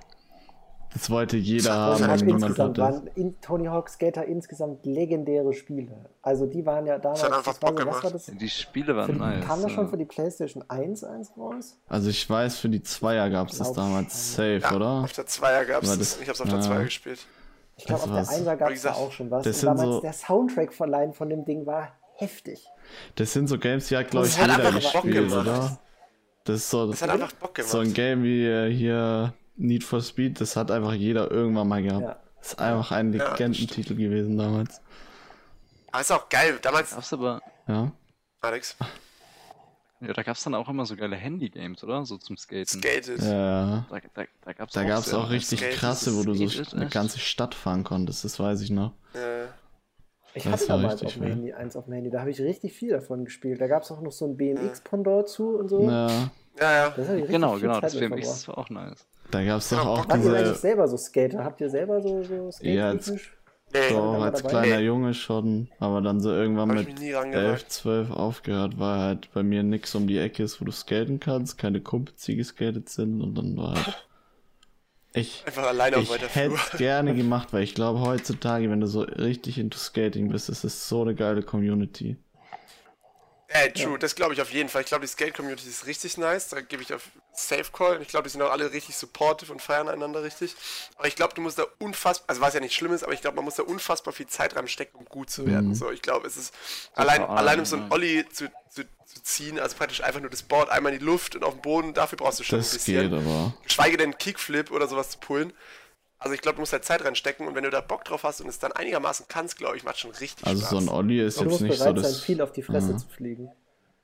Das 0.93 1.09
wollte 1.09 1.37
jeder 1.37 1.69
Das 1.69 2.01
haben 2.01 2.07
hat 2.11 2.21
insgesamt 2.21 2.59
hat 2.59 2.71
es. 2.77 2.95
waren 2.97 3.07
in 3.15 3.41
Tony 3.41 3.65
Hawk 3.65 3.89
Skater 3.89 4.25
insgesamt 4.25 4.85
legendäre 4.85 5.51
Spiele. 5.53 6.05
Also 6.21 6.45
die 6.45 6.65
waren 6.65 6.85
ja 6.85 6.99
damals. 6.99 7.23
hat 7.23 7.33
einfach 7.33 7.57
Bock 7.57 7.75
gemacht. 7.77 8.03
war 8.03 8.11
das? 8.11 8.25
Die 8.27 8.49
Spiele 8.49 8.95
waren 8.95 9.07
Für, 9.07 9.13
nice. 9.19 9.45
kam 9.45 9.61
das 9.61 9.71
schon 9.71 9.89
für 9.89 9.97
die 9.97 10.05
PlayStation 10.05 10.63
1 10.69 11.03
eins 11.03 11.31
raus? 11.37 11.77
Also 11.87 12.09
ich 12.09 12.29
weiß, 12.29 12.57
für 12.59 12.69
die 12.69 12.83
Zweier 12.83 13.29
gab 13.29 13.49
es 13.49 13.57
das 13.57 13.73
damals 13.73 14.35
safe, 14.35 14.59
ja, 14.59 14.75
oder? 14.75 14.87
Auf 15.03 15.13
der 15.13 15.25
Zweier 15.25 15.65
gab's 15.65 15.87
War 15.89 15.97
das. 15.97 16.13
das- 16.13 16.21
Ich 16.21 16.29
hab's 16.29 16.41
auf 16.41 16.47
der 16.49 16.57
ja. 16.59 16.63
Zweier 16.63 16.83
gespielt. 16.83 17.25
Ich 17.75 17.85
glaube, 17.85 18.07
Das 18.07 18.29
auf 18.29 18.35
der. 18.35 18.45
1er 18.53 18.55
gab 18.57 18.69
es 18.69 18.81
da 18.83 18.93
auch 18.93 19.11
schon 19.11 19.31
was. 19.31 19.43
das 19.43 19.55
Und 19.55 19.59
sind 19.61 19.67
damals 19.69 19.95
so- 19.95 20.01
der 20.01 20.13
Soundtrack 20.13 20.73
verleihen 20.73 21.13
von 21.13 21.27
dem 21.29 21.43
Ding 21.43 21.65
war 21.65 21.89
heftig. 22.17 22.67
Das 23.15 23.33
sind 23.33 23.47
so 23.47 23.57
Games, 23.57 23.87
die 23.87 23.97
hat 23.97 24.11
glaube 24.11 24.27
ich 24.27 24.35
Das 24.37 24.47
jeder 24.57 24.71
gespielt, 24.71 25.31
oder? 25.33 25.79
Das 26.43 26.57
ist 26.57 26.69
so, 26.69 26.87
Das 26.91 27.01
hat 27.01 27.09
einfach 27.09 27.31
Bock 27.33 27.55
gemacht. 27.55 27.71
so 27.71 27.79
ein 27.79 27.93
Game 27.93 28.21
wie 28.23 28.45
äh, 28.45 28.69
hier 28.71 29.33
Need 29.55 29.83
for 29.83 30.01
Speed, 30.01 30.41
das 30.41 30.55
hat 30.55 30.71
einfach 30.71 30.93
jeder 30.93 31.29
irgendwann 31.31 31.67
mal 31.67 31.81
gehabt. 31.83 32.01
Ja. 32.03 32.19
Das 32.39 32.47
ist 32.53 32.59
einfach 32.59 32.91
ein 32.91 33.13
Ja, 33.13 33.31
Legendentitel 33.31 33.95
gewesen 33.95 34.37
damals. 34.37 34.81
Aber 35.91 36.01
ist 36.01 36.11
auch 36.11 36.27
geil. 36.29 36.57
Damals, 36.61 36.91
Gab's 36.91 37.13
aber. 37.13 37.41
Ja. 37.67 37.91
Alex, 38.41 38.75
Ja, 40.01 40.11
da 40.11 40.23
gab's 40.23 40.43
dann 40.43 40.53
auch 40.55 40.67
immer 40.67 40.85
so 40.85 40.95
geile 40.97 41.15
Handy-Games, 41.15 41.81
oder? 41.83 42.03
So 42.05 42.17
zum 42.17 42.35
Skaten. 42.35 42.81
skated. 42.81 43.21
Ja. 43.21 43.85
Da, 43.89 43.99
da, 44.13 44.23
da 44.43 44.51
auch 44.51 44.55
gab 44.57 44.69
es 44.99 45.13
auch 45.13 45.21
nice 45.23 45.31
richtig 45.31 45.59
Skate, 45.59 45.75
krasse, 45.75 46.17
wo 46.17 46.23
du 46.23 46.33
so 46.33 46.47
Skate 46.49 46.59
ist 46.67 46.73
eine 46.73 46.85
echt- 46.85 46.93
ganze 46.93 47.19
Stadt 47.19 47.55
fahren 47.55 47.83
konntest, 47.85 48.25
das 48.25 48.37
weiß 48.39 48.59
ich 48.61 48.69
noch. 48.71 48.91
Äh, 49.13 49.45
Ich 50.35 50.43
Das 50.43 50.53
hatte 50.53 50.67
damals 50.67 51.03
auf. 51.03 51.15
Handy 51.15 51.53
eins 51.53 51.75
auf 51.77 51.85
dem 51.85 51.93
Handy. 51.93 52.09
Da 52.09 52.19
habe 52.21 52.31
ich 52.31 52.41
richtig 52.41 52.73
viel 52.73 52.89
davon 52.89 53.23
gespielt. 53.23 53.61
Da 53.61 53.67
gab 53.67 53.83
es 53.83 53.91
auch 53.91 54.01
noch 54.01 54.11
so 54.11 54.25
ein 54.25 54.35
BMX-Pendant 54.35 55.29
zu 55.29 55.57
und 55.59 55.69
so. 55.69 55.83
Ja, 55.83 56.07
ja, 56.59 56.71
ja. 56.87 56.89
Genau, 56.89 57.57
genau, 57.59 57.75
Zeit 57.75 57.83
das 57.83 57.99
BMX 57.99 58.47
war 58.47 58.57
auch 58.57 58.69
nice. 58.71 59.05
Da 59.31 59.43
gab 59.43 59.59
es 59.59 59.69
doch 59.69 59.77
Ja, 59.77 59.83
auch 59.83 59.97
Bock. 59.99 60.09
Wart 60.09 60.23
ihr 60.23 60.31
eigentlich 60.31 60.47
diese, 60.49 60.55
selber 60.55 60.87
so 60.87 60.97
Skater? 60.97 61.43
Habt 61.43 61.61
ihr 61.61 61.69
selber 61.69 62.01
so, 62.01 62.23
so 62.23 62.49
Ja, 62.61 62.89
als-? 62.89 63.11
Nee, 63.73 63.89
doch 63.89 64.21
als 64.21 64.41
dabei? 64.43 64.49
kleiner 64.49 64.77
Nee. 64.77 64.85
Junge 64.85 65.13
schon, 65.15 65.67
aber 65.79 66.01
dann 66.01 66.19
so 66.19 66.29
irgendwann 66.29 66.69
hab 66.69 66.77
ich 66.77 66.87
mit 66.87 66.99
mich 66.99 67.03
nie 67.07 67.13
rangewagt. 67.13 67.45
11, 67.45 67.67
12 67.69 68.11
aufgehört, 68.11 68.79
weil 68.79 68.99
halt 68.99 69.33
bei 69.33 69.41
mir 69.41 69.63
nix 69.63 69.95
um 69.95 70.05
die 70.05 70.19
Ecke 70.19 70.43
ist, 70.43 70.61
wo 70.61 70.65
du 70.65 70.71
skaten 70.71 71.19
kannst, 71.19 71.57
keine 71.57 71.81
Kumpels, 71.81 72.23
die 72.23 72.35
geskatet 72.35 72.89
sind 72.89 73.21
und 73.21 73.35
dann 73.35 73.57
war 73.57 73.75
halt... 73.75 74.07
Ich, 75.15 75.43
Einfach 75.45 75.67
alleine 75.67 75.97
auf 75.97 76.03
ich 76.03 76.09
weiter 76.09 76.27
hätte 76.27 76.55
es 76.55 76.71
gerne 76.79 77.13
gemacht, 77.15 77.53
weil 77.53 77.61
ich 77.61 77.75
glaube 77.75 77.99
heutzutage, 78.01 78.71
wenn 78.71 78.81
du 78.81 78.87
so 78.87 79.01
richtig 79.01 79.59
into 79.59 79.77
Skating 79.77 80.29
bist, 80.29 80.49
ist 80.49 80.63
es 80.63 80.89
so 80.89 81.03
eine 81.03 81.13
geile 81.13 81.43
Community. 81.43 82.17
Äh, 83.55 83.71
true, 83.71 83.99
das 83.99 84.15
glaube 84.15 84.33
ich 84.33 84.41
auf 84.41 84.51
jeden 84.51 84.67
Fall. 84.67 84.81
Ich 84.81 84.87
glaube, 84.87 85.05
die 85.05 85.11
Skate-Community 85.11 85.69
ist 85.69 85.85
richtig 85.85 86.17
nice. 86.17 86.49
Da 86.49 86.61
gebe 86.61 86.81
ich 86.81 86.91
auf 86.91 87.03
Safe 87.33 87.65
Call. 87.71 88.01
Ich 88.01 88.07
glaube, 88.07 88.23
die 88.23 88.31
sind 88.31 88.41
auch 88.41 88.49
alle 88.49 88.71
richtig 88.71 88.97
supportive 88.97 89.51
und 89.51 89.61
feiern 89.61 89.87
einander 89.87 90.23
richtig. 90.23 90.55
Aber 90.97 91.07
ich 91.07 91.15
glaube, 91.15 91.35
du 91.35 91.41
musst 91.41 91.59
da 91.59 91.65
unfassbar, 91.77 92.29
also 92.29 92.41
was 92.41 92.55
ja 92.55 92.59
nicht 92.59 92.73
schlimm 92.73 92.93
ist, 92.93 93.03
aber 93.03 93.13
ich 93.13 93.21
glaube, 93.21 93.35
man 93.35 93.45
muss 93.45 93.55
da 93.55 93.63
unfassbar 93.63 94.11
viel 94.11 94.25
Zeit 94.25 94.55
reinstecken, 94.55 94.99
um 94.99 95.05
gut 95.05 95.29
zu 95.29 95.45
werden. 95.45 95.69
Mhm. 95.69 95.75
So, 95.75 95.91
ich 95.91 96.01
glaube, 96.01 96.25
es 96.25 96.35
ist 96.35 96.51
allein, 96.95 97.21
Total, 97.21 97.37
allein 97.37 97.59
um 97.59 97.65
so 97.65 97.75
ein 97.75 97.83
ja. 97.83 97.91
Olli 97.91 98.25
zu, 98.27 98.49
zu, 98.71 98.85
zu 99.05 99.23
ziehen, 99.23 99.59
also 99.59 99.77
praktisch 99.77 100.01
einfach 100.01 100.19
nur 100.19 100.31
das 100.31 100.41
Board 100.41 100.69
einmal 100.69 100.91
in 100.91 100.97
die 100.97 101.05
Luft 101.05 101.35
und 101.35 101.43
auf 101.43 101.53
den 101.53 101.61
Boden, 101.61 101.93
dafür 101.93 102.17
brauchst 102.17 102.39
du 102.39 102.43
schon 102.43 102.57
ein 102.57 102.63
Das 102.63 102.73
bisschen. 102.73 103.11
geht 103.11 103.13
aber. 103.19 103.53
Geschweige 103.63 103.97
denn 103.97 104.17
Kickflip 104.17 104.71
oder 104.71 104.87
sowas 104.87 105.11
zu 105.11 105.19
pullen. 105.19 105.53
Also 106.23 106.33
ich 106.35 106.41
glaube, 106.41 106.55
du 106.55 106.61
musst 106.61 106.71
halt 106.71 106.85
Zeit 106.85 107.03
reinstecken 107.03 107.47
und 107.47 107.53
wenn 107.55 107.65
du 107.65 107.69
da 107.69 107.81
Bock 107.81 108.05
drauf 108.05 108.23
hast 108.23 108.39
und 108.39 108.47
es 108.47 108.57
dann 108.57 108.71
einigermaßen 108.71 109.25
kannst, 109.27 109.57
glaube 109.57 109.75
ich, 109.75 109.83
macht 109.83 109.99
schon 109.99 110.11
richtig 110.11 110.47
Also 110.47 110.61
Spaß. 110.61 110.69
so 110.69 110.77
ein 110.77 110.87
Olli 110.87 111.19
ist 111.19 111.37
du 111.37 111.43
jetzt 111.43 111.51
musst 111.51 111.61
nicht 111.63 111.77
so 111.77 111.83
bereit 111.83 111.95
sein, 111.97 112.11
das. 112.13 112.21
viel 112.21 112.41
auf 112.41 112.51
die 112.53 112.61
Fresse 112.63 112.93
Mhm. 112.93 112.97
zu 112.97 113.07
fliegen. 113.09 113.49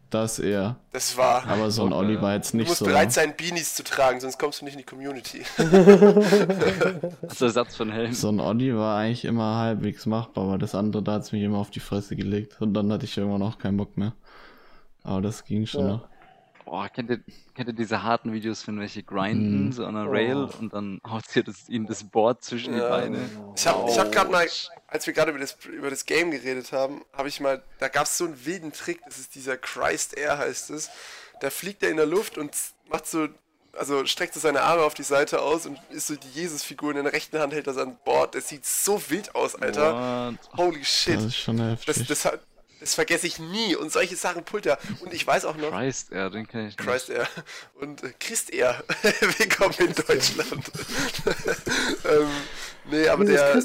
Das 0.09 0.39
eher. 0.39 0.75
das 0.91 1.15
war. 1.17 1.45
Aber 1.47 1.69
so 1.69 1.85
ein 1.85 1.93
Olli 1.93 2.19
war 2.21 2.33
jetzt 2.33 2.51
Du 2.53 2.57
nicht 2.57 2.67
musst 2.67 2.79
so. 2.79 2.85
bereit 2.85 3.11
sein, 3.13 3.35
Beanies 3.37 3.75
zu 3.75 3.83
tragen, 3.83 4.19
sonst 4.19 4.37
kommst 4.39 4.59
du 4.59 4.65
nicht 4.65 4.73
in 4.73 4.79
die 4.79 4.83
Community. 4.85 5.43
Als 7.21 7.41
Ersatz 7.41 7.75
von 7.75 7.91
Helm. 7.91 8.11
So 8.13 8.29
ein 8.29 8.39
Olli 8.39 8.75
war 8.75 8.97
eigentlich 8.97 9.23
immer 9.25 9.57
halbwegs 9.57 10.05
machbar, 10.05 10.45
aber 10.45 10.57
das 10.57 10.75
andere, 10.75 11.03
da 11.03 11.13
hat 11.13 11.21
es 11.23 11.31
mich 11.31 11.43
immer 11.43 11.59
auf 11.59 11.69
die 11.69 11.79
Fresse 11.79 12.15
gelegt. 12.15 12.59
Und 12.59 12.73
dann 12.73 12.91
hatte 12.91 13.05
ich 13.05 13.17
irgendwann 13.17 13.43
auch 13.43 13.57
keinen 13.59 13.77
Bock 13.77 13.97
mehr. 13.97 14.13
Aber 15.03 15.21
das 15.21 15.45
ging 15.45 15.65
schon 15.65 15.81
Ja. 15.81 15.87
noch. 15.93 16.07
Boah, 16.69 16.87
kennt 16.87 17.09
ihr, 17.09 17.19
kennt 17.55 17.67
ihr 17.69 17.73
diese 17.73 18.03
harten 18.03 18.31
Videos, 18.31 18.67
wenn 18.67 18.79
welche 18.79 19.01
grinden, 19.01 19.65
Mhm. 19.67 19.71
so 19.71 19.85
an 19.85 19.95
einer 19.95 20.07
Oh. 20.07 20.11
Rail 20.11 20.35
und 20.59 20.71
dann 20.71 21.01
haut 21.07 21.23
ihr 21.35 21.43
das, 21.43 21.67
ihnen 21.67 21.87
das 21.87 22.03
Board 22.03 22.43
zwischen 22.43 22.73
die 22.73 22.79
Ja. 22.79 22.89
Beine? 22.89 23.27
Ich 23.55 23.65
habe 23.65 23.89
ich 23.89 23.97
hab 23.97 24.11
gerade 24.11 24.29
mal, 24.29 24.47
als 24.87 25.07
wir 25.07 25.13
gerade 25.13 25.31
über 25.31 25.39
das, 25.39 25.57
über 25.65 25.89
das 25.89 26.05
Game 26.05 26.29
geredet 26.29 26.71
haben, 26.71 27.01
habe 27.13 27.27
ich 27.27 27.39
mal, 27.39 27.63
da 27.79 27.87
gab 27.87 28.03
es 28.05 28.17
so 28.19 28.25
einen 28.25 28.45
wilden 28.45 28.71
Trick, 28.71 28.99
das 29.05 29.17
ist 29.17 29.33
dieser 29.33 29.57
Christ 29.57 30.15
Air 30.15 30.37
heißt 30.37 30.69
es. 30.69 30.91
Da 31.41 31.49
fliegt 31.49 31.81
er 31.81 31.89
in 31.89 31.97
der 31.97 32.05
Luft 32.05 32.37
und 32.37 32.51
macht 32.87 33.07
so, 33.07 33.29
also 33.73 34.05
streckt 34.05 34.33
so 34.35 34.39
seine 34.39 34.61
Arme 34.61 34.83
auf 34.83 34.93
die 34.93 35.03
Seite 35.03 35.41
aus 35.41 35.65
und 35.65 35.79
ist 35.89 36.07
so 36.07 36.15
die 36.15 36.27
Jesus-Figur 36.29 36.95
in 36.95 37.03
der 37.03 37.13
rechten 37.13 37.39
Hand 37.39 37.53
hält 37.53 37.65
er 37.65 37.73
sein 37.73 37.97
Board. 38.03 38.35
Das 38.35 38.47
sieht 38.47 38.65
so 38.65 39.01
wild 39.09 39.33
aus, 39.35 39.55
Alter. 39.55 40.35
What? 40.43 40.57
Holy 40.57 40.83
shit. 40.85 41.15
Das 41.15 41.23
ist 41.25 41.37
schon 41.37 41.57
Das, 41.57 41.85
heftig. 41.87 42.07
das, 42.07 42.25
hat- 42.25 42.41
das 42.79 42.95
vergesse 42.95 43.27
ich 43.27 43.39
nie. 43.39 43.75
Und 43.75 43.91
solche 43.91 44.15
Sachen 44.15 44.43
pullt 44.43 44.65
er. 44.65 44.77
Und 45.01 45.13
ich 45.13 45.25
weiß 45.25 45.45
auch 45.45 45.55
noch, 45.55 45.71
Christ, 45.71 46.11
ja, 46.11 46.29
den 46.29 46.47
kenn 46.47 46.67
ich 46.67 46.77
nicht. 46.77 46.79
Christ 46.79 47.09
Air 47.09 47.27
und 47.75 48.03
äh, 48.03 48.13
Christ 48.19 48.51
Air. 48.51 48.83
Willkommen 49.37 49.75
in 49.79 49.93
Deutschland. 49.93 50.71
ähm, 52.05 52.29
nee, 52.89 53.07
aber 53.07 53.25
der. 53.25 53.55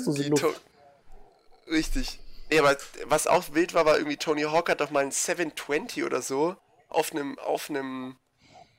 Richtig. 1.70 2.20
Nee, 2.50 2.58
aber 2.58 2.76
was 3.04 3.26
auch 3.26 3.54
wild 3.54 3.74
war, 3.74 3.86
war 3.86 3.96
irgendwie 3.96 4.16
Tony 4.16 4.42
Hawk 4.42 4.68
hat 4.68 4.80
doch 4.80 4.90
mal 4.90 5.04
ein 5.04 5.10
720 5.10 6.04
oder 6.04 6.20
so 6.20 6.56
auf 6.88 7.12
einem, 7.12 7.38
auf 7.38 7.70
einem, 7.70 8.16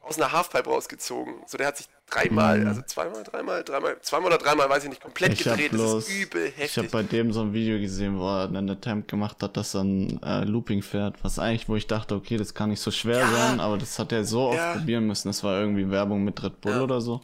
aus 0.02 0.18
einer 0.18 0.32
Halfpipe 0.32 0.70
rausgezogen. 0.70 1.44
So, 1.48 1.58
der 1.58 1.68
hat 1.68 1.78
sich 1.78 1.88
dreimal, 2.10 2.60
Mhm. 2.62 2.68
also 2.68 2.82
zweimal, 2.84 3.24
dreimal, 3.24 3.64
dreimal, 3.64 3.98
zweimal 4.02 4.34
oder 4.34 4.38
dreimal, 4.38 4.70
weiß 4.70 4.84
ich 4.84 4.90
nicht, 4.90 5.02
komplett 5.02 5.34
Ich 5.34 5.44
gedreht. 5.44 5.72
bloß, 5.72 5.96
das 6.06 6.08
ist 6.10 6.22
übel 6.22 6.46
ich 6.46 6.58
heftig. 6.58 6.78
habe 6.78 6.90
bei 6.90 7.04
dem 7.04 7.32
so 7.34 7.42
ein 7.42 7.54
Video 7.54 7.80
gesehen, 7.80 8.20
wo 8.20 8.28
er 8.28 8.46
einen 8.48 8.70
Attempt 8.70 9.10
gemacht 9.10 9.42
hat, 9.42 9.58
dass 9.58 9.74
er 9.76 9.84
ein 9.84 10.22
äh, 10.24 10.44
Looping 10.44 10.82
fährt, 10.82 11.24
was 11.24 11.40
eigentlich, 11.40 11.68
wo 11.68 11.76
ich 11.76 11.88
dachte, 11.88 12.16
okay, 12.16 12.38
das 12.38 12.54
kann 12.54 12.70
nicht 12.70 12.82
so 12.82 12.92
schwer 12.92 13.20
Ja. 13.20 13.32
sein, 13.32 13.60
aber 13.60 13.78
das 13.78 13.98
hat 14.00 14.12
er 14.12 14.24
so 14.24 14.42
oft 14.50 14.58
Ja. 14.58 14.74
probieren 14.74 15.08
müssen. 15.08 15.30
Das 15.30 15.44
war 15.44 15.60
irgendwie 15.60 15.90
Werbung 15.90 16.24
mit 16.24 16.42
Red 16.44 16.62
Bull 16.62 16.74
Ja. 16.74 16.84
oder 16.84 17.02
so. 17.02 17.22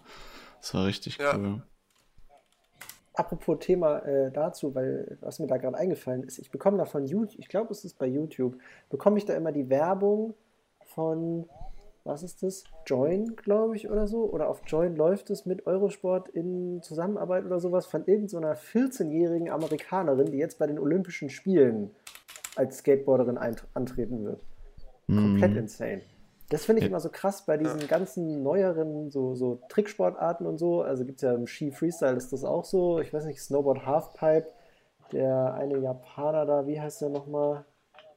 Das 0.60 0.74
war 0.74 0.86
richtig 0.86 1.18
Ja. 1.18 1.36
cool. 1.36 1.62
Apropos 3.14 3.60
Thema 3.60 4.00
äh, 4.00 4.32
dazu, 4.32 4.74
weil 4.74 5.18
was 5.22 5.38
mir 5.40 5.48
da 5.48 5.58
gerade 5.58 5.78
eingefallen 5.78 6.24
ist, 6.24 6.40
ich 6.40 6.50
bekomme 6.50 6.78
da 6.78 6.86
von 6.86 7.06
YouTube, 7.06 7.38
ich 7.40 7.50
glaube, 7.50 7.72
es 7.72 7.84
ist 7.84 8.00
bei 8.00 8.08
YouTube, 8.08 8.58
bekomme 8.90 9.18
ich 9.18 9.26
da 9.26 9.34
immer 9.36 9.52
die 9.52 9.70
Werbung 9.70 10.34
von, 10.96 11.48
was 12.04 12.24
ist 12.24 12.44
das? 12.44 12.64
Join, 12.86 13.36
glaube 13.36 13.76
ich, 13.76 13.90
oder 13.90 14.08
so? 14.08 14.24
Oder 14.26 14.50
auf 14.50 14.62
Join 14.66 14.96
läuft 14.96 15.30
es 15.30 15.46
mit 15.46 15.68
Eurosport 15.68 16.30
in 16.30 16.82
Zusammenarbeit 16.82 17.46
oder 17.46 17.60
sowas 17.60 17.86
von 17.86 18.06
irgendeiner 18.06 18.56
14-jährigen 18.56 19.50
Amerikanerin, 19.50 20.28
die 20.32 20.38
jetzt 20.38 20.58
bei 20.60 20.68
den 20.68 20.80
Olympischen 20.80 21.30
Spielen 21.30 21.92
als 22.56 22.80
Skateboarderin 22.80 23.38
antreten 23.74 24.26
wird. 24.26 24.42
Komplett 25.08 25.52
Mhm. 25.52 25.58
insane. 25.60 26.02
Das 26.50 26.66
finde 26.66 26.80
ich 26.80 26.84
Ja. 26.86 26.90
immer 26.90 27.00
so 27.00 27.10
krass 27.10 27.46
bei 27.46 27.56
diesen 27.56 27.88
ganzen 27.88 28.44
neueren 28.44 29.10
so, 29.10 29.36
so 29.36 29.60
Tricksportarten 29.70 30.46
und 30.46 30.58
so. 30.58 30.82
Also 30.82 31.06
gibt 31.06 31.20
es 31.20 31.22
ja 31.22 31.34
im 31.34 31.48
Ski 31.48 31.72
Freestyle 31.72 32.18
ist 32.18 32.34
das 32.34 32.44
auch 32.44 32.66
so. 32.66 33.00
Ich 33.00 33.14
weiß 33.14 33.26
nicht, 33.26 33.42
Snowboard 33.42 33.86
Halfpipe. 33.86 34.48
Der 35.14 35.54
eine 35.54 35.78
Japaner 35.78 36.46
da, 36.46 36.68
wie 36.68 36.80
heißt 36.80 37.02
der 37.02 37.10
nochmal? 37.10 37.66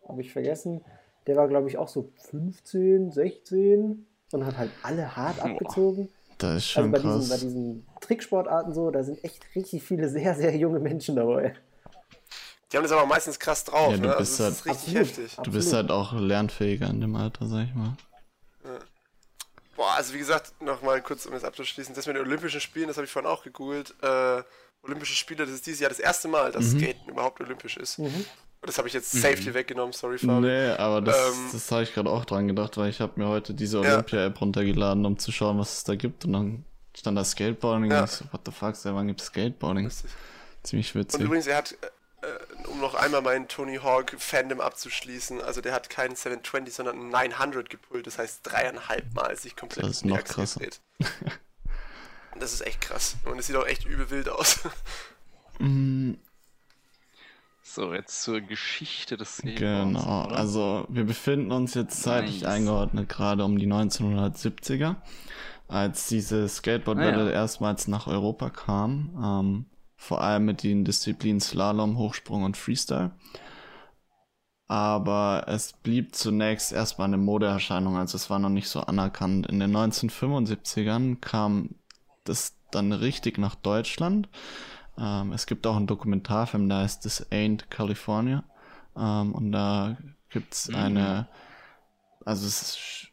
Habe 0.09 0.21
ich 0.21 0.33
vergessen. 0.33 0.85
Der 1.27 1.37
war, 1.37 1.49
glaube 1.49 1.69
ich, 1.69 1.79
auch 1.79 1.89
so 1.89 2.13
15, 2.31 3.11
16 3.13 4.07
und 4.33 4.47
hat 4.47 4.59
halt 4.59 4.71
alle 4.83 5.17
hart 5.17 5.37
Boah. 5.39 5.47
abgezogen. 5.51 6.09
Das 6.39 6.57
ist 6.57 6.77
Also 6.77 6.83
schon 6.83 6.91
bei 6.91 6.99
diesen, 6.99 7.21
bei 7.21 7.29
krass. 7.29 7.41
diesen 7.41 7.87
Tricksportarten 8.01 8.75
so, 8.75 8.91
da 8.91 9.03
sind 9.05 9.23
echt 9.25 9.45
richtig 9.55 9.83
viele 9.83 10.09
sehr, 10.09 10.35
sehr 10.35 10.55
junge 10.57 10.81
Menschen 10.81 11.17
dabei. 11.17 11.55
Die 12.73 12.77
haben 12.77 12.83
das 12.85 12.93
aber 12.93 13.07
meistens 13.07 13.39
krass 13.39 13.63
drauf, 13.65 13.93
Ja, 13.93 13.97
du 13.99 14.09
ne? 14.09 14.15
bist 14.19 14.41
Also 14.41 14.45
das 14.45 14.53
ist 14.61 14.67
halt- 14.67 14.75
richtig 14.77 14.97
Absolut. 14.99 15.09
heftig. 15.09 15.37
Du 15.45 15.53
bist 15.53 15.69
Absolut. 15.75 15.91
halt 15.91 15.91
auch 15.93 16.13
lernfähiger 16.21 16.91
in 16.91 17.01
dem 17.01 17.15
Alter, 17.17 17.47
sag 17.47 17.65
ich 17.65 17.75
mal. 17.75 17.97
Boah, 19.77 19.95
also 19.97 20.15
wie 20.15 20.19
gesagt, 20.19 20.61
nochmal 20.63 21.03
kurz, 21.03 21.27
um 21.27 21.33
das 21.33 21.43
abzuschließen, 21.45 21.95
das 21.95 22.07
mit 22.07 22.15
den 22.17 22.23
Olympischen 22.25 22.61
Spielen, 22.61 22.87
das 22.89 22.97
habe 22.97 23.07
ich 23.07 23.11
vorhin 23.13 23.31
auch 23.31 23.43
gegoogelt. 23.43 23.95
Äh, 24.03 24.43
Olympische 24.83 25.15
Spiele, 25.15 25.45
das 25.47 25.55
ist 25.55 25.67
dieses 25.67 25.81
Jahr 25.81 25.89
das 25.89 25.99
erste 25.99 26.29
Mal, 26.29 26.53
dass 26.53 26.73
Mhm. 26.75 26.79
Skaten 26.81 27.09
überhaupt 27.09 27.41
olympisch 27.41 27.77
ist. 27.77 27.99
Mhm. 27.99 28.25
Und 28.65 28.69
das 28.69 28.79
habe 28.79 28.89
ich 28.89 28.95
jetzt 28.95 29.11
safe 29.13 29.37
dir 29.37 29.53
weggenommen, 29.53 29.93
sorry, 29.93 30.17
Fabi. 30.17 30.41
Nee, 30.47 30.69
aber 30.71 31.03
das, 31.03 31.15
Ähm, 31.35 31.49
das 31.53 31.71
habe 31.71 31.83
ich 31.83 31.93
gerade 31.93 32.09
auch 32.09 32.25
dran 32.25 32.49
gedacht, 32.49 32.79
weil 32.79 32.89
ich 32.89 32.99
habe 33.03 33.13
mir 33.21 33.29
heute 33.29 33.53
diese. 33.53 33.81
Olympia-App 33.81 34.41
runtergeladen, 34.41 35.05
um 35.05 35.19
zu 35.19 35.33
schauen, 35.33 35.59
was 35.59 35.77
es 35.77 35.85
da 35.85 35.97
gibt. 35.97 36.25
Und 36.25 36.33
dann 36.33 36.65
stand 36.97 37.19
da 37.19 37.25
Skateboarding 37.25 37.91
Ja. 37.91 37.99
und 38.01 38.05
ich 38.07 38.11
so, 38.13 38.25
what 38.33 38.41
the 38.47 38.53
fuck, 38.53 38.75
seit 38.75 38.95
wann 38.95 39.07
gibt's 39.09 39.27
Skateboarding? 39.27 39.85
Lustig. 39.85 40.11
Ziemlich 40.63 40.95
Und 40.95 41.01
witzig. 41.03 41.21
übrigens, 41.21 41.47
er 41.47 41.59
hat, 41.59 41.73
äh, 42.23 42.67
um 42.69 42.81
noch 42.81 42.95
einmal 42.95 43.21
meinen 43.21 43.49
Tony 43.49 43.77
Hawk 43.77 44.15
Fandom 44.19 44.63
abzuschließen, 44.63 45.43
also 45.43 45.61
der 45.61 45.75
hat 45.75 45.91
keinen 45.91 46.17
720, 46.17 46.73
sondern 46.73 46.97
einen 46.99 47.11
900 47.11 47.69
gepult, 47.69 48.07
das 48.07 48.17
heißt 48.17 48.41
dreieinhalb 48.45 49.13
Mal 49.13 49.37
sich 49.37 49.57
komplett 49.57 49.85
Das 49.85 49.91
ist 49.97 50.05
noch 50.07 50.25
krasser. 50.25 50.63
Und 50.63 50.81
das 52.41 52.55
ist 52.55 52.63
echt 52.63 52.81
krass. 52.81 53.17
Und 53.27 53.39
es 53.39 53.47
sieht 53.47 53.57
auch 53.57 53.67
echt 53.67 53.85
übel 53.85 54.09
wild 54.09 54.31
aus. 54.31 54.61
Mm, 55.59 56.15
So, 57.65 57.93
jetzt 57.95 58.23
zur 58.23 58.41
Geschichte 58.43 59.17
des 59.17 59.39
Skateboards, 59.39 59.59
Genau, 59.99 60.23
also 60.23 60.87
wir 60.89 61.05
befinden 61.05 61.53
uns 61.53 61.75
jetzt 61.75 62.03
zeitlich 62.03 62.43
Nice. 62.43 62.51
eingeordnet 62.51 63.09
gerade 63.09 63.45
um 63.45 63.59
die 63.59 63.67
1970er, 63.67 64.97
als 65.69 66.09
diese 66.09 66.49
Skateboardwelle 66.49 67.25
Ah, 67.25 67.27
ja. 67.27 67.31
erstmals 67.31 67.89
nach 67.89 68.07
Europa 68.07 68.51
kam, 68.51 69.11
ähm, 69.23 69.67
vor 69.97 70.23
allem 70.23 70.45
mit 70.47 70.63
den 70.63 70.85
Disziplinen 70.85 71.41
Slalom, 71.41 71.99
Hochsprung 71.99 72.45
und 72.45 72.57
Freestyle. 72.57 73.13
Aber 74.67 75.45
es 75.49 75.73
blieb 75.75 76.15
zunächst 76.15 76.73
erstmal 76.73 77.09
eine 77.09 77.19
Modeerscheinung, 77.19 77.97
also 77.97 78.17
es 78.17 78.31
war 78.31 78.39
noch 78.39 78.49
nicht 78.49 78.69
so 78.69 78.81
anerkannt. 78.81 79.47
In 79.47 79.61
den 79.61 79.71
1975ern 79.73 81.17
kam 81.21 81.71
das 82.25 82.57
dann 82.71 82.93
richtig 82.93 83.39
nach 83.39 83.55
Deutschland. 83.55 84.29
Ähm, 84.99 85.33
es 85.33 85.47
gibt 85.47 85.67
auch 85.67 85.77
einen 85.77 85.87
Dokumentarfilm, 85.87 86.69
der 86.69 86.79
heißt 86.79 87.03
This 87.03 87.27
Ain't 87.31 87.69
California. 87.71 88.45
Ähm, 88.97 89.35
und 89.35 89.53
da 89.53 89.97
gibt's 90.31 90.69
Mhm. 90.69 90.75
eine, 90.77 91.29
also 92.25 92.47
es 92.47 92.63
ist 92.63 93.09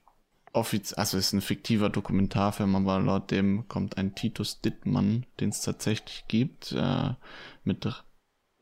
offiz 0.54 0.94
also 0.94 1.18
es 1.18 1.28
ist 1.28 1.34
ein 1.34 1.42
fiktiver 1.42 1.90
Dokumentarfilm, 1.90 2.76
aber 2.76 3.00
laut 3.00 3.32
dem 3.32 3.68
kommt 3.70 3.98
ein 3.98 4.16
Titus 4.16 4.60
Dittmann, 4.62 5.26
den 5.40 5.50
es 5.50 5.62
tatsächlich 5.62 6.26
gibt, 6.28 6.74
äh, 6.74 7.12
mit 7.64 7.86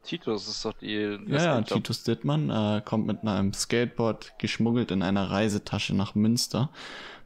Titus 0.03 0.47
ist 0.47 0.63
doch 0.65 0.73
die. 0.73 1.19
ja, 1.27 1.43
ja. 1.43 1.61
Titus 1.61 2.03
Dittmann 2.03 2.49
äh, 2.49 2.81
kommt 2.83 3.05
mit 3.05 3.23
einem 3.23 3.53
Skateboard 3.53 4.33
geschmuggelt 4.39 4.91
in 4.91 5.03
einer 5.03 5.29
Reisetasche 5.29 5.93
nach 5.93 6.15
Münster. 6.15 6.69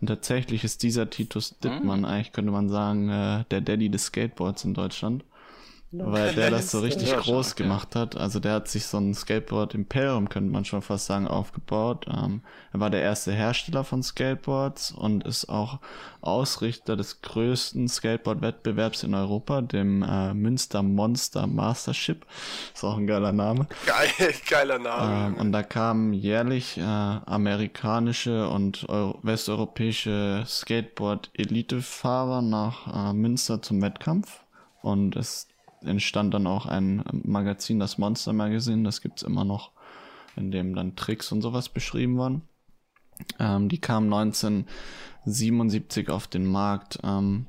Und 0.01 0.08
tatsächlich 0.08 0.63
ist 0.63 0.84
dieser 0.84 1.10
Titus 1.10 1.58
Dittmann, 1.60 2.03
eigentlich 2.03 2.34
könnte 2.34 2.51
man 2.51 2.69
sagen, 2.69 3.10
äh, 3.10 3.45
der 3.51 3.62
Daddy 3.62 3.89
des 3.89 4.06
Skateboards 4.06 4.65
in 4.65 4.73
Deutschland. 4.73 5.23
Weil 5.95 6.34
der 6.34 6.49
das 6.49 6.71
so 6.71 6.79
richtig 6.79 7.12
Ja, 7.12 7.19
groß 7.19 7.56
gemacht 7.56 7.95
hat. 7.95 8.17
Also 8.17 8.39
der 8.39 8.53
hat 8.53 8.67
sich 8.67 8.88
so 8.88 8.97
ein 8.97 9.13
Skateboard-Imperium, 9.13 10.27
könnte 10.27 10.51
man 10.51 10.65
schon 10.65 10.82
fast 10.82 11.06
sagen, 11.06 11.27
aufgebaut. 11.27 12.08
Ähm, 12.10 12.41
er 12.71 12.79
war 12.79 12.89
der 12.89 13.03
erste 13.03 13.32
Hersteller 13.32 13.84
von 13.84 14.01
Skateboards 14.01 14.91
und 14.91 15.23
ist 15.23 15.49
auch 15.49 15.79
Ausrichter 16.21 16.95
des 16.95 17.21
größten 17.21 17.88
Skateboard-Wettbewerbs 17.88 19.03
in 19.03 19.13
Europa, 19.13 19.62
dem 19.62 20.01
äh, 20.01 20.34
Münster 20.34 20.82
Monster 20.82 21.45
Mastership. 21.45 22.25
Ist 22.73 22.84
auch 22.84 22.97
ein 22.97 23.06
geiler 23.06 23.32
Name. 23.32 23.67
Geil, 23.86 24.10
geiler 24.49 24.79
Name. 24.79 25.27
Ähm, 25.27 25.36
und 25.36 25.51
da 25.51 25.62
kamen 25.62 26.13
jährlich 26.13 26.79
äh, 26.79 26.82
amerikanische 26.82 28.49
und 28.49 28.89
Euro 28.89 29.19
westeuropäische 29.21 30.43
Skateboard-Elite-Fahrer 30.47 32.41
nach 32.41 33.12
äh, 33.12 33.13
Münster 33.13 33.62
zum 33.62 33.79
Wettkampf. 33.84 34.39
Und 34.82 35.15
es 35.15 35.47
entstand 35.86 36.34
dann 36.34 36.48
auch 36.48 36.65
ein 36.65 37.04
Magazin, 37.24 37.80
das 37.80 37.98
Monster 37.98 38.34
Magazine, 38.34 38.84
das 38.84 39.02
gibt's 39.02 39.24
immer 39.24 39.46
noch, 39.46 39.72
in 40.36 40.52
dem 40.52 40.76
dann 40.76 40.96
Tricks 40.96 41.32
und 41.32 41.41
sowas 41.41 41.69
beschrieben 41.69 42.17
waren. 42.17 42.41
Ähm, 43.39 43.69
die 43.69 43.80
kam 43.80 44.06
1977 44.12 46.10
auf 46.10 46.28
den 46.28 46.46
Markt. 46.46 47.00
Ähm, 47.04 47.48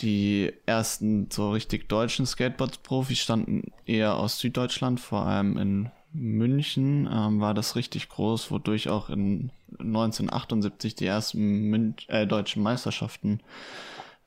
die 0.00 0.52
ersten 0.66 1.30
so 1.30 1.52
richtig 1.52 1.88
deutschen 1.88 2.26
Skateboard-Profis 2.26 3.18
standen 3.18 3.72
eher 3.84 4.16
aus 4.16 4.38
Süddeutschland, 4.38 5.00
vor 5.00 5.26
allem 5.26 5.56
in 5.56 5.90
München 6.12 7.08
ähm, 7.10 7.40
war 7.40 7.54
das 7.54 7.76
richtig 7.76 8.08
groß, 8.08 8.50
wodurch 8.50 8.88
auch 8.88 9.08
in 9.08 9.50
1978 9.78 10.94
die 10.94 11.06
ersten 11.06 11.70
Mün 11.70 11.94
äh, 12.08 12.26
deutschen 12.26 12.62
Meisterschaften 12.62 13.40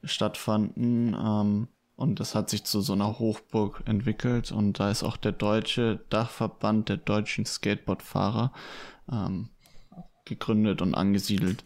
stattfanden. 0.04 1.15
Ähm, 1.19 1.67
und 1.95 2.19
das 2.19 2.36
hat 2.36 2.49
sich 2.49 2.63
zu 2.63 2.81
so 2.81 2.93
einer 2.93 3.19
Hochburg 3.19 3.84
entwickelt 3.86 4.51
und 4.51 4.79
da 4.79 4.91
ist 4.91 5.03
auch 5.03 5.17
der 5.17 5.31
deutsche 5.31 6.01
Dachverband 6.10 6.89
der 6.89 6.97
deutschen 6.97 7.45
Skateboardfahrer 7.45 8.51
ähm, 9.12 9.49
gegründet 10.25 10.81
und 10.81 10.95
angesiedelt. 10.95 11.63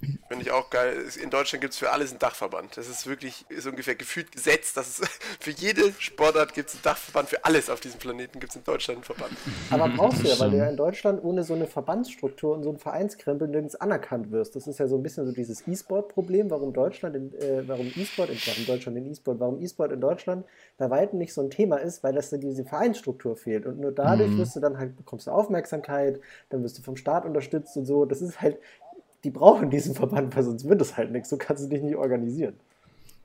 Finde 0.00 0.44
ich 0.44 0.50
auch 0.52 0.70
geil. 0.70 1.04
In 1.20 1.30
Deutschland 1.30 1.60
gibt 1.60 1.72
es 1.72 1.78
für 1.78 1.90
alles 1.90 2.10
einen 2.10 2.20
Dachverband. 2.20 2.76
Das 2.76 2.88
ist 2.88 3.06
wirklich 3.06 3.44
ist 3.48 3.66
ungefähr 3.66 3.96
gefühlt 3.96 4.30
gesetzt. 4.30 4.76
Dass 4.76 5.00
es 5.00 5.08
für 5.40 5.50
jede 5.50 5.92
Sportart 5.98 6.54
gibt 6.54 6.68
es 6.68 6.76
einen 6.76 6.82
Dachverband. 6.82 7.28
Für 7.28 7.44
alles 7.44 7.68
auf 7.68 7.80
diesem 7.80 7.98
Planeten 7.98 8.38
gibt 8.38 8.50
es 8.52 8.56
in 8.56 8.64
Deutschland 8.64 8.98
einen 8.98 9.04
Verband. 9.04 9.36
Aber 9.70 9.88
brauchst 9.88 10.22
du 10.22 10.28
ja, 10.28 10.38
weil 10.38 10.50
du 10.50 10.56
ja 10.58 10.68
in 10.68 10.76
Deutschland 10.76 11.22
ohne 11.24 11.42
so 11.42 11.54
eine 11.54 11.66
Verbandsstruktur 11.66 12.54
und 12.54 12.62
so 12.62 12.70
ein 12.70 12.78
Vereinskrempel 12.78 13.48
nirgends 13.48 13.74
anerkannt 13.74 14.30
wirst. 14.30 14.54
Das 14.54 14.66
ist 14.68 14.78
ja 14.78 14.86
so 14.86 14.96
ein 14.96 15.02
bisschen 15.02 15.26
so 15.26 15.32
dieses 15.32 15.66
E-Sport-Problem, 15.66 16.50
warum 16.50 16.72
Deutschland, 16.72 17.16
in, 17.16 17.34
äh, 17.34 17.66
warum 17.66 17.86
E-Sport, 17.86 18.30
warum 18.46 18.66
Deutschland 18.66 18.98
in 18.98 19.10
E-Sport, 19.10 19.40
warum 19.40 19.60
E-Sport 19.60 19.92
in 19.92 20.00
Deutschland 20.00 20.46
bei 20.76 20.90
weitem 20.90 21.18
nicht 21.18 21.34
so 21.34 21.40
ein 21.40 21.50
Thema 21.50 21.78
ist, 21.78 22.04
weil 22.04 22.14
das 22.14 22.30
diese 22.30 22.64
Vereinsstruktur 22.64 23.36
fehlt. 23.36 23.66
Und 23.66 23.80
nur 23.80 23.90
dadurch 23.90 24.30
mhm. 24.30 24.38
wirst 24.38 24.54
du 24.54 24.60
dann 24.60 24.78
halt, 24.78 24.96
bekommst 24.96 25.26
du 25.26 25.32
Aufmerksamkeit, 25.32 26.20
dann 26.50 26.62
wirst 26.62 26.78
du 26.78 26.82
vom 26.82 26.96
Staat 26.96 27.24
unterstützt 27.24 27.76
und 27.76 27.86
so. 27.86 28.04
Das 28.04 28.22
ist 28.22 28.40
halt 28.40 28.58
die 29.24 29.30
brauchen 29.30 29.70
diesen 29.70 29.94
Verband, 29.94 30.34
weil 30.36 30.42
sonst 30.42 30.68
wird 30.68 30.80
es 30.80 30.96
halt 30.96 31.10
nichts. 31.10 31.28
So 31.28 31.36
kannst 31.36 31.64
du 31.64 31.68
dich 31.68 31.82
nicht 31.82 31.96
organisieren. 31.96 32.58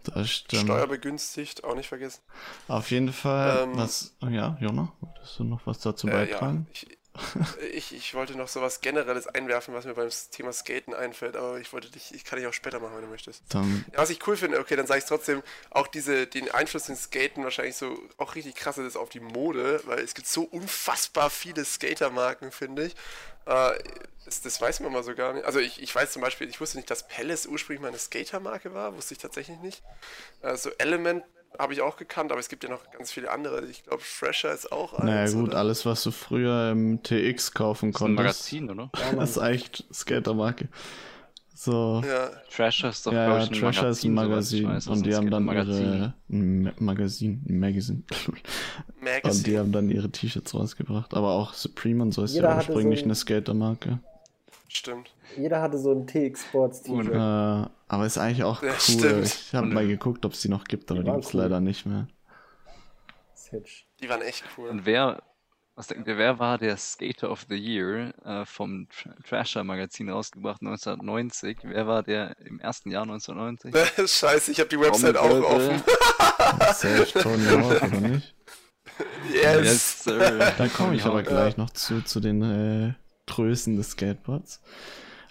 Das 0.04 0.30
stimmt. 0.30 0.64
Steuerbegünstigt, 0.64 1.64
auch 1.64 1.76
nicht 1.76 1.88
vergessen. 1.88 2.22
Auf 2.68 2.92
jeden 2.92 3.14
Fall, 3.14 3.64
ähm, 3.64 3.78
was, 3.78 4.16
oh 4.22 4.28
ja, 4.28 4.58
Jona, 4.60 4.92
wolltest 5.00 5.40
du 5.40 5.44
noch 5.46 5.66
was 5.66 5.80
dazu 5.80 6.08
beitragen? 6.08 6.68
Äh, 6.74 6.78
ja, 6.78 6.84
ich, 6.90 6.98
ich, 7.74 7.94
ich, 7.94 8.16
wollte 8.16 8.36
noch 8.36 8.48
so 8.48 8.62
was 8.62 8.82
Generelles 8.82 9.28
einwerfen, 9.28 9.74
was 9.74 9.86
mir 9.86 9.94
beim 9.94 10.10
Thema 10.32 10.52
Skaten 10.52 10.96
einfällt, 10.96 11.36
aber 11.36 11.60
ich 11.60 11.72
wollte 11.72 11.92
dich, 11.92 12.14
ich 12.14 12.26
kann 12.26 12.40
dich 12.40 12.48
auch 12.48 12.54
später 12.54 12.80
machen, 12.80 12.96
wenn 12.96 13.04
du 13.04 13.08
möchtest. 13.08 13.44
Dann, 13.50 13.86
ja, 13.92 14.00
was 14.00 14.10
ich 14.10 14.26
cool 14.26 14.36
finde, 14.36 14.60
okay, 14.60 14.76
dann 14.76 14.88
sage 14.88 15.00
ich 15.00 15.06
trotzdem, 15.06 15.44
auch 15.70 15.88
diese, 15.88 16.26
den 16.26 16.50
Einfluss 16.50 16.90
in 16.90 16.96
Skaten 16.96 17.44
wahrscheinlich 17.44 17.76
so 17.76 18.00
auch 18.18 18.34
richtig 18.34 18.56
krass 18.56 18.80
ist 18.80 18.96
auf 18.96 19.10
die 19.10 19.20
Mode, 19.20 19.82
weil 19.86 20.00
es 20.00 20.16
gibt 20.16 20.28
so 20.28 20.44
unfassbar 20.44 21.30
viele 21.30 21.64
Skatermarken, 21.66 22.52
finde 22.52 22.88
ich. 22.88 22.96
Äh, 23.46 23.78
das, 24.26 24.42
das, 24.42 24.60
weiß 24.60 24.80
man 24.80 24.92
mal 24.92 25.04
so 25.04 25.14
gar 25.14 25.34
nicht. 25.34 25.46
Also 25.46 25.60
ich, 25.60 25.82
ich 25.82 25.94
weiß 25.94 26.14
zum 26.14 26.22
Beispiel, 26.22 26.50
ich 26.50 26.60
wusste 26.62 26.78
nicht, 26.78 26.90
dass 26.90 27.08
Palace 27.08 27.46
ursprünglich 27.46 27.82
mal 27.82 27.90
eine 27.90 28.00
Skatermarke 28.00 28.74
war, 28.74 28.96
wusste 28.96 29.14
ich 29.14 29.20
tatsächlich 29.20 29.60
nicht. 29.60 29.84
Also 30.42 30.72
Element 30.78 31.24
habe 31.60 31.74
ich 31.74 31.82
auch 31.82 31.98
gekannt, 31.98 32.32
aber 32.32 32.40
es 32.40 32.50
gibt 32.50 32.64
ja 32.64 32.70
noch 32.70 32.90
ganz 32.92 33.12
viele 33.12 33.32
andere. 33.32 33.66
Ich 33.66 33.84
glaube, 33.84 34.02
Fresher 34.02 34.54
ist 34.54 34.72
auch 34.72 34.94
eins. 34.94 35.06
Naja 35.06 35.32
gut, 35.32 35.50
oder? 35.50 35.58
alles, 35.58 35.86
was 35.86 36.04
du 36.04 36.12
früher 36.12 36.72
im 36.72 37.02
TX 37.04 37.54
kaufen 37.54 37.92
das 37.92 38.00
konntest. 38.00 38.42
Ist 38.42 38.54
ein 38.54 38.66
Magazin, 38.66 38.92
oder? 39.00 39.16
das 39.20 39.30
ist 39.32 39.38
eigentlich 39.38 39.86
Skatermarke. 39.94 40.68
So. 41.56 42.02
Ja. 42.06 42.32
Trasher 42.54 42.90
ist 42.90 43.06
doch, 43.06 43.14
ja, 43.14 43.40
ja, 43.40 43.46
Trasher 43.46 43.90
ist 43.90 44.04
ein 44.04 44.14
Magazin. 44.14 44.68
Weiß, 44.68 44.88
und 44.88 45.06
die 45.06 45.16
haben 45.16 45.30
dann 45.30 45.48
ihre 45.48 46.14
ein 46.30 46.64
Magazin, 46.80 47.42
ein 47.48 47.60
Magazin. 47.60 48.04
Magazine. 49.00 49.24
Und 49.24 49.48
die 49.48 49.58
haben 49.58 49.72
dann 49.72 49.90
ihre 49.90 50.10
T-Shirts 50.10 50.54
rausgebracht. 50.54 51.14
Aber 51.14 51.32
auch 51.32 51.54
Supreme 51.54 52.04
und 52.04 52.12
so 52.14 52.24
ist 52.24 52.34
Jeder 52.34 52.50
ja 52.50 52.58
ursprünglich 52.58 53.00
so 53.00 53.06
eine 53.06 53.16
Skatermarke. 53.16 54.00
Stimmt. 54.74 55.14
Jeder 55.38 55.62
hatte 55.62 55.78
so 55.78 55.92
ein 55.92 56.08
TX 56.08 56.46
Sports 56.46 56.82
T-Shirt. 56.82 57.14
Äh, 57.14 57.70
aber 57.88 58.06
ist 58.06 58.18
eigentlich 58.18 58.44
auch 58.44 58.64
ja, 58.64 58.72
cool. 58.72 58.80
Stimmt. 58.80 59.26
Ich 59.26 59.54
habe 59.54 59.68
mal 59.68 59.88
geguckt, 59.88 60.26
ob 60.26 60.34
es 60.34 60.42
die 60.42 60.50
noch 60.50 60.64
gibt, 60.64 60.90
aber 60.92 61.02
die, 61.02 61.06
die 61.06 61.12
gibt 61.12 61.26
es 61.26 61.34
cool. 61.34 61.42
leider 61.42 61.60
nicht 61.60 61.86
mehr. 61.86 62.08
Die 64.02 64.10
waren 64.10 64.24
echt 64.24 64.44
cool. 64.58 64.70
Und 64.70 64.88
wer, 64.88 65.22
was 65.76 65.86
denkt 65.86 66.08
ihr, 66.08 66.18
wer 66.18 66.40
war 66.40 66.58
der 66.58 66.76
Skater 66.78 67.30
of 67.30 67.46
the 67.50 67.56
Year 67.56 68.14
äh, 68.26 68.46
vom 68.46 68.88
Trasher 69.28 69.64
Magazin 69.64 70.10
rausgebracht 70.10 70.62
1990? 70.62 71.60
Wer 71.62 71.86
war 71.86 72.02
der 72.02 72.36
im 72.40 72.60
ersten 72.60 72.90
Jahr 72.90 73.04
1990? 73.04 74.10
Scheiße, 74.12 74.52
ich 74.52 74.60
habe 74.60 74.70
die 74.70 74.80
Website 74.80 75.18
auch 75.18 75.30
offen. 75.30 75.84
Safe 76.74 77.20
Tony 77.20 77.46
Hawk, 77.46 77.84
oder 77.84 78.02
nicht? 78.02 78.36
Yes, 79.32 79.64
yes 79.64 80.04
sir. 80.04 80.54
Da 80.58 80.68
komme 80.68 80.96
ich 80.96 81.06
aber 81.06 81.22
gleich 81.22 81.58
noch 81.58 81.70
zu, 81.70 82.04
zu 82.04 82.20
den 82.20 82.42
äh, 82.42 82.94
Größen 83.28 83.76
des 83.76 83.92
Skateboards. 83.92 84.62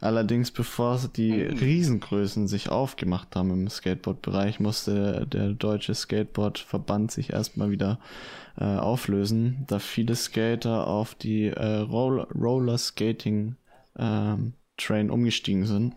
Allerdings, 0.02 0.50
bevor 0.50 1.00
die 1.14 1.30
mhm. 1.30 1.58
Riesengrößen 1.58 2.48
sich 2.48 2.70
aufgemacht 2.70 3.36
haben 3.36 3.50
im 3.50 3.68
Skateboard-Bereich, 3.68 4.58
musste 4.58 5.28
der 5.28 5.50
deutsche 5.50 5.94
Skateboard-Verband 5.94 7.12
sich 7.12 7.32
erstmal 7.32 7.70
wieder 7.70 8.00
äh, 8.58 8.64
auflösen, 8.64 9.64
da 9.68 9.78
viele 9.78 10.16
Skater 10.16 10.88
auf 10.88 11.14
die 11.14 11.46
äh, 11.46 11.76
Roll 11.76 12.20
Roller 12.34 12.78
Skating 12.78 13.54
ähm, 13.96 14.54
Train 14.76 15.08
umgestiegen 15.08 15.66
sind. 15.66 15.94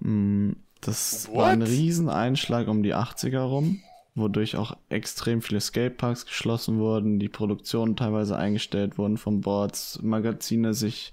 Mm, 0.00 0.54
das 0.80 1.28
What? 1.28 1.36
war 1.36 1.46
ein 1.50 1.62
Rieseneinschlag 1.62 2.66
um 2.66 2.82
die 2.82 2.94
80er 2.94 3.42
rum, 3.42 3.80
wodurch 4.14 4.56
auch 4.56 4.76
extrem 4.88 5.40
viele 5.42 5.60
Skateparks 5.60 6.26
geschlossen 6.26 6.78
wurden, 6.78 7.18
die 7.18 7.28
Produktion 7.28 7.96
teilweise 7.96 8.36
eingestellt 8.36 8.98
wurden 8.98 9.16
von 9.16 9.40
Boards, 9.40 10.00
Magazine 10.02 10.74
sich 10.74 11.12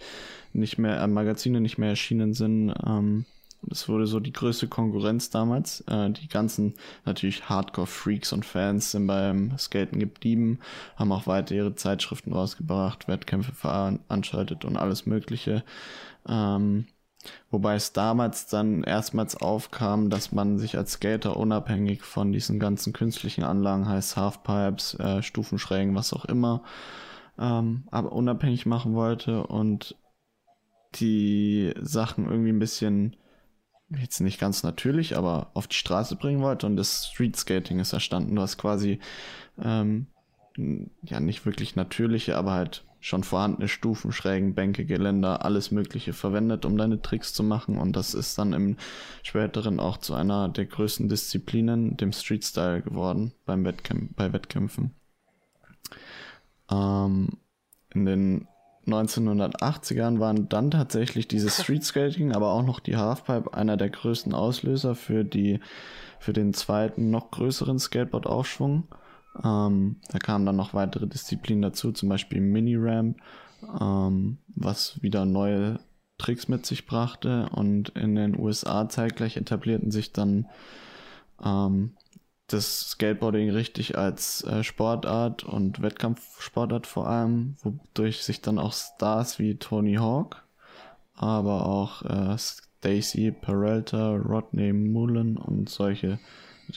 nicht 0.53 0.77
mehr, 0.77 0.99
äh, 1.01 1.07
Magazine 1.07 1.62
nicht 1.62 1.77
mehr 1.77 1.89
erschienen 1.89 2.33
sind. 2.33 2.73
Ähm, 2.85 3.25
das 3.62 3.89
wurde 3.89 4.07
so 4.07 4.19
die 4.19 4.31
größte 4.31 4.67
Konkurrenz 4.67 5.29
damals. 5.29 5.81
Äh, 5.81 6.12
die 6.12 6.27
ganzen 6.27 6.73
natürlich 7.05 7.49
Hardcore-Freaks 7.49 8.33
und 8.33 8.45
Fans 8.45 8.91
sind 8.91 9.07
beim 9.07 9.57
Skaten 9.57 9.99
geblieben, 9.99 10.59
haben 10.95 11.12
auch 11.12 11.27
weiter 11.27 11.55
ihre 11.55 11.75
Zeitschriften 11.75 12.33
rausgebracht, 12.33 13.07
Wettkämpfe 13.07 13.53
veranstaltet 13.53 14.65
und 14.65 14.77
alles 14.77 15.05
Mögliche. 15.05 15.63
Ähm, 16.27 16.88
wobei 17.51 17.75
es 17.75 17.93
damals 17.93 18.47
dann 18.47 18.84
erstmals 18.84 19.36
aufkam, 19.36 20.10
dass 20.10 20.32
man 20.32 20.58
sich 20.58 20.77
als 20.77 20.93
Skater 20.93 21.38
unabhängig 21.38 22.01
von 22.01 22.32
diesen 22.32 22.60
ganzen 22.60 22.93
künstlichen 22.93 23.43
Anlagen, 23.43 23.88
heißt 23.88 24.17
Halfpipes, 24.17 24.95
äh, 24.99 25.21
Stufenschrägen, 25.21 25.95
was 25.95 26.13
auch 26.13 26.25
immer, 26.25 26.63
ähm, 27.38 27.84
aber 27.91 28.12
unabhängig 28.12 28.65
machen 28.65 28.93
wollte 28.93 29.45
und 29.47 29.95
die 30.95 31.73
Sachen 31.82 32.25
irgendwie 32.25 32.51
ein 32.51 32.60
bisschen, 32.60 33.15
jetzt 33.89 34.19
nicht 34.21 34.39
ganz 34.39 34.63
natürlich, 34.63 35.17
aber 35.17 35.51
auf 35.53 35.67
die 35.67 35.75
Straße 35.75 36.15
bringen 36.15 36.41
wollte 36.41 36.65
und 36.65 36.77
das 36.77 37.08
Street 37.08 37.36
Skating 37.36 37.79
ist 37.79 37.93
erstanden. 37.93 38.36
Du 38.36 38.41
hast 38.41 38.58
quasi, 38.58 38.99
ähm, 39.62 40.08
ja, 41.03 41.19
nicht 41.19 41.45
wirklich 41.45 41.75
natürliche, 41.75 42.38
aber 42.38 42.51
halt 42.51 42.84
schon 42.99 43.23
vorhandene 43.23 43.67
Stufen, 43.67 44.12
Schrägen, 44.12 44.55
Bänke, 44.55 44.85
Geländer, 44.85 45.45
alles 45.45 45.71
Mögliche 45.71 46.13
verwendet, 46.13 46.65
um 46.65 46.77
deine 46.77 47.01
Tricks 47.01 47.33
zu 47.33 47.43
machen. 47.43 47.77
Und 47.77 47.95
das 47.95 48.13
ist 48.13 48.38
dann 48.38 48.53
im 48.53 48.77
späteren 49.23 49.79
auch 49.79 49.97
zu 49.97 50.13
einer 50.13 50.49
der 50.49 50.65
größten 50.65 51.07
Disziplinen, 51.07 51.95
dem 51.97 52.12
Street 52.12 52.43
Style 52.43 52.81
geworden 52.81 53.33
beim 53.45 53.63
Wettkämp 53.63 54.15
bei 54.15 54.33
Wettkämpfen. 54.33 54.95
Ähm, 56.69 57.38
in 57.93 58.05
den 58.05 58.47
1980ern 58.85 60.19
waren 60.19 60.49
dann 60.49 60.71
tatsächlich 60.71 61.27
dieses 61.27 61.57
Street 61.63 61.83
Skating, 61.83 62.33
aber 62.33 62.51
auch 62.51 62.63
noch 62.63 62.79
die 62.79 62.97
Halfpipe 62.97 63.53
einer 63.53 63.77
der 63.77 63.89
größten 63.89 64.33
Auslöser 64.33 64.95
für 64.95 65.23
die 65.23 65.59
für 66.19 66.33
den 66.33 66.53
zweiten 66.53 67.12
noch 67.12 67.31
größeren 67.31 67.79
Skateboard-Aufschwung. 67.79 68.89
Ähm, 69.43 69.97
da 70.09 70.19
kamen 70.19 70.45
dann 70.45 70.55
noch 70.55 70.73
weitere 70.73 71.07
Disziplinen 71.07 71.61
dazu, 71.61 71.91
zum 71.91 72.09
Beispiel 72.09 72.41
Mini-Ramp, 72.41 73.17
ähm, 73.79 74.37
was 74.55 75.01
wieder 75.01 75.25
neue 75.25 75.79
Tricks 76.17 76.47
mit 76.47 76.65
sich 76.65 76.85
brachte. 76.85 77.49
Und 77.53 77.89
in 77.89 78.15
den 78.15 78.37
USA 78.37 78.89
zeitgleich 78.89 79.37
etablierten 79.37 79.91
sich 79.91 80.11
dann 80.11 80.47
ähm, 81.43 81.93
das 82.47 82.91
Skateboarding 82.91 83.51
richtig 83.51 83.97
als 83.97 84.43
äh, 84.43 84.63
Sportart 84.63 85.43
und 85.43 85.81
Wettkampfsportart 85.81 86.87
vor 86.87 87.07
allem, 87.07 87.55
wodurch 87.61 88.23
sich 88.23 88.41
dann 88.41 88.59
auch 88.59 88.73
Stars 88.73 89.39
wie 89.39 89.55
Tony 89.55 89.95
Hawk, 89.95 90.43
aber 91.13 91.65
auch 91.65 92.01
äh, 92.03 92.37
Stacy 92.37 93.31
Peralta, 93.31 94.15
Rodney 94.15 94.73
Mullen 94.73 95.37
und 95.37 95.69
solche 95.69 96.19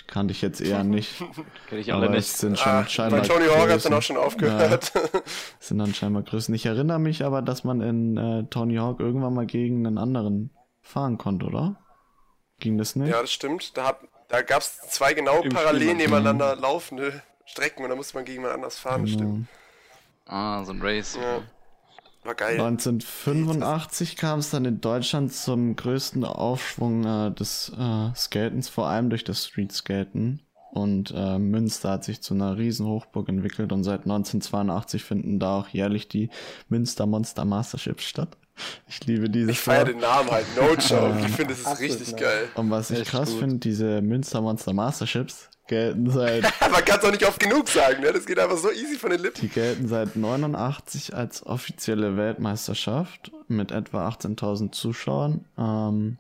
kannte 0.06 0.32
ich 0.32 0.42
jetzt 0.42 0.60
eher 0.60 0.84
nicht. 0.84 1.22
Kenn 1.68 1.78
ich 1.78 1.92
alle 1.92 2.10
nicht. 2.10 2.26
Sind 2.26 2.58
schon 2.58 2.72
ah, 2.72 2.86
scheinbar 2.86 3.20
bei 3.20 3.26
Tony 3.26 3.46
Hawk 3.46 3.70
hat 3.70 3.84
dann 3.84 3.94
auch 3.94 4.02
schon 4.02 4.16
aufgehört. 4.16 4.92
Ja, 5.12 5.20
sind 5.60 5.78
dann 5.78 5.94
scheinbar 5.94 6.22
Größen. 6.22 6.54
Ich 6.54 6.66
erinnere 6.66 6.98
mich 6.98 7.24
aber, 7.24 7.42
dass 7.42 7.64
man 7.64 7.80
in 7.80 8.16
äh, 8.16 8.44
Tony 8.50 8.76
Hawk 8.76 9.00
irgendwann 9.00 9.34
mal 9.34 9.46
gegen 9.46 9.86
einen 9.86 9.98
anderen 9.98 10.50
fahren 10.80 11.18
konnte, 11.18 11.46
oder? 11.46 11.76
Ging 12.58 12.78
das 12.78 12.96
nicht? 12.96 13.10
Ja, 13.10 13.20
das 13.20 13.32
stimmt. 13.32 13.76
Da 13.76 13.96
da 14.32 14.40
gab 14.40 14.62
es 14.62 14.78
zwei 14.88 15.12
genau 15.12 15.42
Im 15.42 15.52
parallel 15.52 15.94
nebeneinander 15.94 16.56
laufende 16.56 17.22
Strecken 17.44 17.84
und 17.84 17.90
da 17.90 17.96
musste 17.96 18.16
man 18.16 18.24
gegen 18.24 18.40
jemand 18.40 18.54
anders 18.54 18.78
fahren, 18.78 19.04
genau. 19.04 19.18
stimmt. 19.18 19.48
Ah, 20.24 20.64
so 20.64 20.72
ein 20.72 20.80
Race. 20.80 21.18
Ja. 21.20 21.42
War 22.24 22.34
geil. 22.34 22.60
1985 22.60 24.16
kam 24.16 24.38
es 24.38 24.50
dann 24.50 24.64
in 24.64 24.80
Deutschland 24.80 25.32
zum 25.32 25.74
größten 25.74 26.24
Aufschwung 26.24 27.04
äh, 27.04 27.32
des 27.32 27.72
äh, 27.76 28.14
Skatens, 28.14 28.68
vor 28.68 28.86
allem 28.86 29.10
durch 29.10 29.24
das 29.24 29.46
Streetskaten. 29.46 30.40
Und 30.72 31.12
äh, 31.14 31.38
Münster 31.38 31.90
hat 31.90 32.04
sich 32.04 32.22
zu 32.22 32.32
einer 32.32 32.56
Riesenhochburg 32.56 33.28
entwickelt 33.28 33.72
und 33.72 33.84
seit 33.84 34.02
1982 34.02 35.04
finden 35.04 35.38
da 35.38 35.58
auch 35.58 35.68
jährlich 35.68 36.08
die 36.08 36.30
Münster 36.68 37.04
Monster 37.06 37.44
Masterships 37.44 38.04
statt. 38.04 38.38
Ich 38.88 39.04
liebe 39.06 39.28
dieses 39.28 39.50
Ich 39.50 39.60
feiere 39.60 39.86
den 39.86 39.98
Namen 39.98 40.30
halt, 40.30 40.46
no 40.56 40.74
joke. 40.74 41.18
Ich 41.26 41.32
finde, 41.32 41.52
das 41.52 41.60
ist 41.60 41.66
absolut 41.66 41.90
richtig 41.90 42.12
nice. 42.12 42.20
geil. 42.20 42.48
Und 42.54 42.70
was 42.70 42.90
ich 42.90 43.00
Echt 43.00 43.10
krass 43.10 43.34
finde, 43.34 43.56
diese 43.56 44.00
Münster 44.00 44.40
Monster 44.40 44.72
Masterships 44.72 45.50
gelten 45.72 46.10
seit 46.10 46.42
Man 46.60 46.84
kann 46.84 46.98
es 46.98 47.04
auch 47.04 47.10
nicht 47.10 47.26
oft 47.26 47.40
genug 47.40 47.68
sagen, 47.68 48.02
ne? 48.02 48.12
Das 48.12 48.26
geht 48.26 48.38
einfach 48.38 48.56
so 48.58 48.70
easy 48.70 48.96
von 48.98 49.10
den 49.10 49.20
Lippen. 49.20 49.40
Die 49.40 49.48
gelten 49.48 49.88
seit 49.88 50.16
89 50.16 51.14
als 51.14 51.44
offizielle 51.46 52.16
Weltmeisterschaft 52.16 53.32
mit 53.48 53.70
etwa 53.72 54.06
18.000 54.08 54.72
Zuschauern. 54.72 55.44
Ähm, 55.58 56.18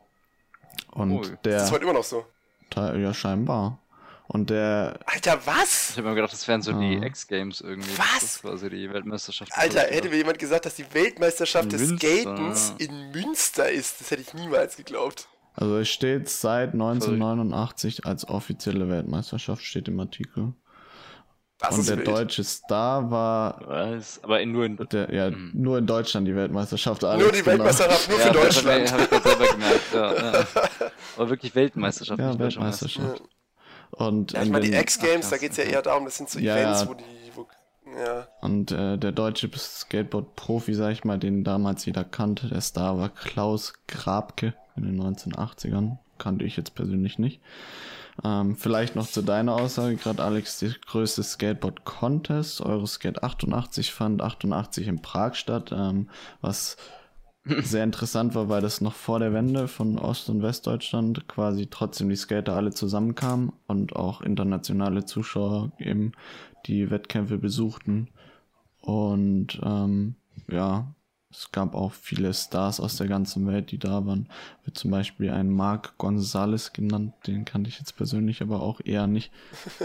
und 0.92 1.10
Cool. 1.12 1.20
Das 1.22 1.40
der, 1.44 1.64
ist 1.64 1.72
heute 1.72 1.84
immer 1.84 1.92
noch 1.92 2.04
so. 2.04 2.24
Teil- 2.70 3.00
ja 3.00 3.12
scheinbar. 3.14 3.78
Und 4.28 4.48
der, 4.48 4.98
Alter, 5.04 5.38
Ich 5.42 5.46
was? 5.46 5.96
habe 5.98 6.08
mir 6.08 6.14
gedacht, 6.14 6.32
das 6.32 6.48
wären 6.48 6.62
so 6.62 6.72
die 6.72 6.98
Ah. 7.02 7.04
X-Games 7.06 7.60
irgendwie. 7.60 7.98
Was? 7.98 8.20
Das 8.20 8.40
quasi 8.40 8.70
die 8.70 8.90
Weltmeisterschaft. 8.90 9.52
Alter, 9.54 9.80
hätte 9.80 10.08
mir 10.08 10.16
jemand 10.16 10.38
gesagt, 10.38 10.64
dass 10.64 10.74
die 10.76 10.86
Weltmeisterschaft 10.92 11.64
In 11.64 11.70
des 11.78 11.88
Münster. 11.88 12.08
Skatens 12.08 12.74
in 12.78 13.10
Münster 13.10 13.70
ist, 13.70 14.00
das 14.00 14.10
hätte 14.10 14.22
ich 14.22 14.32
niemals 14.32 14.76
geglaubt. 14.76 15.28
Also 15.54 15.78
es 15.78 15.88
steht 15.88 16.28
seit 16.28 16.72
1989 16.72 18.06
als 18.06 18.28
offizielle 18.28 18.88
Weltmeisterschaft, 18.88 19.62
steht 19.62 19.88
im 19.88 20.00
Artikel. 20.00 20.52
Das 21.58 21.78
und 21.78 21.88
der 21.88 21.98
wild. 21.98 22.08
deutsche 22.08 22.42
Star 22.42 23.08
war 23.10 23.60
Was? 23.66 24.22
Aber 24.24 24.40
in, 24.40 24.50
nur 24.50 24.64
in 24.64 24.76
der, 24.76 25.14
ja, 25.14 25.30
Mhm. 25.30 25.52
nur 25.54 25.78
in 25.78 25.86
Deutschland 25.86 26.26
die 26.26 26.34
Weltmeisterschaft. 26.34 27.04
Alex, 27.04 27.22
Nur 27.22 27.30
die 27.32 27.38
genau. 27.38 27.50
Weltmeisterschaft, 27.64 28.08
nur 28.10 28.18
für 28.18 28.26
Ja, 28.26 28.32
Deutschland. 28.32 28.92
Habe 28.92 29.02
ich 29.04 29.10
gerade 29.10 29.28
selber 29.28 29.46
gemerkt, 29.52 29.94
ja, 29.94 30.14
ja. 30.14 30.46
Aber 31.16 31.30
wirklich 31.30 31.54
Weltmeisterschaft. 31.54 32.18
Ja. 32.18 32.36
Weltmeisterschaft. 32.38 33.22
Und, 33.92 34.32
Ja, 34.32 34.40
ich 34.40 34.46
in 34.46 34.52
meine, 34.52 34.64
die 34.64 34.74
X-Games, 34.74 35.30
da 35.30 35.36
geht 35.36 35.52
es 35.52 35.56
ja 35.58 35.64
eher 35.64 35.82
darum, 35.82 36.04
das 36.06 36.16
sind 36.16 36.30
so 36.30 36.40
Ja, 36.40 36.56
Events, 36.56 36.88
wo 36.88 36.94
die. 36.94 37.04
Wo, 37.34 37.46
ja. 37.98 38.28
Und 38.40 38.72
äh, 38.72 38.98
der 38.98 39.12
deutsche 39.12 39.50
Skateboard-Profi, 39.54 40.74
sag 40.74 40.92
ich 40.92 41.04
mal, 41.04 41.18
den 41.18 41.44
damals 41.44 41.84
jeder 41.84 42.04
kannte, 42.04 42.48
der 42.48 42.60
Star 42.60 42.98
war 42.98 43.08
Klaus 43.08 43.74
Grabke 43.86 44.54
in 44.76 44.84
den 44.84 45.00
1980ern. 45.00 45.98
Kannte 46.18 46.44
ich 46.44 46.56
jetzt 46.56 46.74
persönlich 46.74 47.18
nicht. 47.18 47.40
Ähm, 48.24 48.56
vielleicht 48.56 48.94
noch 48.94 49.06
zu 49.06 49.22
deiner 49.22 49.54
Aussage, 49.54 49.96
gerade 49.96 50.22
Alex, 50.22 50.58
die 50.58 50.72
größte 50.86 51.22
Skateboard-Contest, 51.22 52.60
Euroskate 52.60 53.22
88 53.22 53.92
fand 53.92 54.20
88 54.22 54.86
in 54.86 55.00
Prag 55.00 55.34
statt, 55.34 55.72
ähm, 55.72 56.10
was 56.40 56.76
sehr 57.44 57.82
interessant 57.82 58.34
war, 58.34 58.48
weil 58.48 58.60
das 58.60 58.80
noch 58.80 58.94
vor 58.94 59.18
der 59.18 59.32
Wende 59.32 59.66
von 59.66 59.98
Ost- 59.98 60.30
und 60.30 60.42
Westdeutschland 60.42 61.26
quasi 61.26 61.66
trotzdem 61.68 62.08
die 62.08 62.16
Skater 62.16 62.54
alle 62.54 62.70
zusammenkamen 62.70 63.52
und 63.66 63.96
auch 63.96 64.20
internationale 64.20 65.04
Zuschauer 65.04 65.72
eben 65.78 66.12
die 66.66 66.90
Wettkämpfe 66.90 67.38
besuchten. 67.38 68.08
Und 68.80 69.60
ähm, 69.62 70.16
ja, 70.48 70.86
es 71.30 71.50
gab 71.52 71.74
auch 71.74 71.92
viele 71.92 72.34
Stars 72.34 72.78
aus 72.80 72.96
der 72.96 73.06
ganzen 73.06 73.46
Welt, 73.46 73.70
die 73.70 73.78
da 73.78 74.04
waren. 74.06 74.28
Wird 74.64 74.76
zum 74.78 74.90
Beispiel 74.90 75.30
ein 75.30 75.50
Marc 75.50 75.96
Gonzalez 75.98 76.72
genannt, 76.72 77.14
den 77.26 77.44
kannte 77.44 77.68
ich 77.70 77.78
jetzt 77.78 77.96
persönlich 77.96 78.42
aber 78.42 78.60
auch 78.60 78.80
eher 78.84 79.06
nicht. 79.06 79.32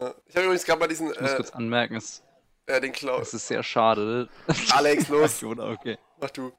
ja. 0.00 0.14
Ich 0.26 0.34
habe 0.36 0.46
übrigens 0.46 0.64
gerade 0.64 0.80
mal 0.80 0.88
diesen. 0.88 1.12
Ich 1.12 1.20
muss 1.20 1.32
Äh, 1.32 1.36
kurz 1.36 1.50
anmerken, 1.50 1.96
es, 1.96 2.22
äh, 2.66 2.80
den 2.80 2.92
Klaus. 2.92 3.28
es 3.28 3.34
ist 3.34 3.48
sehr 3.48 3.62
schade. 3.62 4.28
Alex, 4.72 5.08
los. 5.08 5.42
Okay. 5.58 5.98
Mach 6.20 6.30
du. 6.30 6.52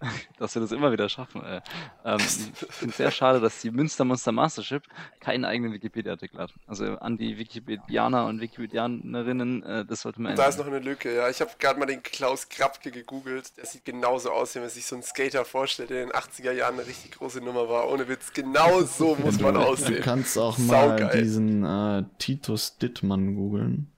dass 0.38 0.54
wir 0.54 0.62
das 0.62 0.72
immer 0.72 0.92
wieder 0.92 1.08
schaffen. 1.08 1.42
Ey. 1.42 1.60
Ähm, 2.04 2.18
ich 2.18 2.66
finde 2.68 2.90
es 2.90 2.96
sehr 2.96 3.10
schade, 3.10 3.40
dass 3.40 3.60
die 3.60 3.70
Münster 3.70 4.04
Monster 4.04 4.32
Mastership 4.32 4.82
keinen 5.20 5.44
eigenen 5.44 5.72
Wikipedia-Artikel 5.72 6.38
hat. 6.38 6.52
Also 6.66 6.98
an 6.98 7.16
die 7.16 7.38
Wikipedianer 7.38 8.26
und 8.26 8.40
Wikipedianerinnen, 8.40 9.62
äh, 9.62 9.84
das 9.84 10.02
sollte 10.02 10.20
man 10.20 10.36
Da 10.36 10.46
ist 10.46 10.58
noch 10.58 10.66
eine 10.66 10.78
Lücke, 10.80 11.14
ja. 11.14 11.28
Ich 11.28 11.40
habe 11.40 11.50
gerade 11.58 11.78
mal 11.78 11.86
den 11.86 12.02
Klaus 12.02 12.48
Krapke 12.48 12.90
gegoogelt. 12.90 13.56
Der 13.56 13.66
sieht 13.66 13.84
genauso 13.84 14.30
aus, 14.30 14.54
wie 14.54 14.60
man 14.60 14.68
sich 14.68 14.86
so 14.86 14.96
einen 14.96 15.02
Skater 15.02 15.44
vorstellt, 15.44 15.90
der 15.90 16.02
in 16.02 16.08
den 16.10 16.16
80er 16.16 16.52
Jahren 16.52 16.74
eine 16.74 16.86
richtig 16.86 17.12
große 17.12 17.40
Nummer 17.40 17.68
war. 17.68 17.90
Ohne 17.90 18.06
Witz, 18.08 18.32
genau 18.32 18.82
so 18.82 19.14
muss 19.22 19.40
man 19.40 19.54
du, 19.54 19.60
du 19.60 19.66
aussehen. 19.66 20.02
kannst 20.02 20.36
auch 20.38 20.58
mal 20.58 20.98
Saugeil. 20.98 21.22
diesen 21.22 21.64
äh, 21.64 22.04
Titus 22.18 22.78
Dittmann 22.78 23.34
googeln. 23.34 23.90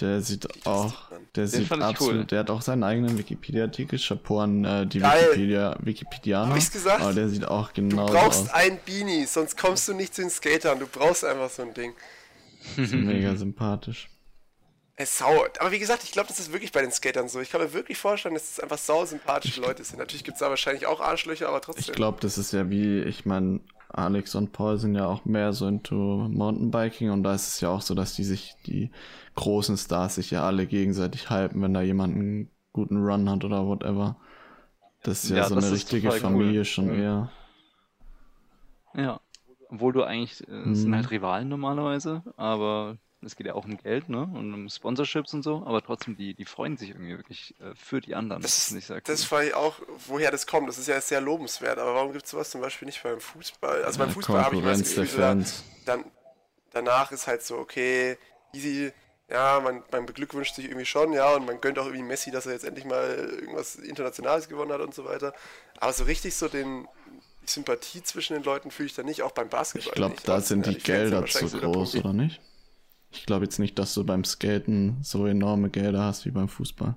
Der 0.00 0.20
sieht 0.22 0.66
auch, 0.66 0.94
der 1.34 1.44
Den 1.44 1.46
sieht 1.46 1.72
absolut, 1.72 2.14
cool. 2.14 2.24
der 2.24 2.38
hat 2.40 2.50
auch 2.50 2.62
seinen 2.62 2.82
eigenen 2.84 3.18
Wikipedia-Artikel, 3.18 3.98
Chapeau 3.98 4.40
an 4.40 4.64
äh, 4.64 4.86
die 4.86 5.00
Geil. 5.00 5.22
Wikipedia, 5.26 5.76
Wikipedianer. 5.80 6.50
Hab 6.50 6.56
ich's 6.56 6.70
gesagt? 6.70 7.00
Aber 7.02 7.12
der 7.12 7.28
sieht 7.28 7.44
auch 7.46 7.70
Du 7.72 7.82
genau 7.88 8.06
brauchst 8.06 8.44
aus. 8.44 8.54
ein 8.54 8.78
Beanie, 8.86 9.26
sonst 9.26 9.56
kommst 9.58 9.86
du 9.88 9.94
nicht 9.94 10.14
zu 10.14 10.22
den 10.22 10.30
Skatern. 10.30 10.78
Du 10.78 10.86
brauchst 10.86 11.24
einfach 11.24 11.50
so 11.50 11.62
ein 11.62 11.74
Ding. 11.74 11.92
Mega 12.76 13.36
sympathisch. 13.36 14.08
Es 14.96 15.16
sau. 15.16 15.46
Aber 15.58 15.70
wie 15.70 15.78
gesagt, 15.78 16.04
ich 16.04 16.12
glaube, 16.12 16.28
das 16.28 16.38
ist 16.38 16.52
wirklich 16.52 16.72
bei 16.72 16.82
den 16.82 16.92
Skatern 16.92 17.28
so. 17.28 17.40
Ich 17.40 17.50
kann 17.50 17.60
mir 17.62 17.72
wirklich 17.72 17.96
vorstellen, 17.96 18.34
dass 18.34 18.50
es 18.52 18.60
einfach 18.60 18.76
sau 18.78 19.04
sympathische 19.06 19.60
Leute 19.60 19.82
sind. 19.82 19.98
Natürlich 19.98 20.24
gibt 20.24 20.34
es 20.34 20.40
da 20.40 20.50
wahrscheinlich 20.50 20.86
auch 20.86 21.00
Arschlöcher, 21.00 21.48
aber 21.48 21.60
trotzdem. 21.62 21.84
Ich 21.88 21.92
glaube, 21.92 22.18
das 22.20 22.36
ist 22.36 22.52
ja 22.52 22.68
wie, 22.68 23.00
ich 23.00 23.24
meine, 23.24 23.60
Alex 23.92 24.34
und 24.34 24.52
Paul 24.52 24.78
sind 24.78 24.94
ja 24.94 25.06
auch 25.06 25.24
mehr 25.24 25.52
so 25.52 25.66
into 25.66 25.94
Mountainbiking 26.28 27.10
und 27.10 27.22
da 27.22 27.34
ist 27.34 27.48
es 27.48 27.60
ja 27.60 27.68
auch 27.70 27.82
so, 27.82 27.94
dass 27.94 28.14
die 28.14 28.24
sich, 28.24 28.54
die 28.66 28.90
großen 29.34 29.76
Stars 29.76 30.16
sich 30.16 30.30
ja 30.30 30.44
alle 30.44 30.66
gegenseitig 30.66 31.30
hypen, 31.30 31.62
wenn 31.62 31.74
da 31.74 31.82
jemand 31.82 32.14
einen 32.14 32.50
guten 32.72 32.98
Run 33.04 33.28
hat 33.28 33.44
oder 33.44 33.66
whatever. 33.66 34.16
Das 35.02 35.24
ist 35.24 35.30
ja, 35.30 35.38
Ja, 35.38 35.48
so 35.48 35.54
eine 35.56 35.70
richtige 35.70 36.10
Familie 36.12 36.60
cool. 36.60 36.64
schon 36.64 36.88
Ja. 36.88 36.94
eher. 36.94 37.30
Ja. 38.94 39.20
Obwohl 39.68 39.92
du 39.92 40.02
eigentlich, 40.02 40.46
äh, 40.48 40.52
es 40.70 40.82
sind 40.82 40.90
Mhm. 40.90 40.94
halt 40.96 41.10
Rivalen 41.10 41.48
normalerweise, 41.48 42.22
aber 42.36 42.96
es 43.22 43.36
geht 43.36 43.46
ja 43.46 43.54
auch 43.54 43.64
um 43.64 43.76
Geld, 43.76 44.08
ne? 44.08 44.22
Und 44.22 44.54
um 44.54 44.68
Sponsorships 44.68 45.34
und 45.34 45.42
so, 45.42 45.62
aber 45.66 45.82
trotzdem, 45.82 46.16
die, 46.16 46.34
die 46.34 46.44
freuen 46.44 46.76
sich 46.76 46.90
irgendwie 46.90 47.16
wirklich 47.16 47.54
äh, 47.60 47.74
für 47.74 48.00
die 48.00 48.14
anderen. 48.14 48.42
Das, 48.42 48.58
finde 48.64 48.78
ich 48.80 48.86
sehr 48.86 49.00
das 49.04 49.22
cool. 49.22 49.26
frage 49.26 49.48
ich 49.48 49.54
auch, 49.54 49.76
woher 50.06 50.30
das 50.30 50.46
kommt. 50.46 50.68
Das 50.68 50.78
ist 50.78 50.88
ja 50.88 51.00
sehr 51.00 51.20
lobenswert. 51.20 51.78
Aber 51.78 51.94
warum 51.94 52.12
gibt 52.12 52.24
es 52.24 52.30
sowas 52.30 52.50
zum 52.50 52.60
Beispiel 52.60 52.86
nicht 52.86 53.02
beim 53.02 53.20
Fußball? 53.20 53.84
Also 53.84 53.98
beim 53.98 54.08
Ja, 54.08 54.14
Fußball 54.14 54.42
habe 54.42 54.56
ich 54.56 54.62
mal 54.62 54.72
das 54.72 54.82
Gefühl, 54.82 55.06
da, 55.08 55.36
Fans. 55.36 55.64
dann, 55.84 56.04
danach 56.70 57.12
ist 57.12 57.26
halt 57.26 57.42
so, 57.42 57.58
okay, 57.58 58.18
easy. 58.52 58.92
Ja, 59.28 59.60
man, 59.60 59.84
man 59.92 60.06
beglückwünscht 60.06 60.56
sich 60.56 60.66
irgendwie 60.66 60.86
schon, 60.86 61.12
ja, 61.12 61.34
und 61.36 61.46
man 61.46 61.60
gönnt 61.60 61.78
auch 61.78 61.86
irgendwie 61.86 62.02
Messi, 62.04 62.30
dass 62.32 62.46
er 62.46 62.52
jetzt 62.52 62.64
endlich 62.64 62.84
mal 62.84 63.08
irgendwas 63.40 63.76
Internationales 63.76 64.48
gewonnen 64.48 64.72
hat 64.72 64.80
und 64.80 64.94
so 64.94 65.04
weiter. 65.04 65.34
Aber 65.78 65.92
so 65.92 66.04
richtig 66.04 66.34
so 66.36 66.48
den, 66.48 66.88
die 67.42 67.50
Sympathie 67.50 68.02
zwischen 68.02 68.34
den 68.34 68.42
Leuten 68.42 68.70
fühle 68.72 68.86
ich 68.88 68.94
da 68.94 69.02
nicht, 69.04 69.22
auch 69.22 69.32
beim 69.32 69.48
Basketball. 69.48 69.90
Ich 69.90 69.94
glaube, 69.94 70.16
da 70.24 70.34
Aber 70.34 70.40
sind 70.40 70.66
die 70.66 70.78
Gelder 70.78 71.26
zu 71.26 71.48
groß, 71.50 71.96
oder 71.96 72.12
nicht? 72.12 72.40
Ich 73.12 73.26
glaube 73.26 73.44
jetzt 73.44 73.58
nicht, 73.58 73.78
dass 73.78 73.92
du 73.94 74.04
beim 74.04 74.24
Skaten 74.24 74.98
so 75.02 75.26
enorme 75.26 75.68
Gelder 75.70 76.02
hast 76.04 76.26
wie 76.26 76.30
beim 76.30 76.48
Fußball. 76.48 76.94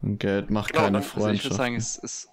Und 0.00 0.18
Geld 0.18 0.50
macht 0.50 0.72
Genau, 0.72 0.84
keine 0.84 1.00
dann- 1.00 1.02
Also 1.02 1.10
ich 1.10 1.14
würde 1.16 1.24
Freundschaft. 1.26 1.54
sagen, 1.56 1.76
es 1.76 1.96
ist. 1.96 2.28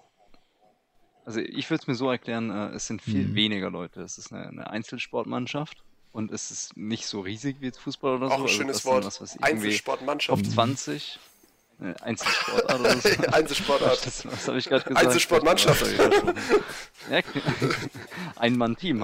Also 1.26 1.40
ich 1.40 1.68
würde 1.70 1.82
es 1.82 1.86
mir 1.86 1.94
so 1.94 2.10
erklären, 2.10 2.50
äh, 2.50 2.68
es 2.74 2.86
sind 2.86 3.02
viel 3.02 3.28
Mhm. 3.28 3.34
weniger 3.34 3.70
Leute. 3.70 4.00
Es 4.02 4.18
ist 4.18 4.32
eine, 4.32 4.48
eine 4.48 4.70
Einzelsportmannschaft 4.70 5.76
und 6.12 6.32
es 6.32 6.50
ist 6.50 6.76
nicht 6.76 7.06
so 7.06 7.20
riesig 7.20 7.56
wie 7.60 7.66
jetzt 7.66 7.78
Fußball 7.80 8.16
oder 8.16 8.26
so. 8.28 8.32
Auch 8.32 8.36
ein 8.38 8.42
Also 8.44 8.54
schönes 8.54 8.76
das 8.78 8.82
sind 8.82 8.92
Wort. 8.92 9.20
Was, 9.20 9.42
Einzelsportmannschaft. 9.42 10.44
Top 10.44 10.52
20. 10.52 11.18
äh, 11.80 11.94
Einzelsportart 12.02 12.80
oder 12.80 12.96
so. 12.96 13.08
Einzelsportart. 13.32 14.06
Das, 14.06 14.26
was 14.26 14.48
habe 14.48 14.58
ich 14.58 14.64
gerade 14.68 14.84
gesagt? 14.84 15.06
Einzelsportmannschaft. 15.06 15.86
Ja, 17.10 17.20
Ein-Mann-Team. 18.36 19.02